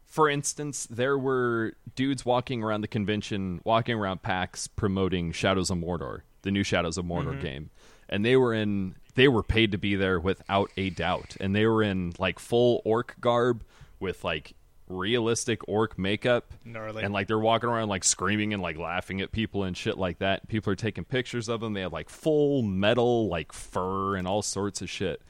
[0.10, 5.78] for instance there were dudes walking around the convention walking around PAX promoting Shadows of
[5.78, 7.42] Mordor, the new Shadows of Mordor Mm-hmm.
[7.42, 7.70] game.
[8.10, 11.66] And they were in they were paid to be there without a doubt and they
[11.66, 13.64] were in like full orc garb
[14.00, 14.54] with like
[14.88, 17.04] realistic orc makeup Gnarly.
[17.04, 20.18] and like they're walking around like screaming and like laughing at people and shit like
[20.20, 20.48] that.
[20.48, 21.74] People are taking pictures of them.
[21.74, 25.22] They have like full metal like fur and all sorts of shit.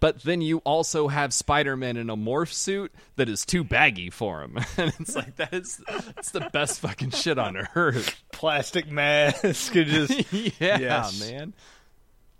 [0.00, 4.42] But then you also have Spider-Man in a morph suit that is too baggy for
[4.42, 5.82] him, and it's like that is
[6.16, 8.14] it's the best fucking shit on earth.
[8.32, 9.42] plastic mask,
[9.74, 11.18] and just yeah, Yes.
[11.20, 11.52] man.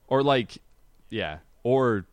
[0.06, 0.58] Or like,
[1.10, 2.04] yeah, or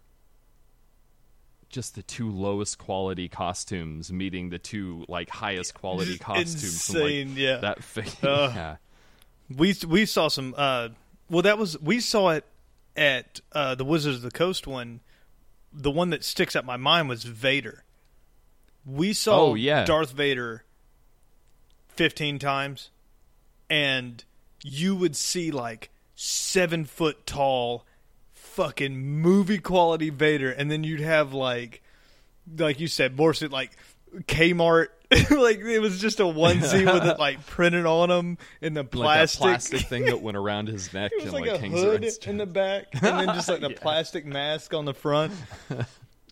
[1.70, 6.86] just the two lowest quality costumes meeting the two like highest quality Just costumes.
[6.88, 7.58] from, like, insane, yeah.
[7.58, 8.52] that fi- Ugh.
[8.56, 8.76] yeah.
[9.56, 10.54] we we saw some.
[10.58, 10.90] Uh,
[11.30, 12.46] well, that was we saw it
[12.96, 15.02] at uh, the Wizards of the Coast one.
[15.78, 17.84] The one that sticks out my mind was Vader.
[18.86, 19.84] We saw Oh, yeah.
[19.84, 20.64] Darth Vader
[21.90, 22.92] fifteen times,
[23.70, 24.24] and
[24.64, 27.86] you would see like seven foot tall,
[28.34, 31.82] fucking movie quality Vader, and then you'd have like,
[32.58, 33.72] like you said, more so like
[34.28, 34.88] Kmart.
[35.12, 38.92] like it was just a onesie with it like printed on them in the Like
[38.92, 39.40] plastic.
[39.40, 42.38] that plastic thing that went around his neck and like, like, a hangs hood in
[42.38, 43.78] the back, and then just like the Yeah.
[43.80, 45.32] plastic mask on the front.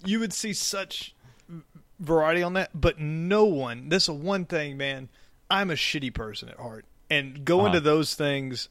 [0.05, 1.13] You would see such
[1.99, 3.89] variety on that, but no one.
[3.89, 5.09] This is one thing, man.
[5.51, 7.75] I'm a shitty person at heart, and going Uh-huh.
[7.75, 8.69] to those things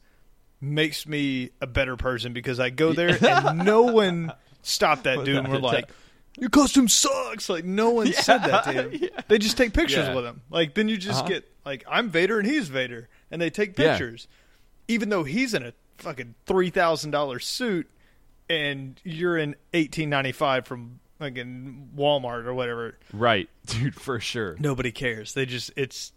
[0.59, 4.31] makes me a better person because I go there and no one
[4.61, 5.89] stopped that dude and we're like,
[6.37, 9.09] "Your costume sucks." Like no one said that to him.
[9.27, 10.15] They just take pictures Yeah.
[10.15, 10.41] with him.
[10.49, 11.29] Like then you just Uh-huh.
[11.29, 13.91] get like, "I'm Vader and he's Vader," and they take Yeah.
[13.97, 14.27] pictures
[14.87, 17.89] even though he's in a fucking three thousand dollar suit
[18.49, 24.19] and you're in eighteen ninety five from like in Walmart or whatever, Right, dude, for
[24.19, 24.57] sure.
[24.59, 25.33] nobody cares.
[25.33, 26.11] They just it's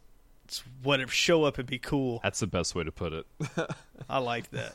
[0.47, 1.11] it's whatever.
[1.13, 2.21] Show up and be cool.
[2.25, 3.27] That's the best way to put it.
[4.09, 4.75] I like that.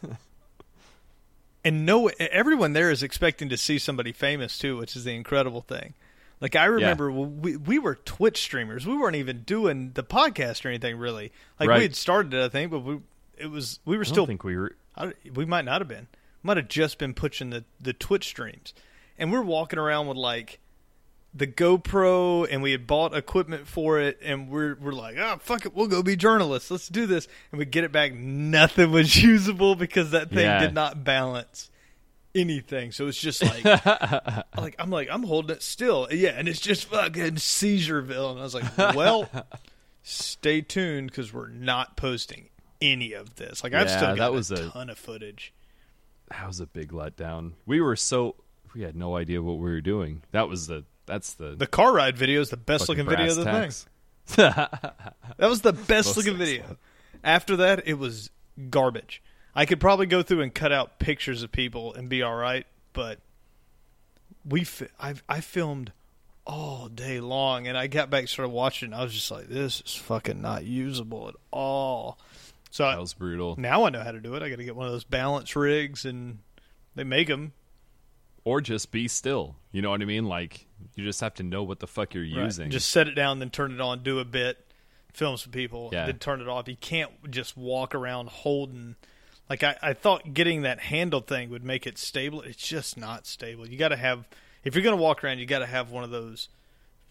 [1.63, 5.61] And no, everyone there is expecting to see somebody famous too, which is the incredible
[5.61, 5.93] thing.
[6.39, 8.87] Like I remember we we were Twitch streamers.
[8.87, 11.31] We weren't even doing the podcast or anything really.
[11.59, 11.77] Like Right.
[11.77, 12.99] we had started it, I think, but we
[13.37, 14.75] it was we were still think we were.
[14.95, 16.07] I, we might not have been.
[16.43, 18.73] Might have just been pushing the the Twitch streams,
[19.19, 20.59] and we're walking around with like
[21.33, 25.65] the GoPro, and we had bought equipment for it, and we're we're like, oh fuck
[25.65, 26.69] it, we'll go be journalists.
[26.71, 28.13] Let's do this, and we get it back.
[28.13, 30.59] Nothing was usable because that thing Yeah.
[30.59, 31.69] did not balance
[32.35, 32.91] anything.
[32.91, 33.63] So it's just like,
[34.57, 38.43] like I'm like I'm holding it still, yeah, and it's just fucking seizureville, and I
[38.43, 39.29] was like, well.
[40.03, 42.49] Stay tuned because we're not posting
[42.81, 43.63] any of this.
[43.63, 45.53] Like I've still got that a was a- ton of footage.
[46.31, 47.51] That was a big letdown.
[47.67, 48.33] We were so
[48.73, 50.23] we had no idea what we were doing.
[50.31, 53.35] That was the that's the The car ride video is the best looking video of
[53.35, 53.85] the brass
[54.27, 54.45] thing.
[55.37, 56.37] That was the best looking excellent.
[56.61, 56.77] video.
[57.23, 58.29] After that, it was
[58.69, 59.21] garbage.
[59.53, 62.65] I could probably go through and cut out pictures of people and be all right,
[62.93, 63.19] but
[64.45, 65.91] we fi- I I filmed
[66.47, 68.87] all day long, and I got back started watching.
[68.93, 72.17] And I was just like, this is fucking not usable at all.
[72.71, 73.55] So That was brutal.
[73.57, 74.41] now I know how to do it.
[74.41, 76.39] I got to get one of those balance rigs, and
[76.95, 77.51] they make them.
[78.43, 79.55] Or just be still.
[79.71, 80.25] You know what I mean?
[80.25, 80.65] Like
[80.95, 82.43] you just have to know what the fuck you're Right.
[82.45, 82.69] using.
[82.71, 84.65] Just set it down, then turn it on, do a bit,
[85.13, 86.07] film some people, Yeah.
[86.07, 86.67] then turn it off.
[86.67, 88.95] You can't just walk around holding.
[89.49, 92.41] Like I, I thought, getting that handle thing would make it stable.
[92.41, 93.67] It's just not stable.
[93.67, 94.27] You got to have
[94.63, 96.49] if you're going to walk around, you got to have one of those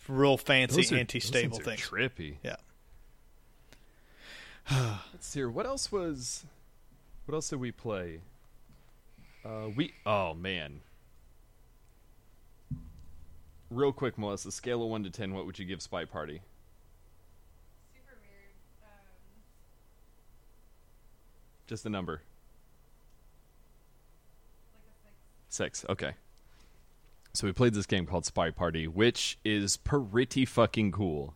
[0.09, 1.81] real fancy are- anti-stable things.
[1.83, 2.37] trippy.
[2.43, 2.57] Yeah.
[5.13, 5.51] Let's see here.
[5.51, 6.45] What else was?
[7.27, 8.21] What else did we play?
[9.45, 9.95] Uh, we.
[10.07, 10.81] Oh man.
[13.71, 14.51] Real quick, Melissa.
[14.51, 15.33] Scale of one to ten.
[15.33, 16.43] What would you give Spy Party?
[17.95, 18.53] Super weird.
[18.83, 18.89] Um,
[21.69, 22.23] Just the number.
[24.75, 24.95] like a
[25.49, 25.81] six.
[25.81, 25.91] Six.
[25.91, 26.13] Okay.
[27.33, 31.35] So we played this game called Spy Party, which is pretty fucking cool.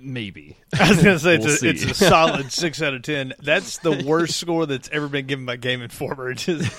[0.00, 0.56] Maybe.
[0.78, 3.32] I was gonna say it's, We'll a, it's a solid six out of ten.
[3.42, 6.34] That's the worst score that's ever been given by Game Informer.
[6.34, 6.70] Just-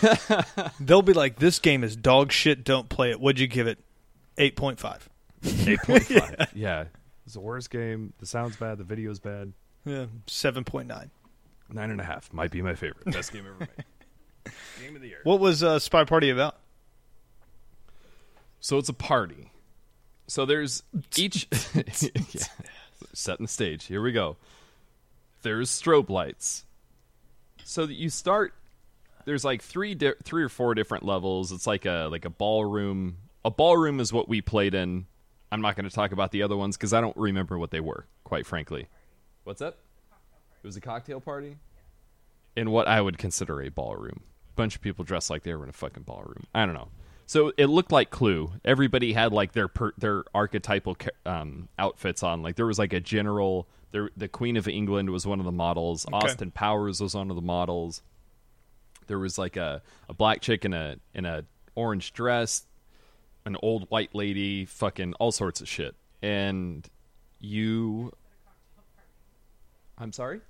[0.80, 2.64] they'll be like, "This game is dog shit.
[2.64, 3.80] Don't play it." What'd you give it?
[4.38, 5.10] Eight point five.
[5.44, 6.52] Eight point five.
[6.53, 6.86] yeah.
[7.26, 8.14] It's the worst game.
[8.19, 8.77] The sound's bad.
[8.77, 9.53] The video's bad.
[9.86, 11.10] Yeah, seven point nine.
[11.72, 13.06] Nine and a half might be my favorite.
[13.11, 14.53] Best game ever made.
[14.84, 15.19] game of the year.
[15.23, 16.57] What was uh, Spy Party about?
[18.60, 19.52] So it's a party.
[20.27, 20.84] So there's
[21.15, 22.44] each yeah.
[23.14, 23.86] Setting the stage.
[23.86, 24.38] Here we go.
[25.41, 26.65] There's strobe lights.
[27.64, 28.53] So that you start
[29.26, 31.52] there's like three di- three or four different levels.
[31.52, 33.18] It's like a like a ballroom.
[33.45, 35.06] A ballroom is what we played in.
[35.52, 37.80] I'm not going to talk about the other ones cuz I don't remember what they
[37.80, 38.88] were, quite frankly.
[39.44, 39.77] What's that?
[40.64, 41.57] It was a cocktail party
[42.56, 44.22] in what I would consider a ballroom.
[44.56, 46.45] Bunch of people dressed like they were in a fucking ballroom.
[46.53, 46.90] I don't know.
[47.30, 48.53] So it looked like Clue.
[48.65, 50.97] Everybody had like their per, their archetypal
[51.27, 52.41] um, outfits on.
[52.41, 53.68] Like there was like a general.
[53.91, 56.07] There, the Queen of England was one of the models.
[56.11, 58.01] Austin Powers was one of the models.
[59.06, 61.45] There was like a, a black chick in a in a
[61.76, 62.65] orange dress,
[63.45, 65.93] an old white lady, fucking all sorts of shit.
[66.23, 66.89] And
[67.39, 68.11] you,
[69.99, 70.41] I'm sorry.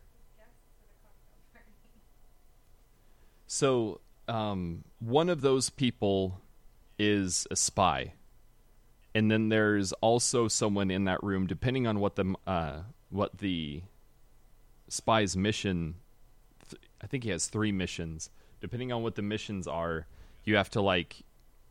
[3.47, 3.99] So,
[4.29, 6.39] um, one of those people
[6.99, 8.13] is a spy,
[9.15, 11.47] and then there's also someone in that room.
[11.47, 13.81] Depending on what the uh, what the
[14.87, 15.95] spy's mission,
[16.69, 18.29] th- I think he has three missions.
[18.61, 20.05] Depending on what the missions are,
[20.43, 21.23] you have to like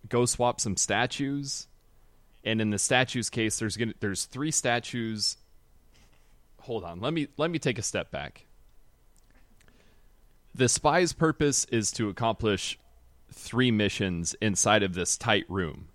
[0.08, 1.68] go swap some statues.
[2.44, 5.36] And in the statues case, there's gonna there's three statues.
[6.62, 8.46] Hold on, let me let me take a step back
[10.58, 12.78] the spy's purpose is to accomplish
[13.32, 15.88] three missions inside of this tight room.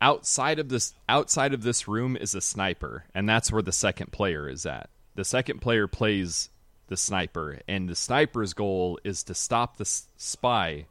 [0.00, 4.10] Outside of this outside of this room is a sniper, and that's where the second
[4.10, 4.90] player is at.
[5.14, 6.48] The second player plays
[6.88, 10.86] the sniper, and the sniper's goal is to stop the s- spy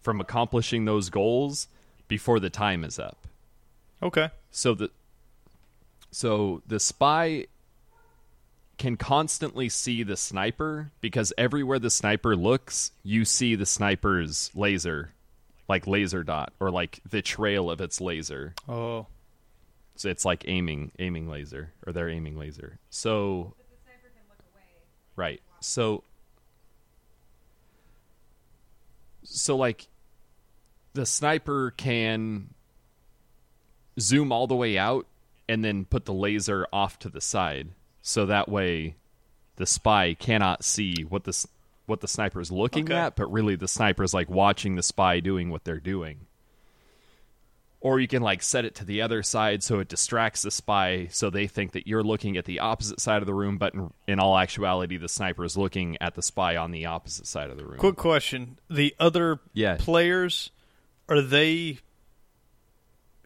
[0.00, 1.68] from accomplishing those goals
[2.08, 3.26] before the time is up.
[4.02, 4.30] Okay.
[4.50, 4.90] So the
[6.10, 7.46] so the spy
[8.78, 15.12] can constantly see the sniper because everywhere the sniper looks, you see the sniper's laser,
[15.68, 18.54] like laser dot or like the trail of its laser.
[18.68, 19.06] Oh,
[19.96, 22.78] So it's like aiming aiming laser or their aiming laser.
[22.88, 24.62] So But the sniper can look away.
[25.16, 25.42] Right.
[25.60, 26.04] So
[29.24, 29.88] so like
[30.94, 32.54] the sniper can
[34.00, 35.06] zoom all the way out
[35.48, 37.68] and then put the laser off to the side
[38.08, 38.94] so that way
[39.56, 41.46] the spy cannot see what the
[41.86, 42.94] what the sniper is looking Okay.
[42.94, 46.20] at but really the sniper is like watching the spy doing what they're doing
[47.80, 51.06] or you can like set it to the other side so it distracts the spy
[51.10, 53.92] so they think that you're looking at the opposite side of the room but in,
[54.06, 57.56] in all actuality the sniper is looking at the spy on the opposite side of
[57.56, 59.76] the room quick question: the other Yeah.
[59.78, 60.50] players
[61.08, 61.78] are they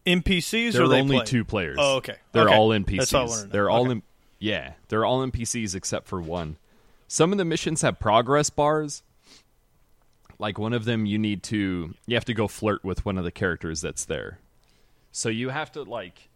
[0.06, 1.24] NPCs there or are they only play?
[1.26, 2.16] two players Oh, okay.
[2.32, 2.54] they're Okay.
[2.56, 3.52] all npcs That's all I wanted to know.
[3.52, 3.92] they're all Okay.
[3.92, 4.02] in,
[4.43, 6.56] yeah they're all npcs except for one.
[7.06, 9.02] Some of the missions have progress bars.
[10.39, 13.24] Like one of them you need to you have to go flirt with one of
[13.24, 14.39] the characters that's there.
[15.12, 16.31] So you have to like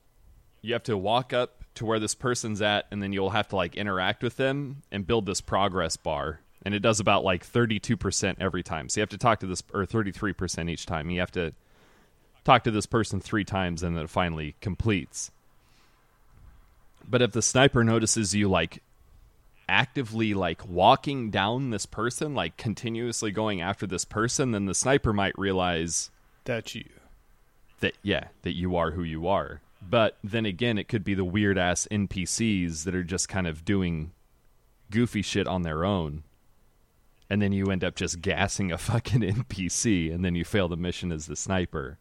[0.62, 3.57] you have to walk up to where this person's at and then you'll have to
[3.57, 6.41] like interact with them and build this progress bar.
[6.62, 8.89] And it does about like 32% every time.
[8.89, 11.11] So you have to talk to this or 33% each time.
[11.11, 11.55] You have to
[12.45, 15.31] talk to this person three times and then it finally completes
[17.09, 18.83] but if the sniper notices you like
[19.69, 25.12] actively like walking down this person like continuously going after this person then the sniper
[25.12, 26.11] might realize
[26.45, 26.85] that you.
[27.81, 29.61] that yeah that you are who you are.
[29.89, 33.65] But then again it could be the weird ass npcs that are just kind of
[33.65, 34.12] doing
[34.91, 36.23] goofy shit on their own.
[37.28, 40.77] And then you end up just gassing a fucking npc and then you fail the
[40.77, 41.99] mission as the sniper.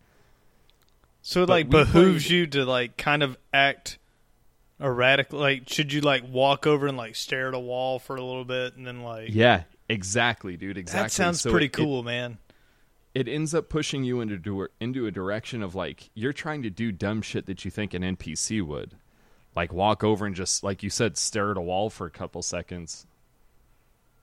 [1.23, 3.97] So it But like behooves played- you to like kind of act
[4.85, 5.33] erratic.
[5.33, 8.45] Like, should you like walk over and like stare at a wall for a little
[8.45, 9.29] bit and then like?
[9.33, 12.37] yeah exactly dude exactly that sounds So pretty it- cool, man.
[13.13, 16.91] it ends up pushing you into into a direction of like you're trying to do
[16.91, 18.95] dumb shit that you think an NPC would,
[19.55, 22.41] like walk over and just like you said, stare at a wall for a couple
[22.41, 23.05] seconds,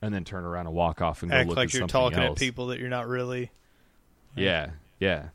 [0.01, 2.19] and then turn around and walk off and go Act look like at you're talking
[2.19, 2.37] else.
[2.37, 3.49] at people that you're not really.
[4.35, 5.27] Yeah, yeah.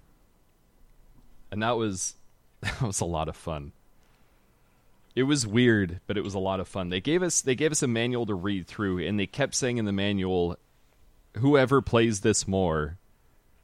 [1.51, 2.15] And that was
[2.61, 3.73] that was a lot of fun.
[5.19, 6.91] It was weird, but it was a lot of fun.
[6.91, 9.79] They gave us they gave us a manual to read through and they kept saying
[9.79, 10.57] in the manual
[11.39, 12.99] whoever plays this more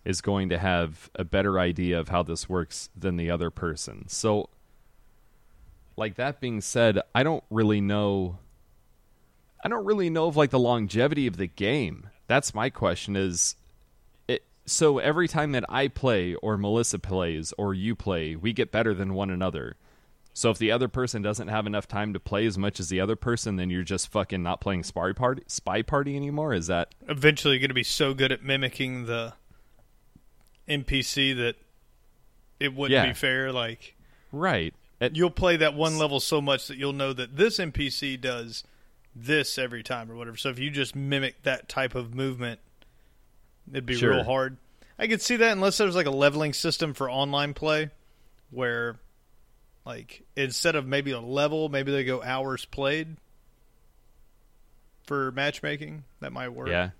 [0.05, 4.09] is going to have a better idea of how this works than the other person.
[4.09, 4.49] So
[5.97, 8.39] like that being said, I don't really know
[9.65, 12.11] I don't really know of like the longevity of the game.
[12.27, 13.55] That's my question is
[14.27, 18.73] it so every time that I play or Melissa plays or you play, we get
[18.73, 19.77] better than one another.
[20.37, 23.01] So if the other person doesn't have enough time to play as much as the
[23.01, 26.53] other person, then you're just fucking not playing spy party spy party anymore.
[26.53, 29.35] Is that Eventually, you're going to be so good at mimicking the
[30.69, 31.57] NPC that
[32.59, 33.07] it wouldn't Yeah.
[33.09, 33.53] be fair.
[33.53, 33.95] Like
[34.33, 34.75] right?
[35.01, 38.65] It- you'll play that one level so much that you'll know that this NPC does
[39.15, 40.37] this every time or whatever.
[40.37, 42.59] So if you just mimic that type of movement,
[43.71, 44.11] it'd be Sure.
[44.15, 44.57] real hard.
[44.99, 47.91] I could see that unless there's like a leveling system for online play
[48.51, 48.99] where
[49.85, 53.17] like instead of maybe a level, maybe they go hours played
[55.05, 56.05] for matchmaking.
[56.21, 56.69] That might work.
[56.69, 56.91] Yeah.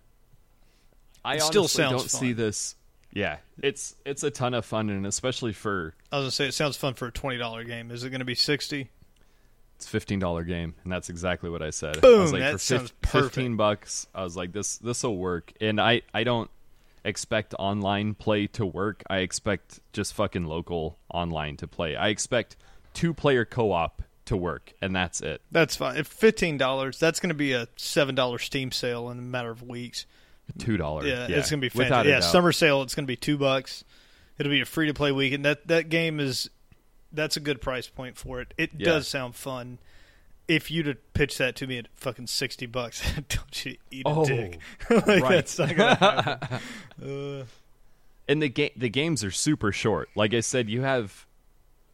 [1.25, 2.77] I still honestly sounds don't see this.
[3.13, 6.55] Yeah, it's it's a ton of fun, and especially for I was gonna say it
[6.55, 7.91] sounds fun for a twenty dollar game.
[7.91, 8.91] Is it gonna be sixty?
[9.77, 11.99] it's a fifteen dollar game, and that's exactly what I said.
[11.99, 13.35] I Boom, was like, that for sounds fif- perfect.
[13.35, 16.51] fifteen bucks, I was like, this this will work, and I I don't
[17.05, 19.03] expect online play to work.
[19.09, 21.97] I expect just fucking local online to play.
[21.97, 22.57] I expect
[22.95, 25.43] two player co op to work, and that's it.
[25.53, 25.97] That's fine.
[25.99, 29.63] If fifteen dollars, that's gonna be a seven dollar Steam sale in a matter of
[29.63, 30.07] weeks.
[30.59, 31.07] Two dollars.
[31.07, 32.09] Yeah, it's gonna be Without fantastic.
[32.11, 32.31] Yeah, doubt.
[32.33, 32.83] summer sale.
[32.83, 33.85] It's gonna be two bucks.
[34.39, 35.45] It'll be a free to play weekend.
[35.45, 36.49] That that game is
[37.13, 38.53] that's a good price point for it.
[38.59, 38.85] It Yeah.
[38.87, 39.79] does sound fun.
[40.47, 44.09] If you'd have pitched that to me at fucking sixty bucks, don't you eat a
[44.11, 44.59] Oh, dick?
[44.91, 45.23] like, right.
[45.31, 46.61] That's not gonna happen.
[47.41, 47.45] uh,
[48.29, 50.09] and the game the games are super short.
[50.15, 51.27] Like I said, you have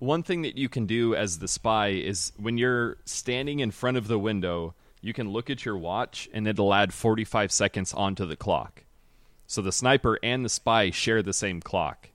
[0.01, 3.97] one thing that you can do as the spy is when you're standing in front
[3.97, 8.27] of the window, you can look at your watch and it'll add 45 seconds onto
[8.27, 8.85] the clock.
[9.47, 12.09] So the sniper and the spy share the same clock.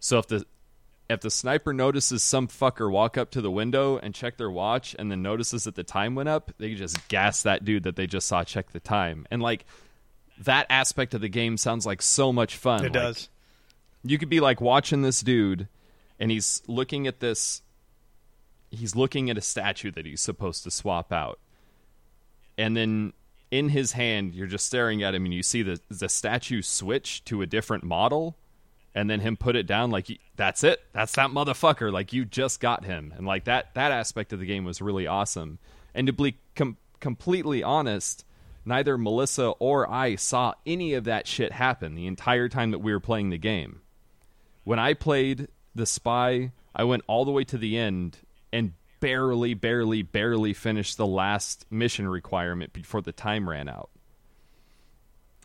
[0.00, 0.46] So if the
[1.08, 4.94] if the sniper notices some fucker walk up to the window and check their watch
[4.98, 8.06] and then notices that the time went up, they just gas that dude that they
[8.06, 9.26] just saw check the time.
[9.30, 9.66] And like
[10.40, 12.80] that aspect of the game sounds like so much fun.
[12.80, 13.28] it Like, does.
[14.04, 15.68] you could be like watching this dude
[16.18, 17.62] and he's looking at this
[18.70, 21.38] he's looking at a statue that he's supposed to swap out.
[22.58, 23.12] And then
[23.50, 27.24] in his hand you're just staring at him and you see the the statue switch
[27.24, 28.36] to a different model
[28.94, 30.80] and then him put it down like that's it.
[30.92, 31.92] That's that motherfucker.
[31.92, 33.12] Like you just got him.
[33.16, 35.58] And like that that aspect of the game was really awesome.
[35.94, 38.24] And to be com- completely honest
[38.68, 42.92] neither melissa or i saw any of that shit happen the entire time that we
[42.92, 43.80] were playing the game.
[44.64, 45.46] When I played
[45.76, 48.18] the spy, I went all the way to the end
[48.52, 53.90] and barely, barely, barely finished the last mission requirement before the time ran out.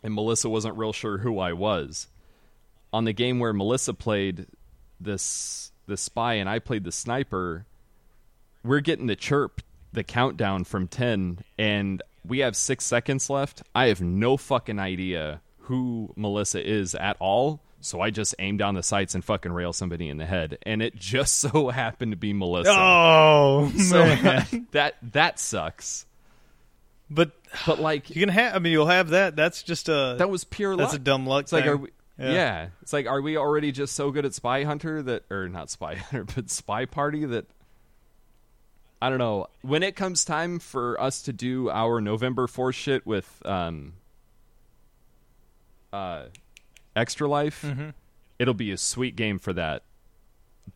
[0.02, 2.08] And Melissa wasn't real sure who I was.
[2.92, 4.46] On the game where Melissa played
[5.00, 7.66] this the spy and I played the sniper,
[8.62, 13.62] we're getting the chirp, the countdown from 10 and we have 6 seconds left.
[13.74, 17.60] I have no fucking idea who Melissa is at all.
[17.82, 20.80] So I just aim down the sights and fucking rail somebody in the head, and
[20.80, 22.74] it just so happened to be Melissa.
[22.74, 24.66] Oh so man!
[24.70, 26.06] that that sucks.
[27.10, 27.32] but
[27.66, 28.54] But like you can have.
[28.54, 29.36] I mean, you'll have that.
[29.36, 30.16] That's just a.
[30.18, 31.00] that was pure that's luck.
[31.00, 31.42] a dumb luck.
[31.44, 31.90] It's like are we?
[32.18, 32.32] Yeah.
[32.32, 32.68] Yeah.
[32.82, 35.94] it's like are we already just so good at Spy Hunter that, or not Spy
[36.10, 37.46] Hunter, but Spy Party that.
[39.00, 39.48] I don't know.
[39.62, 43.94] When it comes time for us to do our November 4th shit with um,
[45.92, 46.26] uh,
[46.96, 47.90] Extra Life, Mm-hmm.
[48.38, 49.82] it'll be a sweet game for that.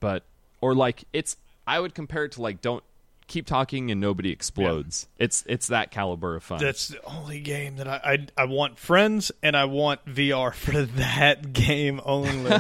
[0.00, 0.24] But
[0.60, 1.36] or like it's
[1.66, 2.82] I would compare it to like don't
[3.28, 5.08] keep talking and nobody explodes.
[5.18, 6.58] It's it's that caliber of fun.
[6.60, 8.00] That's the only game that I,
[8.36, 12.50] I I want friends and I want VR for that game only.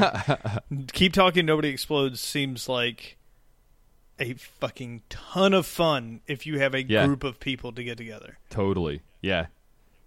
[0.92, 3.16] Keep talking, nobody explodes seems like
[4.18, 7.06] a fucking ton of fun if you have a Yeah.
[7.06, 8.38] group of people to get together.
[8.50, 9.02] Totally.
[9.20, 9.46] Yeah.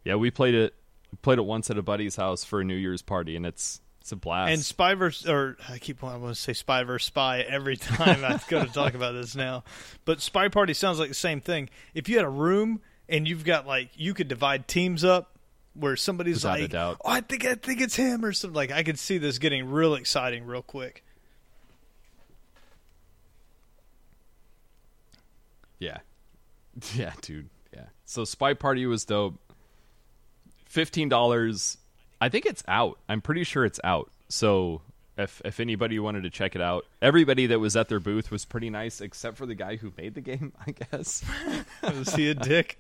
[0.04, 0.74] Yeah, we played it
[1.22, 4.12] played it once at a buddy's house for a New Year's party and it's it's
[4.12, 4.52] a blast.
[4.54, 8.40] And Spy versus, or I keep wanting to say Spy versus Spy every time I
[8.48, 9.64] go to talk about this now.
[10.06, 11.70] But Spy Party sounds like the same thing.
[11.94, 15.38] If you had a room and you've got like, you could divide teams up
[15.74, 18.56] where somebody's Without like, oh, I think I think it's him or something.
[18.56, 21.04] Like I could see this getting real exciting real quick.
[25.80, 25.98] yeah.
[26.96, 27.50] Yeah, dude.
[27.74, 27.88] Yeah.
[28.06, 29.38] So Spy Party was dope.
[30.74, 31.78] $15.
[32.22, 33.00] I think it's out.
[33.08, 34.12] I'm pretty sure it's out.
[34.28, 34.82] So
[35.20, 38.46] if if anybody wanted to check it out, everybody that was at their booth was
[38.46, 41.24] pretty nice except for the guy who made the game, I guess.
[41.84, 42.80] Was he a dick?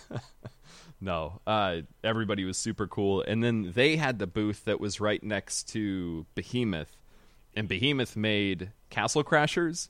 [1.00, 1.40] no.
[1.46, 5.68] Uh, everybody was super cool, and then they had the booth that was right next
[5.70, 6.96] to Behemoth,
[7.54, 9.88] and Behemoth made Castle Crashers,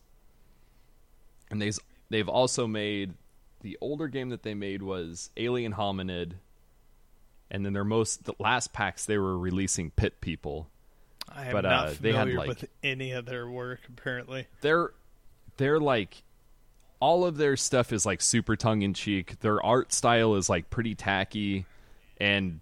[1.50, 1.78] and they've
[2.08, 3.14] they've also made
[3.60, 6.34] the older game that they made was Alien Hominid,
[7.50, 10.68] and then their most the last packs they were releasing Pit People.
[11.28, 13.80] I am But, not uh, they had, familiar like- with any of their work.
[13.88, 14.90] Apparently, they're
[15.56, 16.22] they're like
[17.00, 19.38] all of their stuff is like super tongue in cheek.
[19.40, 21.64] Their art style is like pretty tacky
[22.20, 22.60] and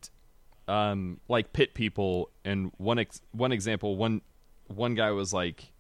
[0.69, 4.20] um like pit people and one ex- one example one
[4.69, 5.73] one guy was like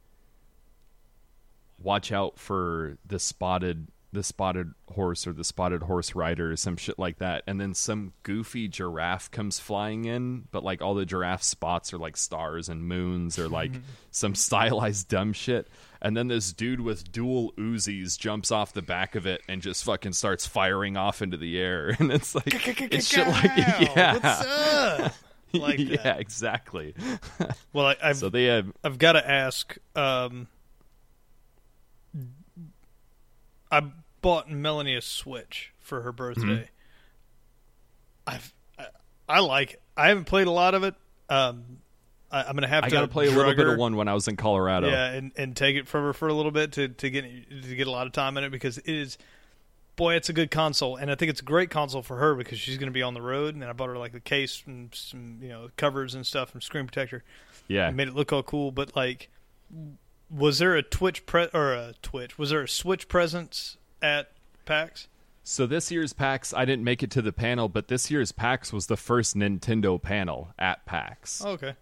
[1.80, 3.86] watch out for the spotted
[4.18, 7.72] the spotted horse or the spotted horse rider or some shit like that and then
[7.72, 12.68] some goofy giraffe comes flying in but like all the giraffe spots are like stars
[12.68, 13.70] and moons or like
[14.10, 15.68] some stylized dumb shit
[16.02, 19.84] and then this dude with dual uzis jumps off the back of it and just
[19.84, 22.52] fucking starts firing off into the air and it's like
[22.92, 25.10] it's shit like yeah
[25.54, 26.20] Like yeah that.
[26.20, 26.92] exactly
[27.72, 29.76] Well, I, I've so they have I've got to ask.
[29.94, 30.48] Um,
[33.70, 33.82] I
[34.20, 36.42] bought Melanie a Switch for her birthday.
[36.42, 36.62] Mm-hmm.
[38.26, 38.86] I've I,
[39.28, 39.82] I like it.
[39.96, 40.94] I haven't played a lot of it.
[41.28, 41.78] Um,
[42.30, 44.08] I, I'm gonna have I to got to play a little bit of one when
[44.08, 44.88] I was in Colorado.
[44.88, 47.74] Yeah, and, and take it from her for a little bit to, to get to
[47.74, 49.18] get a lot of time in it because it is,
[49.96, 52.58] boy, it's a good console, and I think it's a great console for her because
[52.58, 53.54] she's going to be on the road.
[53.54, 56.62] And I bought her like the case and some you know covers and stuff and
[56.62, 57.24] screen protector.
[57.66, 57.90] Yeah.
[57.90, 58.72] Made it look all cool.
[58.72, 59.30] But like,
[60.30, 62.38] was there a Twitch pre or a Twitch?
[62.38, 64.30] Was there a Switch presence at
[64.64, 65.08] PAX?
[65.42, 68.72] So this year's PAX, I didn't make it to the panel, but this year's PAX
[68.72, 71.42] was the first Nintendo panel at PAX.
[71.44, 71.74] Oh, okay.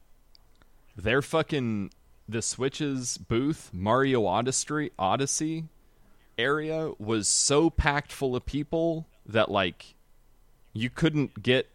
[0.97, 1.91] Their fucking
[2.29, 5.65] the Switch's booth, Mario Odyssey Odyssey
[6.39, 9.95] area was so packed full of people that like
[10.73, 11.69] you couldn't get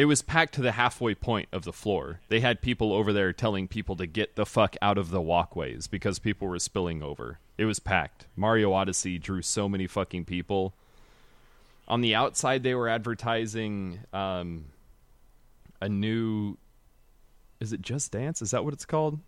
[0.00, 2.20] it was packed to the halfway point of the floor.
[2.30, 5.88] They had people over there telling people to get the fuck out of the walkways
[5.88, 7.38] because people were spilling over.
[7.58, 8.24] It was packed.
[8.34, 10.72] Mario Odyssey drew so many fucking people.
[11.86, 14.64] On the outside, they were advertising um,
[15.82, 16.56] a new.
[17.60, 18.40] Is it Just Dance?
[18.40, 19.18] Is that what it's called?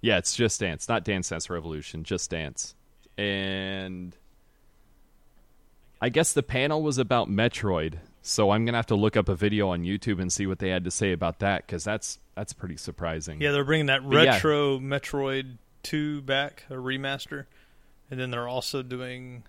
[0.00, 2.74] Yeah, it's Just Dance, not Dance Dance Revolution, Just Dance.
[3.16, 4.16] And
[6.00, 9.34] I guess the panel was about Metroid, so I'm gonna have to look up a
[9.34, 12.52] video on YouTube and see what they had to say about that because that's that's
[12.52, 13.40] pretty surprising.
[13.40, 14.34] Yeah, they're bringing that But yeah.
[14.34, 17.46] retro Metroid Two back, a remaster,
[18.10, 19.42] and then they're also doing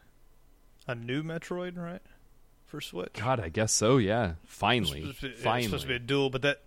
[0.87, 2.01] a new Metroid, right,
[2.65, 3.13] for Switch.
[3.13, 3.97] God, I guess so.
[3.97, 5.59] Yeah, finally, It's supposed to be- finally.
[5.59, 6.61] It's supposed to be a duel, but that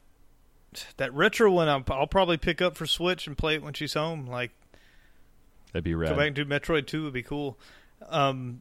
[0.98, 3.94] that retro one I'll, I'll probably pick up for Switch and play it when she's
[3.94, 4.26] home.
[4.26, 4.52] Like
[5.72, 6.16] That'd be go rad.
[6.16, 7.58] back and do Metroid Two would be cool.
[8.08, 8.60] Um,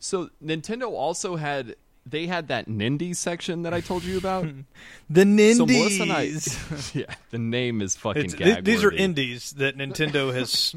[0.00, 4.46] So Nintendo also had they had that Nindy section that I told you about.
[5.10, 5.56] the Nindies.
[5.56, 6.22] so Melissa and I,
[7.08, 10.74] yeah, the name is fucking th- these are indies that Nintendo has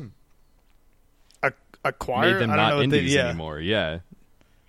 [1.43, 2.33] ac- acquired.
[2.33, 3.27] Made them I don't not know what they- indies yeah.
[3.27, 3.59] anymore.
[3.59, 3.99] Yeah.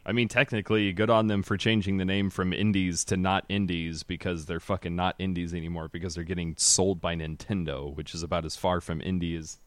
[0.06, 4.05] I mean, technically, good on them for changing the name from indies to not indies
[4.05, 8.47] because they're fucking not indies anymore because they're getting sold by Nintendo, which is about
[8.47, 9.59] as far from indie as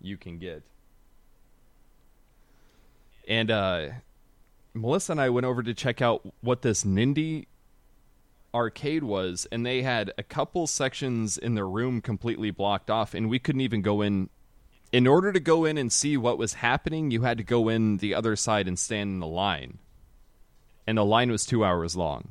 [0.00, 0.62] you can get.
[3.26, 3.88] And uh,
[4.74, 7.46] Melissa and I went over to check out what this Nindy
[8.54, 13.28] arcade was, and they had a couple sections in the room completely blocked off, and
[13.28, 14.30] we couldn't even go in
[14.92, 17.98] in order to go in and see what was happening, you had to go in
[17.98, 19.78] the other side and stand in the line.
[20.86, 22.28] And the line was two hours long.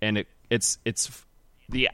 [0.00, 1.24] And it it's it's
[1.68, 1.88] the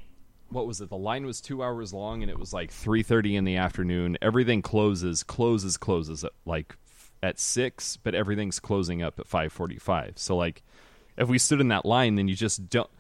[0.51, 0.91] what was it?
[0.91, 4.19] The line was two hours long, and it was like three thirty in the afternoon.
[4.21, 6.77] Everything closes, closes, closes at like
[7.23, 10.15] at six, but everything's closing up at five forty five.
[10.17, 10.63] So like,
[11.17, 12.91] if we stood in that line, then you just don't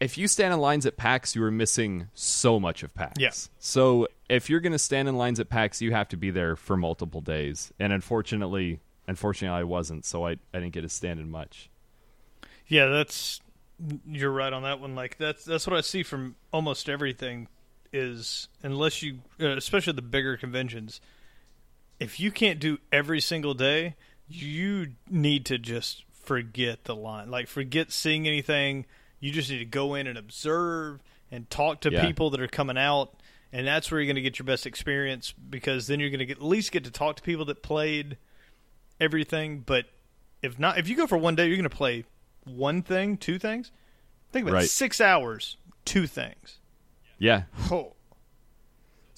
[0.00, 3.20] if you stand in lines at PAX, you are missing so much of PAX.
[3.20, 3.30] Yeah.
[3.58, 6.56] So if you're going to stand in lines at PAX, you have to be there
[6.56, 7.70] for multiple days.
[7.78, 11.68] And unfortunately, unfortunately, I wasn't, so I, I didn't get to stand in much.
[12.66, 13.40] Yeah, that's
[14.06, 14.94] you're right on that one.
[14.94, 17.48] Like that's that's what I see from almost everything
[17.92, 21.00] is unless you, uh, especially the bigger conventions,
[22.00, 23.94] if you can't do every single day,
[24.28, 27.30] you need to just forget the line.
[27.30, 28.86] Like forget seeing anything.
[29.20, 31.00] You just need to go in and observe
[31.30, 32.04] and talk to Yeah.
[32.06, 33.14] people that are coming out.
[33.52, 36.26] And that's where you're going to get your best experience because then you're going to
[36.26, 38.16] get at least get to talk to people that played
[39.00, 39.60] everything.
[39.60, 39.86] But
[40.42, 42.04] if not, if you go for one day, you're going to play
[42.44, 43.70] one thing, two things.
[44.32, 44.70] Think about it, Right.
[44.70, 46.58] six hours, two things.
[47.18, 47.42] Yeah.
[47.70, 47.94] Oh,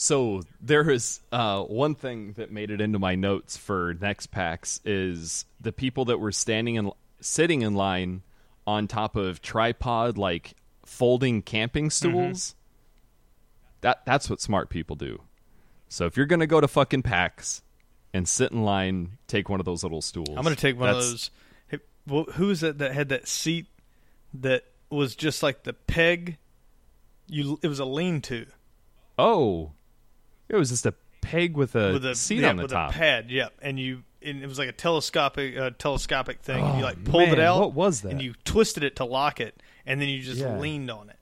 [0.02, 4.80] So there is uh, one thing that made it into my notes for next packs
[4.84, 8.22] is the people that were standing and sitting in line
[8.66, 10.54] on top of tripod like
[10.84, 12.56] folding camping stools.
[13.82, 15.22] That that's what smart people do.
[15.88, 17.62] So if you're gonna go to fucking packs
[18.12, 20.30] and sit in line, take one of those little stools.
[20.30, 21.30] I'm going to take one of those.
[21.68, 23.66] Hey, well, who is it that had that seat
[24.34, 26.38] that was just like the peg?
[27.28, 28.46] You, it was a lean-to
[29.18, 29.72] Oh,
[30.52, 32.90] it was just a peg with a, with a seat yeah, on the with top.
[32.90, 33.30] a pad.
[33.30, 36.64] Yep, and you, and it was like a telescopic, uh, telescopic thing.
[36.64, 37.60] and you Oh, like pulled it out.
[37.60, 38.12] what was that?
[38.12, 40.58] And you twisted it to lock it, and then you just Yeah.
[40.58, 41.16] leaned on it.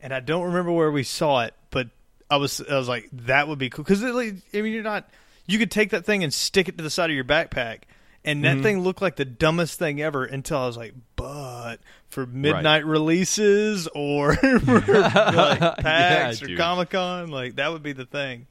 [0.00, 1.88] And I don't remember where we saw it, but
[2.30, 5.08] I was, I was like, that would be cool because I mean, you're not.
[5.46, 7.80] You could take that thing and stick it to the side of your backpack,
[8.24, 8.56] and Mm-hmm.
[8.58, 11.76] that thing looked like the dumbest thing ever until I was like, but
[12.08, 16.56] for midnight releases or like PAX or.
[16.56, 18.46] Comic Con, like that would be the thing.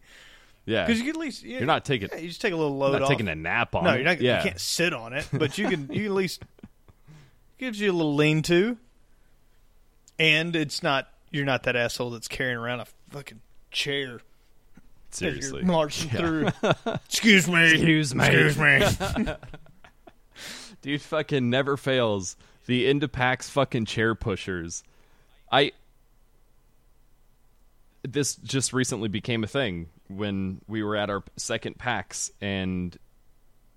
[0.65, 2.55] yeah, Because you can at least you You're not taking- yeah, you just take a
[2.55, 3.09] little load not off.
[3.09, 3.95] taking a nap on no, it.
[3.97, 4.21] you're not.
[4.21, 5.81] Yeah, You can't sit on it, but you can.
[5.91, 6.43] You can at least
[7.57, 8.77] gives you a little lean to,
[10.17, 11.09] and it's not.
[11.31, 13.41] You're not that asshole that's carrying around a fucking
[13.71, 14.19] chair
[15.15, 15.59] seriously.
[15.59, 16.49] you're marching through.
[16.85, 17.71] Excuse me.
[17.71, 18.25] Excuse me.
[18.25, 19.27] Excuse me.
[20.81, 22.35] Dude fucking never fails.
[22.65, 24.83] The into packs fucking chair pushers.
[25.51, 25.71] I
[28.03, 32.97] this just recently became a thing when we were at our second PAX and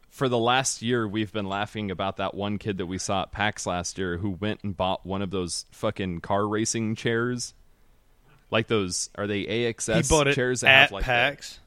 [0.08, 3.32] for the last year we've been laughing about that one kid that we saw at
[3.32, 7.54] PAX last year who went and bought one of those fucking car racing chairs.
[8.52, 11.58] Like those are they he AXS bought it chairs that at have like PAX.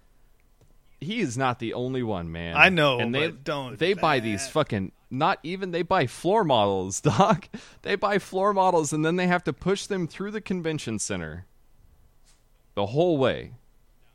[1.02, 2.56] he is not the only one, man.
[2.56, 4.24] I know, and they but don't they buy that.
[4.24, 7.50] these fucking not even they buy floor models, doc.
[7.82, 11.46] They buy floor models and then they have to push them through the convention center,
[12.76, 13.54] the whole way,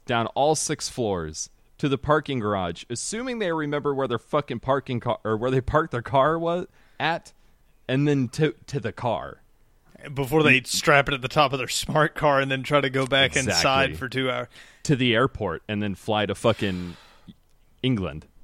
[0.06, 5.00] down all six floors to the parking garage, assuming they remember where their fucking parking
[5.00, 6.66] car or where they parked their car was
[7.00, 7.32] at,
[7.88, 9.39] and then to to the car.
[10.14, 12.90] Before they strap it at the top of their smart car and then try to
[12.90, 13.52] go back Exactly.
[13.52, 14.48] inside for two hours.
[14.84, 16.96] to the airport and then fly to fucking
[17.82, 18.26] England.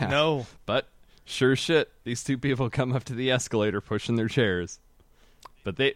[0.00, 0.08] Yeah.
[0.08, 0.88] No, But
[1.24, 4.80] sure shit, these two people come up to the escalator pushing their chairs.
[5.62, 5.94] But they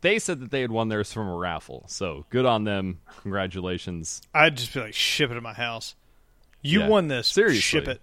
[0.00, 1.84] they said that they had won theirs from a raffle.
[1.86, 2.98] So good on them.
[3.20, 4.22] Congratulations.
[4.34, 5.94] I'd just be like, ship it to my house.
[6.62, 6.88] You Yeah.
[6.88, 7.28] won this.
[7.28, 7.60] Seriously.
[7.60, 8.00] ship it.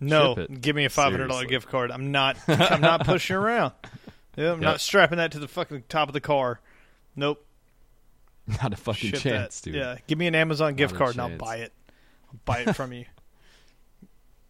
[0.00, 0.60] No, Ship it.
[0.62, 1.90] give me a five hundred dollar gift card.
[1.90, 2.38] I'm not.
[2.48, 3.72] I'm not pushing around.
[4.38, 4.70] Yeah, I'm Yep.
[4.70, 6.60] not strapping that to the fucking top of the car.
[7.16, 7.44] Nope.
[8.62, 9.70] Not a fucking Ship chance, that.
[9.72, 9.74] dude.
[9.80, 11.72] Yeah, give me an Amazon gift card and I'll buy it.
[12.32, 13.04] I'll buy it from you.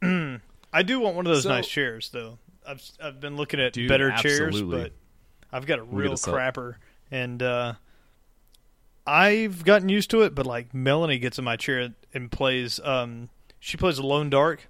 [0.72, 2.38] I do want one of those So- nice chairs, though.
[2.66, 4.92] I've I've been looking at Dude, better chairs, but
[5.50, 6.74] I've got a real crapper,
[7.10, 7.72] and uh,
[9.06, 10.34] I've gotten used to it.
[10.34, 12.78] But like Melanie gets in my chair and plays.
[12.84, 14.68] Um, she plays Alone Dark,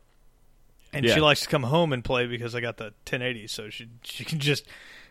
[0.92, 3.88] and she likes to come home and play because I got the 1080, so she
[4.04, 4.64] she can just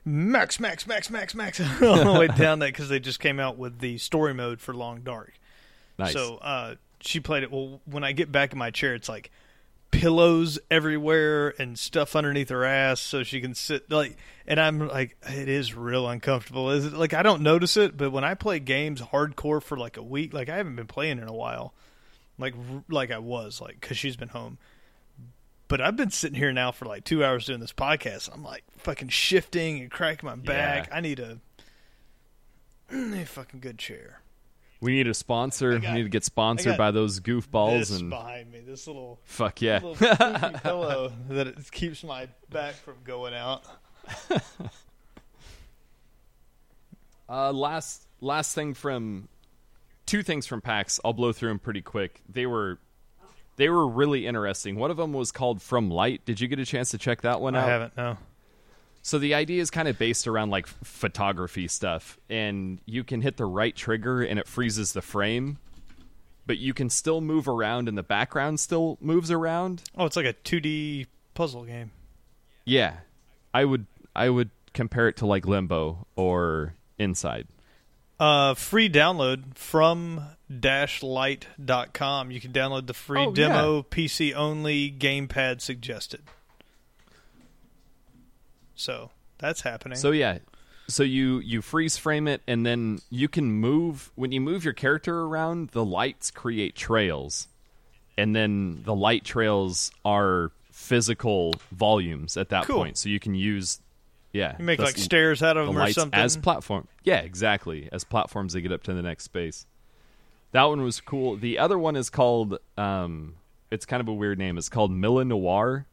[0.07, 3.57] max max max max max all the way down that because they just came out
[3.57, 5.33] with the story mode for Long Dark.
[5.99, 6.13] Nice.
[6.13, 7.51] So uh, she played it.
[7.51, 9.31] Well, when I get back in my chair, it's like
[9.91, 14.15] pillows everywhere and stuff underneath her ass, so she can sit like.
[14.47, 16.71] And I'm like, it is real uncomfortable.
[16.71, 19.97] Is it like I don't notice it, but when I play games hardcore for like
[19.97, 21.73] a week, like I haven't been playing in a while,
[22.37, 22.55] like
[22.87, 24.57] like I was, like because she's been home.
[25.67, 28.29] But I've been sitting here now for like two hours doing this podcast.
[28.33, 30.87] I'm like fucking shifting and cracking my back.
[30.87, 30.95] Yeah.
[30.95, 31.39] I need a,
[32.91, 34.21] a fucking good chair.
[34.79, 35.71] we need a sponsor.
[35.71, 39.61] We need to get sponsored by those goofballs this and behind me, this little fuck
[39.61, 39.79] yeah.
[39.83, 43.63] little pillow that it keeps my back from going out.
[47.29, 49.27] Uh, last last thing from
[50.05, 50.99] two things from PAX.
[51.03, 52.21] I'll blow through them pretty quick.
[52.29, 52.79] They were
[53.57, 54.77] they were really interesting.
[54.77, 56.23] One of them was called From Light.
[56.25, 57.63] Did you get a chance to check that one out?
[57.63, 57.97] I haven't.
[57.97, 58.17] No.
[59.01, 63.37] So the idea is kind of based around like photography stuff, and you can hit
[63.37, 65.57] the right trigger and it freezes the frame,
[66.45, 69.83] but you can still move around and the background still moves around.
[69.97, 71.91] Oh, it's like a 2D puzzle game.
[72.65, 72.97] Yeah,
[73.53, 73.85] I would
[74.15, 77.47] I would compare it to like Limbo or Inside.
[78.19, 80.21] Uh, free download from
[80.51, 82.31] dashlight.com.
[82.31, 86.21] You can download the free Oh, demo, PC only, gamepad suggested.
[88.75, 89.97] So that's happening.
[89.97, 90.39] So yeah,
[90.87, 94.73] so you you freeze frame it, and then you can move when you move your
[94.73, 95.69] character around.
[95.69, 97.47] The lights create trails,
[98.17, 102.77] and then the light trails are physical volumes at that Cool.
[102.77, 102.97] point.
[102.97, 103.79] So you can use
[104.37, 106.19] yeah, you make like stairs out of the them or something.
[106.19, 106.87] as platform.
[107.03, 109.65] Yeah, exactly as platforms they get up to the next space.
[110.51, 111.35] That one was cool.
[111.35, 113.35] The other one is called um
[113.71, 114.57] it's kind of a weird name.
[114.57, 115.85] It's called Milanoir.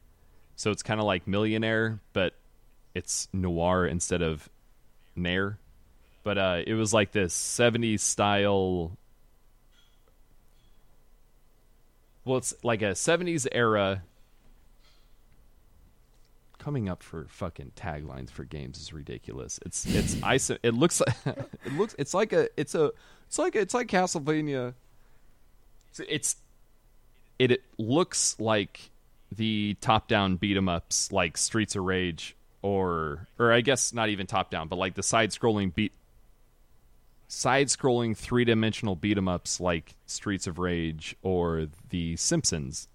[0.55, 2.33] So it's kind of like millionaire, but
[2.93, 4.47] it's noir instead of
[5.15, 5.57] nair.
[6.23, 8.97] But uh it was like this 70s style
[12.23, 14.03] Well, it's like a 70s era
[16.65, 19.59] coming up for fucking taglines for games is ridiculous.
[19.67, 21.15] It's it's iso- it looks like
[21.63, 22.91] it looks it's like a it's a
[23.27, 24.73] it's like it's like Castlevania.
[25.89, 26.35] It's, it's
[27.37, 28.89] it, it looks like
[29.31, 34.25] the top-down beat 'em ups like Streets of Rage or or I guess not even
[34.25, 35.91] top-down, but like the side-scrolling beat
[37.27, 42.87] side-scrolling three-dimensional beat 'em ups like Streets of Rage or the Simpsons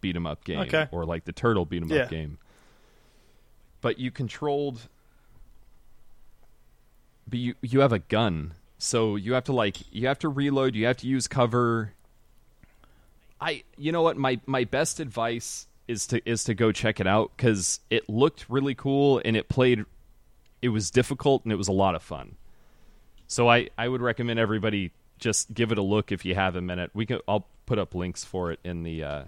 [0.00, 0.88] beat 'em up game Okay.
[0.90, 2.02] or like the Turtle beat 'em Yeah.
[2.04, 2.38] up game.
[3.80, 4.88] But you controlled
[7.30, 8.54] but you you have a gun.
[8.78, 11.92] So you have to like you have to reload, you have to use cover.
[13.40, 17.06] I you know what my my best advice is to is to go check it
[17.06, 19.84] out cuz it looked really cool and it played
[20.60, 22.36] it was difficult and it was a lot of fun.
[23.26, 26.60] So I I would recommend everybody just give it a look if you have a
[26.60, 26.90] minute.
[26.94, 29.24] We can I'll put up links for it in the uh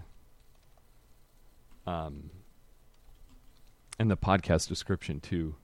[1.87, 2.29] um
[3.99, 5.55] in the podcast description too.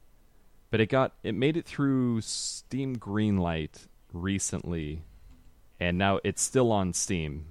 [0.71, 5.03] But it got it made it through Steam Greenlight recently
[5.79, 7.45] and now it's still on Steam.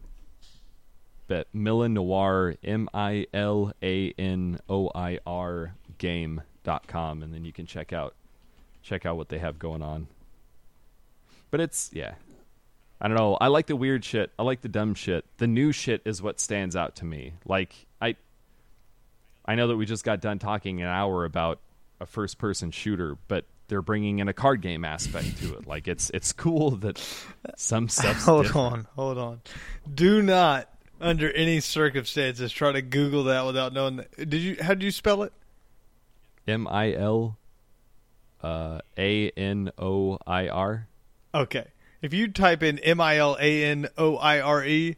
[1.27, 7.45] But Milanoir M I L A N O I R game dot com, and then
[7.45, 8.15] you can check out
[8.83, 10.09] check out what they have going on.
[11.51, 12.15] But it's yeah.
[13.01, 13.37] I don't know.
[13.41, 14.33] I like the weird shit.
[14.39, 15.25] I like the dumb shit.
[15.37, 17.35] The new shit is what stands out to me.
[17.47, 18.17] Like I
[19.49, 21.59] I know that we just got done talking an hour about
[22.01, 25.67] a first person shooter, but they're bringing in a card game aspect to it.
[25.67, 27.03] Like it's it's cool that
[27.57, 28.19] some stuff.
[28.19, 29.41] hold on, hold on.
[29.93, 30.69] Do not,
[31.01, 33.97] under any circumstances, try to Google that without knowing.
[33.97, 34.29] That.
[34.29, 34.57] Did you?
[34.61, 35.33] How do you spell it?
[36.47, 37.39] M I L
[38.43, 40.89] uh, A N O I R.
[41.35, 41.69] Okay.
[42.03, 44.97] If you type in M I L A N O I R E,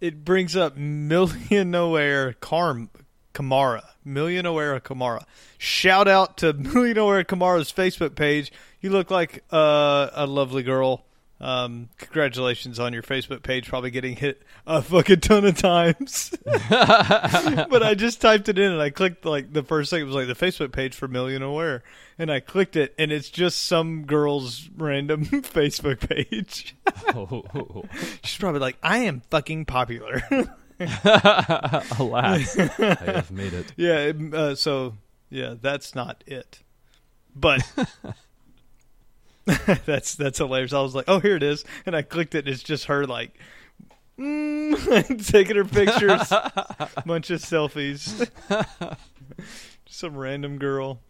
[0.00, 2.88] it brings up Million Nowhere Carm
[3.34, 3.82] Kamara.
[4.04, 5.24] Million Nowhere Kamara.
[5.58, 8.52] Shout out to Million Nowhere Kamara's Facebook page.
[8.80, 11.04] You look like uh, a lovely girl.
[11.42, 16.34] Um, congratulations on your Facebook page, probably getting hit a fucking ton of times.
[16.44, 20.14] but I just typed it in and I clicked like the first thing it was
[20.14, 21.82] like the Facebook page for Million Aware,
[22.18, 26.76] and I clicked it and it's just some girl's random Facebook page.
[27.14, 27.86] Oh,
[28.22, 30.22] She's probably like, I am fucking popular.
[31.98, 33.72] alas, I have made it.
[33.76, 34.12] yeah.
[34.36, 34.94] Uh, so
[35.28, 36.60] yeah, that's not it.
[37.36, 37.60] But
[39.86, 40.72] that's that's hilarious.
[40.72, 42.46] I was like, oh, here it is, and I clicked it.
[42.46, 43.38] and It's just her like.
[44.18, 46.28] Mm, taking her pictures,
[47.06, 48.28] bunch of selfies,
[49.88, 51.00] some random girl.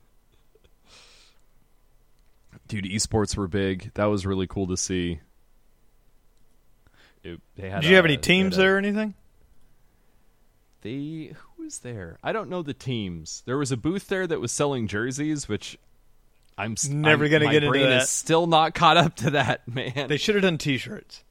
[2.68, 3.90] Dude, esports were big.
[3.94, 5.18] That was really cool to see.
[7.24, 9.14] It- they had Did you have a- any teams a- there or anything?
[10.82, 12.18] They who was there?
[12.22, 13.42] I don't know the teams.
[13.46, 15.78] There was a booth there that was selling jerseys, which
[16.56, 18.02] I'm Never gonna my get into that.
[18.02, 20.08] Is still not caught up to that, man.
[20.08, 21.24] They should have done T-shirts.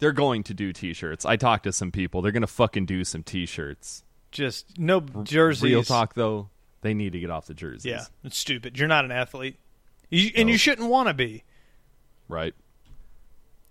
[0.00, 1.26] They're going to do t-shirts.
[1.26, 2.22] I talked to some people.
[2.22, 4.02] They're gonna fucking do some t-shirts.
[4.30, 5.62] Just no jerseys.
[5.62, 6.48] Real talk though,
[6.80, 7.84] they need to get off the jerseys.
[7.84, 8.78] Yeah, it's stupid.
[8.78, 9.58] You're not an athlete,
[10.08, 11.44] you, and you shouldn't want to be.
[12.28, 12.54] Right.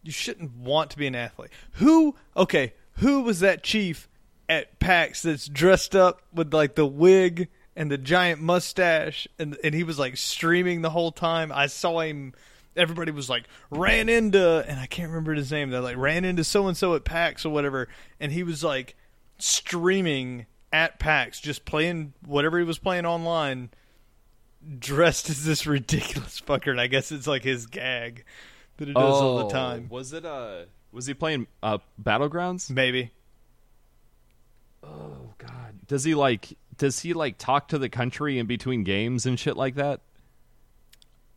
[0.03, 1.49] You shouldn't want to be an athlete.
[1.73, 2.15] Who?
[2.37, 4.07] Okay, who was that chief
[4.49, 9.73] at PAX that's dressed up with like the wig and the giant mustache, and and
[9.73, 11.51] he was like streaming the whole time.
[11.53, 12.33] I saw him.
[12.75, 15.69] Everybody was like ran into, and I can't remember his name.
[15.69, 17.87] They like ran into so and so at PAX or whatever,
[18.19, 18.95] and he was like
[19.37, 23.69] streaming at PAX, just playing whatever he was playing online,
[24.77, 26.71] dressed as this ridiculous fucker.
[26.71, 28.25] And I guess it's like his gag
[28.77, 29.89] that he does all the time.
[29.91, 32.69] Oh, Was it uh was he playing uh Battlegrounds?
[32.69, 33.11] Maybe.
[34.89, 35.75] Oh god.
[35.87, 39.55] Does he like does he like talk to the country in between games and shit
[39.57, 40.01] like that?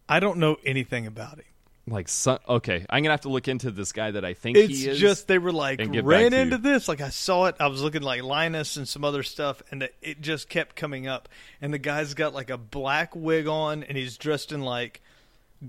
[0.09, 1.45] I don't know anything about him.
[1.89, 4.57] Like so, okay, I'm going to have to look into this guy that I think
[4.57, 4.99] It's he is.
[5.01, 6.87] just they were like ran into this.
[6.87, 7.57] Like I saw it.
[7.59, 11.29] I was looking like Linus and some other stuff, and it just kept coming up.
[11.61, 15.01] And the guy's got like a black wig on, and he's dressed in like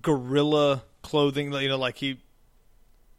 [0.03, 1.51] guerrilla clothing.
[1.51, 2.19] You know, like he.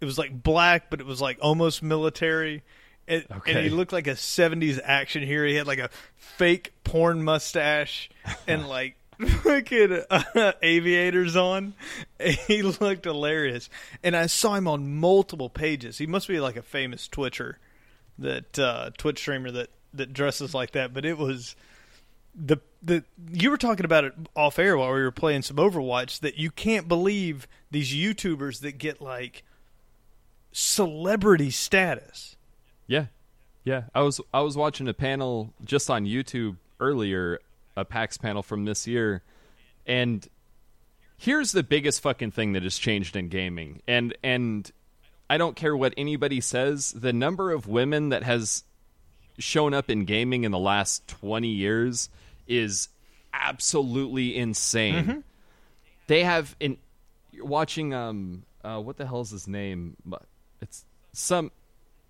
[0.00, 2.62] It was like black, but it was like almost military.
[3.06, 5.48] And, and he looked like a '70s action hero.
[5.48, 8.08] He had like a fake porn mustache
[8.46, 8.96] and like
[9.42, 11.74] fucking uh, aviators on.
[12.18, 13.68] He looked hilarious,
[14.02, 15.98] and I saw him on multiple pages.
[15.98, 17.58] He must be like a famous Twitcher,
[18.18, 20.92] that uh, Twitch streamer that that dresses like that.
[20.92, 21.56] But it was
[22.34, 26.20] the the you were talking about it off air while we were playing some Overwatch
[26.20, 29.44] that you can't believe these YouTubers that get like
[30.52, 32.36] celebrity status.
[32.86, 33.06] Yeah,
[33.64, 33.84] yeah.
[33.94, 37.40] I was I was watching a panel just on YouTube earlier,
[37.76, 39.22] a PAX panel from this year,
[39.86, 40.26] and
[41.16, 44.70] here's the biggest fucking thing that has changed in gaming, and and
[45.30, 48.64] I don't care what anybody says, the number of women that has
[49.38, 52.08] shown up in gaming in the last twenty years
[52.46, 52.88] is
[53.32, 55.24] absolutely insane.
[56.06, 56.76] They have in
[57.32, 59.96] you're watching um uh, what the hell is his name?
[60.60, 61.50] It's some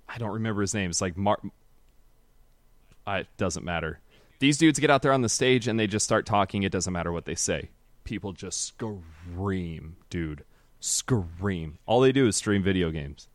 [0.08, 0.90] I don't remember his name.
[0.90, 1.40] It's like Mark.
[3.06, 4.00] I, it doesn't matter.
[4.38, 6.62] These dudes get out there on the stage and they just start talking.
[6.62, 7.70] It doesn't matter what they say.
[8.04, 10.44] People just scream, dude.
[10.80, 11.78] Scream.
[11.86, 13.28] All they do is stream video games.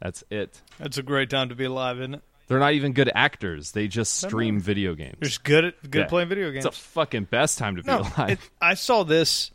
[0.00, 0.60] That's it.
[0.78, 2.22] That's a great time to be alive, isn't it?
[2.48, 3.72] They're not even good actors.
[3.72, 5.16] They just stream video games.
[5.20, 6.06] They're just good at good Yeah.
[6.06, 6.64] playing video games.
[6.64, 8.30] It's a fucking best time to be No, alive.
[8.30, 9.50] it, I saw this.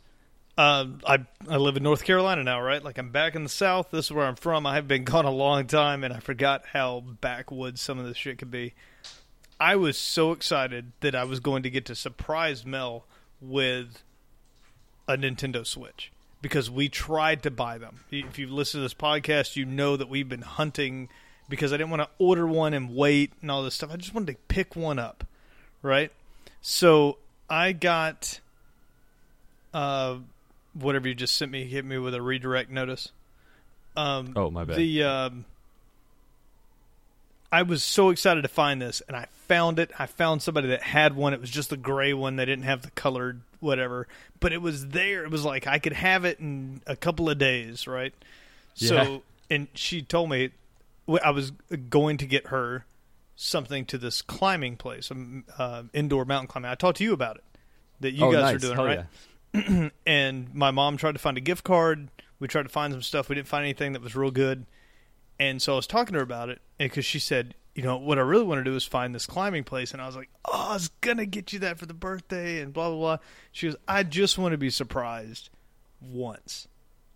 [0.58, 1.18] Um, I
[1.48, 2.82] I live in North Carolina now, right?
[2.82, 3.90] Like I'm back in the South.
[3.90, 4.66] This is where I'm from.
[4.66, 8.16] I have been gone a long time, and I forgot how backwoods some of this
[8.16, 8.74] shit could be.
[9.58, 13.04] I was so excited that I was going to get to surprise Mel
[13.40, 14.02] with
[15.08, 16.12] a Nintendo Switch
[16.42, 18.00] because we tried to buy them.
[18.10, 21.08] If you've listened to this podcast, you know that we've been hunting
[21.48, 23.90] because I didn't want to order one and wait and all this stuff.
[23.92, 25.24] I just wanted to pick one up,
[25.80, 26.10] right?
[26.60, 27.18] So
[27.48, 28.40] I got
[29.72, 30.16] uh,
[30.74, 33.10] whatever you just sent me hit me with a redirect notice.
[33.96, 34.76] Um, oh my bad.
[34.76, 35.44] the um,
[37.50, 39.90] I was so excited to find this, and I found it.
[39.98, 41.34] I found somebody that had one.
[41.34, 42.36] It was just the gray one.
[42.36, 44.08] They didn't have the colored whatever,
[44.40, 45.24] but it was there.
[45.24, 48.14] It was like I could have it in a couple of days, right?
[48.76, 48.88] Yeah.
[48.88, 50.50] So, and she told me
[51.22, 51.50] I was
[51.90, 52.86] going to get her
[53.36, 56.70] something to this climbing place, um, uh, indoor mountain climbing.
[56.70, 57.44] I talked to you about it
[58.00, 58.54] that you oh, guys nice.
[58.54, 58.98] are doing, Hell right?
[59.00, 59.04] yeah.
[60.06, 62.08] and my mom tried to find a gift card.
[62.38, 63.28] We tried to find some stuff.
[63.28, 64.66] We didn't find anything that was real good.
[65.38, 67.96] And so I was talking to her about it, and because she said, you know,
[67.96, 69.92] what I really want to do is find this climbing place.
[69.92, 72.72] And I was like, oh, I was gonna get you that for the birthday, and
[72.72, 73.16] blah blah blah.
[73.50, 75.50] She goes, I just want to be surprised
[76.00, 76.68] once.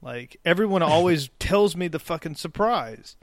[0.02, 3.16] Like everyone always tells me the fucking surprise.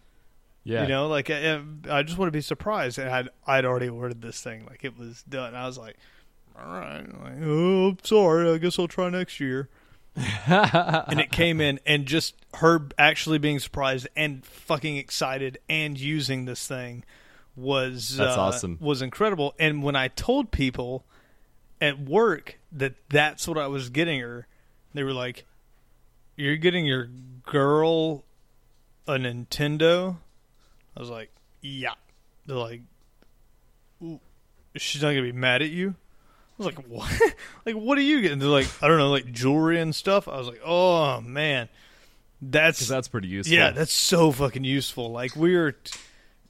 [0.64, 0.84] Yeah.
[0.84, 4.22] You know, like I, I just want to be surprised, and I'd I'd already ordered
[4.22, 5.56] this thing, like it was done.
[5.56, 5.98] I was like,
[6.58, 9.70] all right, like, oh, sorry, I guess I'll try next year.
[10.46, 16.46] and it came in, and just her actually being surprised and fucking excited and using
[16.46, 17.04] this thing
[17.56, 18.78] was That's uh, awesome.
[18.80, 19.56] Was incredible.
[19.60, 21.06] And when I told people
[21.82, 24.48] at work that that's what I was getting her,
[24.94, 25.46] they were like,
[26.36, 27.10] "You're getting your
[27.44, 28.24] girl
[29.08, 30.18] a Nintendo."
[30.96, 31.32] I was like,
[31.62, 31.96] "Yeah."
[32.46, 32.82] They're like,
[34.04, 34.20] "Ooh,
[34.76, 35.96] "She's not gonna be mad at you."
[36.60, 37.12] I was like, "What?
[37.66, 40.38] like, what are you getting?" They're like, "I don't know, like jewelry and stuff." I
[40.38, 41.70] was like, "Oh man,
[42.42, 43.56] that's that's pretty useful.
[43.56, 45.12] yeah, that's so fucking useful.
[45.12, 46.00] Like we're t-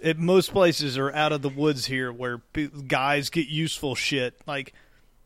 [0.04, 4.40] at most places are out of the woods here where pe- guys get useful shit.
[4.46, 4.74] Like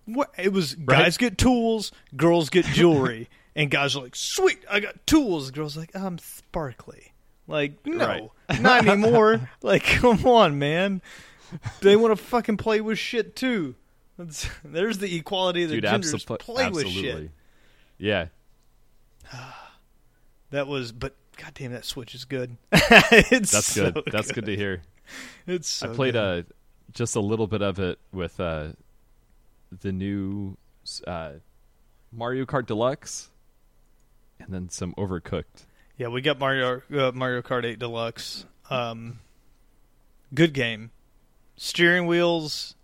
[0.06, 4.80] what it was guys get tools, girls get jewelry, and guys are like, "Sweet, I
[4.80, 7.14] got tools." Girls are like, "I'm sparkly."
[7.48, 9.50] Like, no, not anymore.
[9.62, 11.02] like, come on, man.
[11.80, 13.76] They want to fucking play with shit too.
[14.18, 16.14] That's, there's the equality of the Dude, genders.
[16.14, 17.32] absolu- play with shit.
[17.98, 18.28] Yeah.
[20.50, 22.56] That was, but goddamn, that Switch is good.
[22.72, 24.04] it's That's so good.
[24.10, 24.82] That's good to hear.
[25.46, 26.46] It's so I played good.
[26.46, 26.54] uh,
[26.94, 28.70] just a little bit of it with uh,
[29.82, 30.56] the new
[31.06, 31.32] uh,
[32.14, 33.30] Mario Kart Deluxe,
[34.40, 35.66] and then some Overcooked.
[35.98, 38.46] Yeah, we got Mario uh, Mario Kart 8 Deluxe.
[38.70, 39.20] Um,
[40.34, 40.92] good game.
[41.58, 42.76] Steering wheels.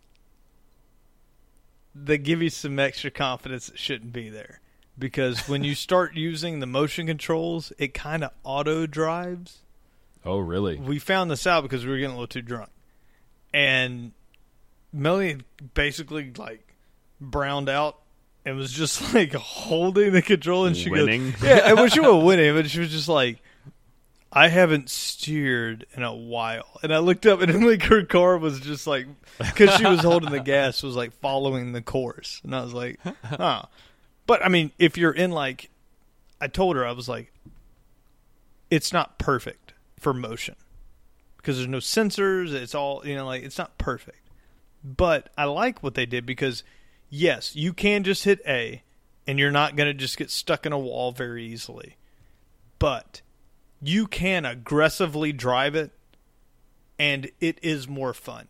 [1.96, 4.60] They give you some extra confidence that shouldn't be there
[4.98, 9.60] because when you start using the motion controls, it kind of auto drives.
[10.26, 10.78] Oh, really?
[10.78, 12.70] We found this out because we were getting a little too drunk,
[13.54, 14.14] and
[14.94, 15.40] Melanie
[15.74, 16.66] basically like
[17.20, 18.00] browned out
[18.46, 21.32] and was just like holding the control, and she Winning?
[21.32, 23.43] goes, "Yeah." And well, she was winning, but she was just like,
[24.34, 28.60] "I haven't steered in a while." And I looked up, and like her car was
[28.60, 29.08] just like,
[29.38, 33.00] because she was holding the gas, was like following the course, and I was like,
[33.24, 33.64] "Huh."
[34.26, 35.70] But I mean, if you're in like,
[36.42, 37.32] I told her I was like,
[38.70, 40.56] it's not perfect for motion
[41.38, 42.54] because there's no sensors.
[42.54, 44.20] It's all you know, like it's not perfect.
[44.84, 46.64] But I like what they did because
[47.10, 48.82] yes, you can just hit A,
[49.28, 51.98] and you're not going to just get stuck in a wall very easily.
[52.80, 53.22] But
[53.84, 55.92] you can aggressively drive it,
[57.00, 58.48] and it is more fun.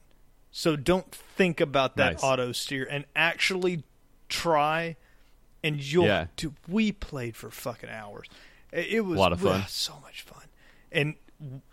[0.51, 2.23] So don't think about that Nice.
[2.23, 3.83] auto steer and actually
[4.29, 4.95] try.
[5.63, 6.05] And you'll.
[6.05, 6.27] Yeah.
[6.35, 8.27] Dude, we played for fucking hours.
[8.71, 9.61] It was a lot of fun.
[9.61, 10.43] ugh, so much fun.
[10.91, 11.15] And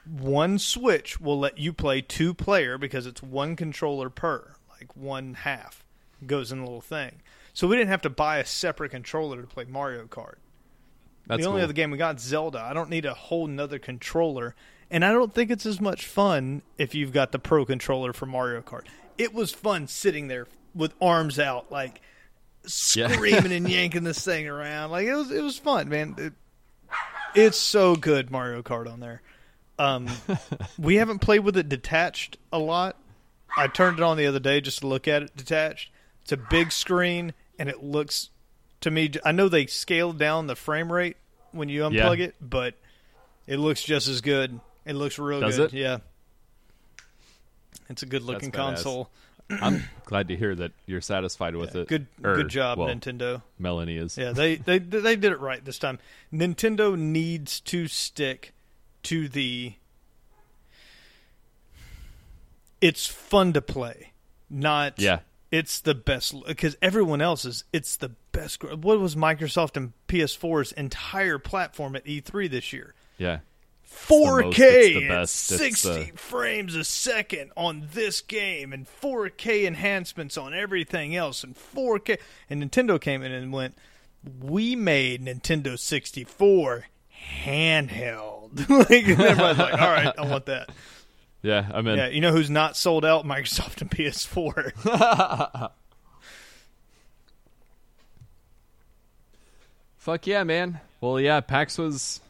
[0.06, 5.34] one switch will let you play two player because it's one controller per, like one
[5.34, 5.84] half
[6.26, 7.20] goes in the little thing.
[7.52, 10.36] So we didn't have to buy a separate controller to play Mario Kart.
[11.26, 11.64] That's the only cool.
[11.64, 12.60] other game we got Zelda.
[12.60, 14.54] I don't need a whole nother controller,
[14.90, 18.26] and I don't think it's as much fun if you've got the Pro controller for
[18.26, 18.86] Mario Kart.
[19.18, 22.00] It was fun sitting there with arms out, like
[22.94, 23.08] Yeah.
[23.12, 24.90] screaming and yanking this thing around.
[24.90, 26.14] Like it was, it was fun, man.
[26.18, 26.32] It,
[27.34, 29.22] it's so good, Mario Kart on there.
[29.78, 30.08] Um,
[30.78, 32.96] we haven't played with it detached a lot.
[33.56, 35.90] I turned it on the other day just to look at it detached.
[36.22, 38.30] It's a big screen, and it looks
[38.82, 39.10] to me.
[39.24, 41.16] I know they scaled down the frame rate
[41.52, 42.24] when you unplug Yeah.
[42.26, 42.74] it, but
[43.46, 44.60] it looks just as good.
[44.84, 45.74] It looks real Does good.
[45.74, 45.78] it?
[45.78, 45.98] Yeah,
[47.88, 49.10] it's a good looking console.
[49.50, 51.88] I'm glad to hear that you're satisfied with it.
[51.88, 53.42] Good, Or, good job, well, Nintendo.
[53.58, 54.16] Melanie is.
[54.16, 55.98] Yeah, they, they they did it right this time.
[56.32, 58.52] Nintendo needs to stick
[59.04, 59.74] to the
[62.80, 64.12] it's fun to play,
[64.48, 65.20] not Yeah.
[65.50, 67.64] It's the best because everyone else is.
[67.72, 68.62] It's the best.
[68.64, 72.94] What was Microsoft and PS4's entire platform at E3 this year?
[73.18, 73.38] Yeah.
[74.08, 80.38] 4K most, and uh, 60 the- frames a second on this game and 4K enhancements
[80.38, 83.76] on everything else and 4K and Nintendo came in and went
[84.40, 86.84] we made Nintendo 64
[87.44, 90.70] handheld like everybody's like all right I want that
[91.42, 91.96] Yeah, I'm in.
[91.98, 95.70] yeah you know who's not sold out Microsoft and PS4
[100.00, 100.80] Fuck yeah, man.
[101.00, 102.20] Well, yeah, PAX was.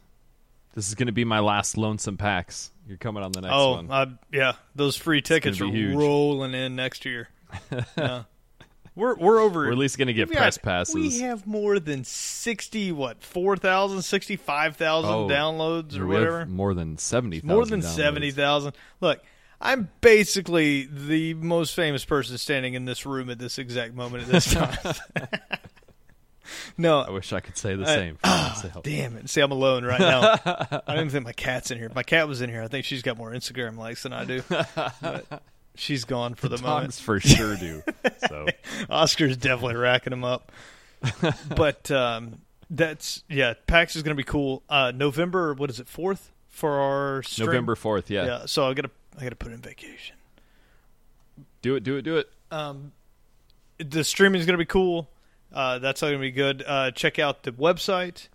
[0.74, 2.70] This is going to be my last lonesome PAX.
[2.86, 3.90] You're coming on the next oh one.
[3.90, 5.94] uh, yeah those free tickets are huge.
[5.96, 7.28] rolling in next year
[7.96, 8.24] yeah.
[8.96, 10.94] we're we're over We're at least going to get We've press got- passes.
[10.96, 16.46] We have more than 60, what, 4,000, 65,000 Oh, downloads or whatever?
[16.46, 17.46] more than 70,000.
[17.48, 17.94] More than downloads.
[17.94, 18.72] 70,000.
[19.00, 19.20] Look,
[19.60, 24.30] I'm basically the most famous person standing in this room at this exact moment at
[24.30, 24.76] this time.
[26.78, 27.00] no.
[27.00, 28.16] I wish I could say the I- same.
[28.22, 28.82] for myself.
[28.82, 29.28] Damn it.
[29.30, 30.20] See, I'm alone right now.
[30.44, 31.86] I don't even think my cat's in here.
[31.86, 34.24] If my cat was in here, I think she's got more Instagram likes than I
[34.24, 34.42] do.
[34.48, 35.42] But
[35.74, 36.86] she's gone for the, moment.
[36.86, 37.82] Dogs for sure do.
[38.28, 38.46] So
[38.88, 40.52] Oscar's definitely racking them up.
[41.56, 43.54] but um, that's yeah.
[43.66, 44.62] PAX is going to be cool.
[44.68, 47.46] Uh, November, what is it, fourth for our stream?
[47.46, 48.26] November 4th, yeah.
[48.26, 48.46] Yeah.
[48.46, 50.16] So I got to I got to put in vacation.
[51.62, 52.30] Do it, do it, do it.
[52.50, 52.92] Um,
[53.78, 55.08] the streaming is going to be cool.
[55.52, 56.62] Uh, that's all going to be good.
[56.66, 58.28] Uh, check out the website.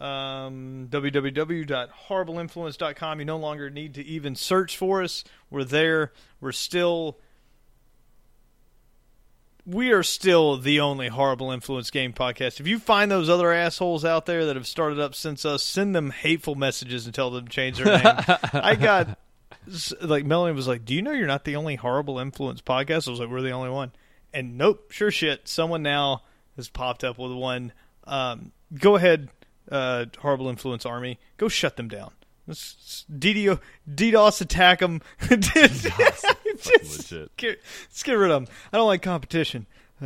[0.00, 3.18] Um, www.horribleinfluence.com.
[3.18, 5.24] You no longer need to even search for us.
[5.50, 6.12] We're there.
[6.40, 7.18] We're still
[9.66, 12.60] we are still the only horrible influence game podcast.
[12.60, 15.94] If you find those other assholes out there that have started up since us, send
[15.94, 18.04] them hateful messages and tell them to change their name.
[18.52, 19.18] I got
[20.00, 23.10] like Melanie was like, "Do you know you're not the only horrible influence podcast?" I
[23.10, 23.92] was like, "We're the only one."
[24.32, 26.22] And nope, sure shit, someone now
[26.60, 27.72] has popped up with one.
[28.04, 29.28] Um, go ahead,
[29.70, 32.12] uh, horrible influence army, go shut them down.
[32.46, 33.60] Let's DDO,
[33.92, 35.00] DDoS attack them.
[35.28, 35.86] Just.
[37.36, 38.54] Get, let's get rid of them.
[38.72, 39.66] I don't like competition.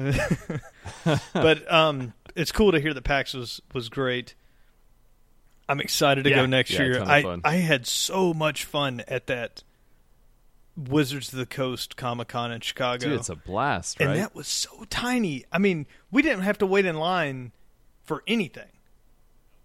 [1.33, 4.35] but um, it's cool to hear that PAX was, was great.
[5.69, 6.37] I'm excited to Yeah.
[6.37, 7.03] go next Yeah, year.
[7.03, 7.39] I.
[7.45, 9.63] I had so much fun at that
[10.77, 13.09] Wizards of the Coast Comic Con in Chicago.
[13.09, 15.45] Dude, it's a blast, and that was so tiny.
[15.53, 17.53] I mean, we didn't have to wait in line
[18.03, 18.69] for anything.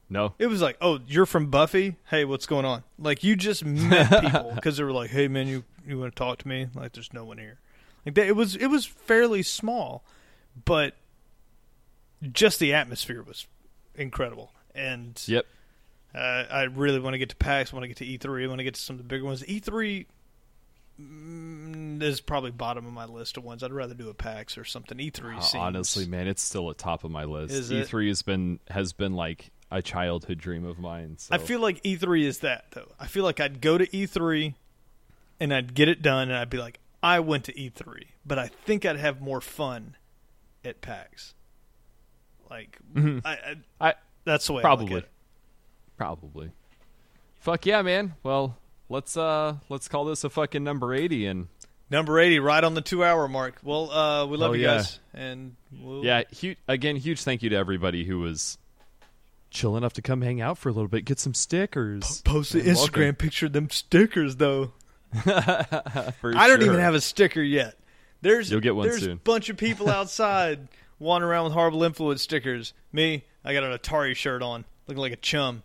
[0.07, 0.33] no.
[0.39, 1.95] It was like, oh, you're from Buffy.
[2.09, 2.83] Hey, what's going on?
[2.97, 6.17] Like you just met people because they were like, hey man, you you want to
[6.19, 6.67] talk to me?
[6.75, 7.59] Like there's no one here.
[8.05, 10.03] Like that, it was it was fairly small,
[10.65, 10.95] but
[12.31, 13.47] just the atmosphere was
[13.95, 14.51] incredible.
[14.75, 15.45] And Yep.
[16.13, 16.17] uh,
[16.51, 17.73] I really want to get to PAX.
[17.73, 18.43] I want to get to E3.
[18.43, 19.43] I want to get to some of the bigger ones.
[19.43, 20.05] E3
[20.99, 23.63] mm, is probably bottom of my list of ones.
[23.63, 24.97] I'd rather do a PAX or something.
[24.97, 27.53] E3 Uh, seems honestly, man, it's still at top of my list.
[27.53, 27.71] Is?
[27.71, 31.15] E3 has been has been like a childhood dream of mine.
[31.17, 31.35] So.
[31.35, 32.91] I feel like E3 is that though.
[32.99, 34.55] I feel like I'd go to E3
[35.39, 38.47] and I'd get it done and I'd be like, I went to E3, but I
[38.47, 39.95] think I'd have more fun
[40.65, 41.33] at PAX.
[42.49, 43.21] Like, Mhm.
[43.23, 43.93] I, I, I
[44.25, 45.03] that's the way probably,
[45.97, 46.51] probably.
[47.39, 48.15] Fuck yeah, man.
[48.23, 48.57] Well,
[48.89, 51.47] let's uh let's call this a fucking number eighty and
[51.91, 53.55] Number eighty, right on the two-hour mark.
[53.63, 54.75] Well, uh, we love Oh, you yeah.
[54.77, 58.59] guys, and we'll, Yeah, hu- again, huge thank you to everybody who was
[59.49, 62.21] chill enough to come hang out for a little bit, get some stickers.
[62.21, 63.15] Post the Instagram welcome.
[63.15, 64.71] picture of them stickers, though.
[65.25, 66.61] I don't sure.
[66.61, 67.75] even have a sticker yet.
[68.21, 69.21] There's You'll get one there's a soon.
[69.23, 70.67] bunch of people outside
[70.99, 72.73] wandering around with horrible influence stickers.
[72.91, 75.63] Me, I got an Atari shirt on, looking like a chum.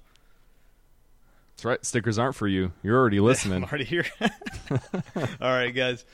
[1.64, 1.86] That's right.
[1.86, 2.72] Stickers aren't for you.
[2.82, 3.62] You're already listening.
[3.62, 4.04] I'm already here.
[5.40, 6.04] All right, guys.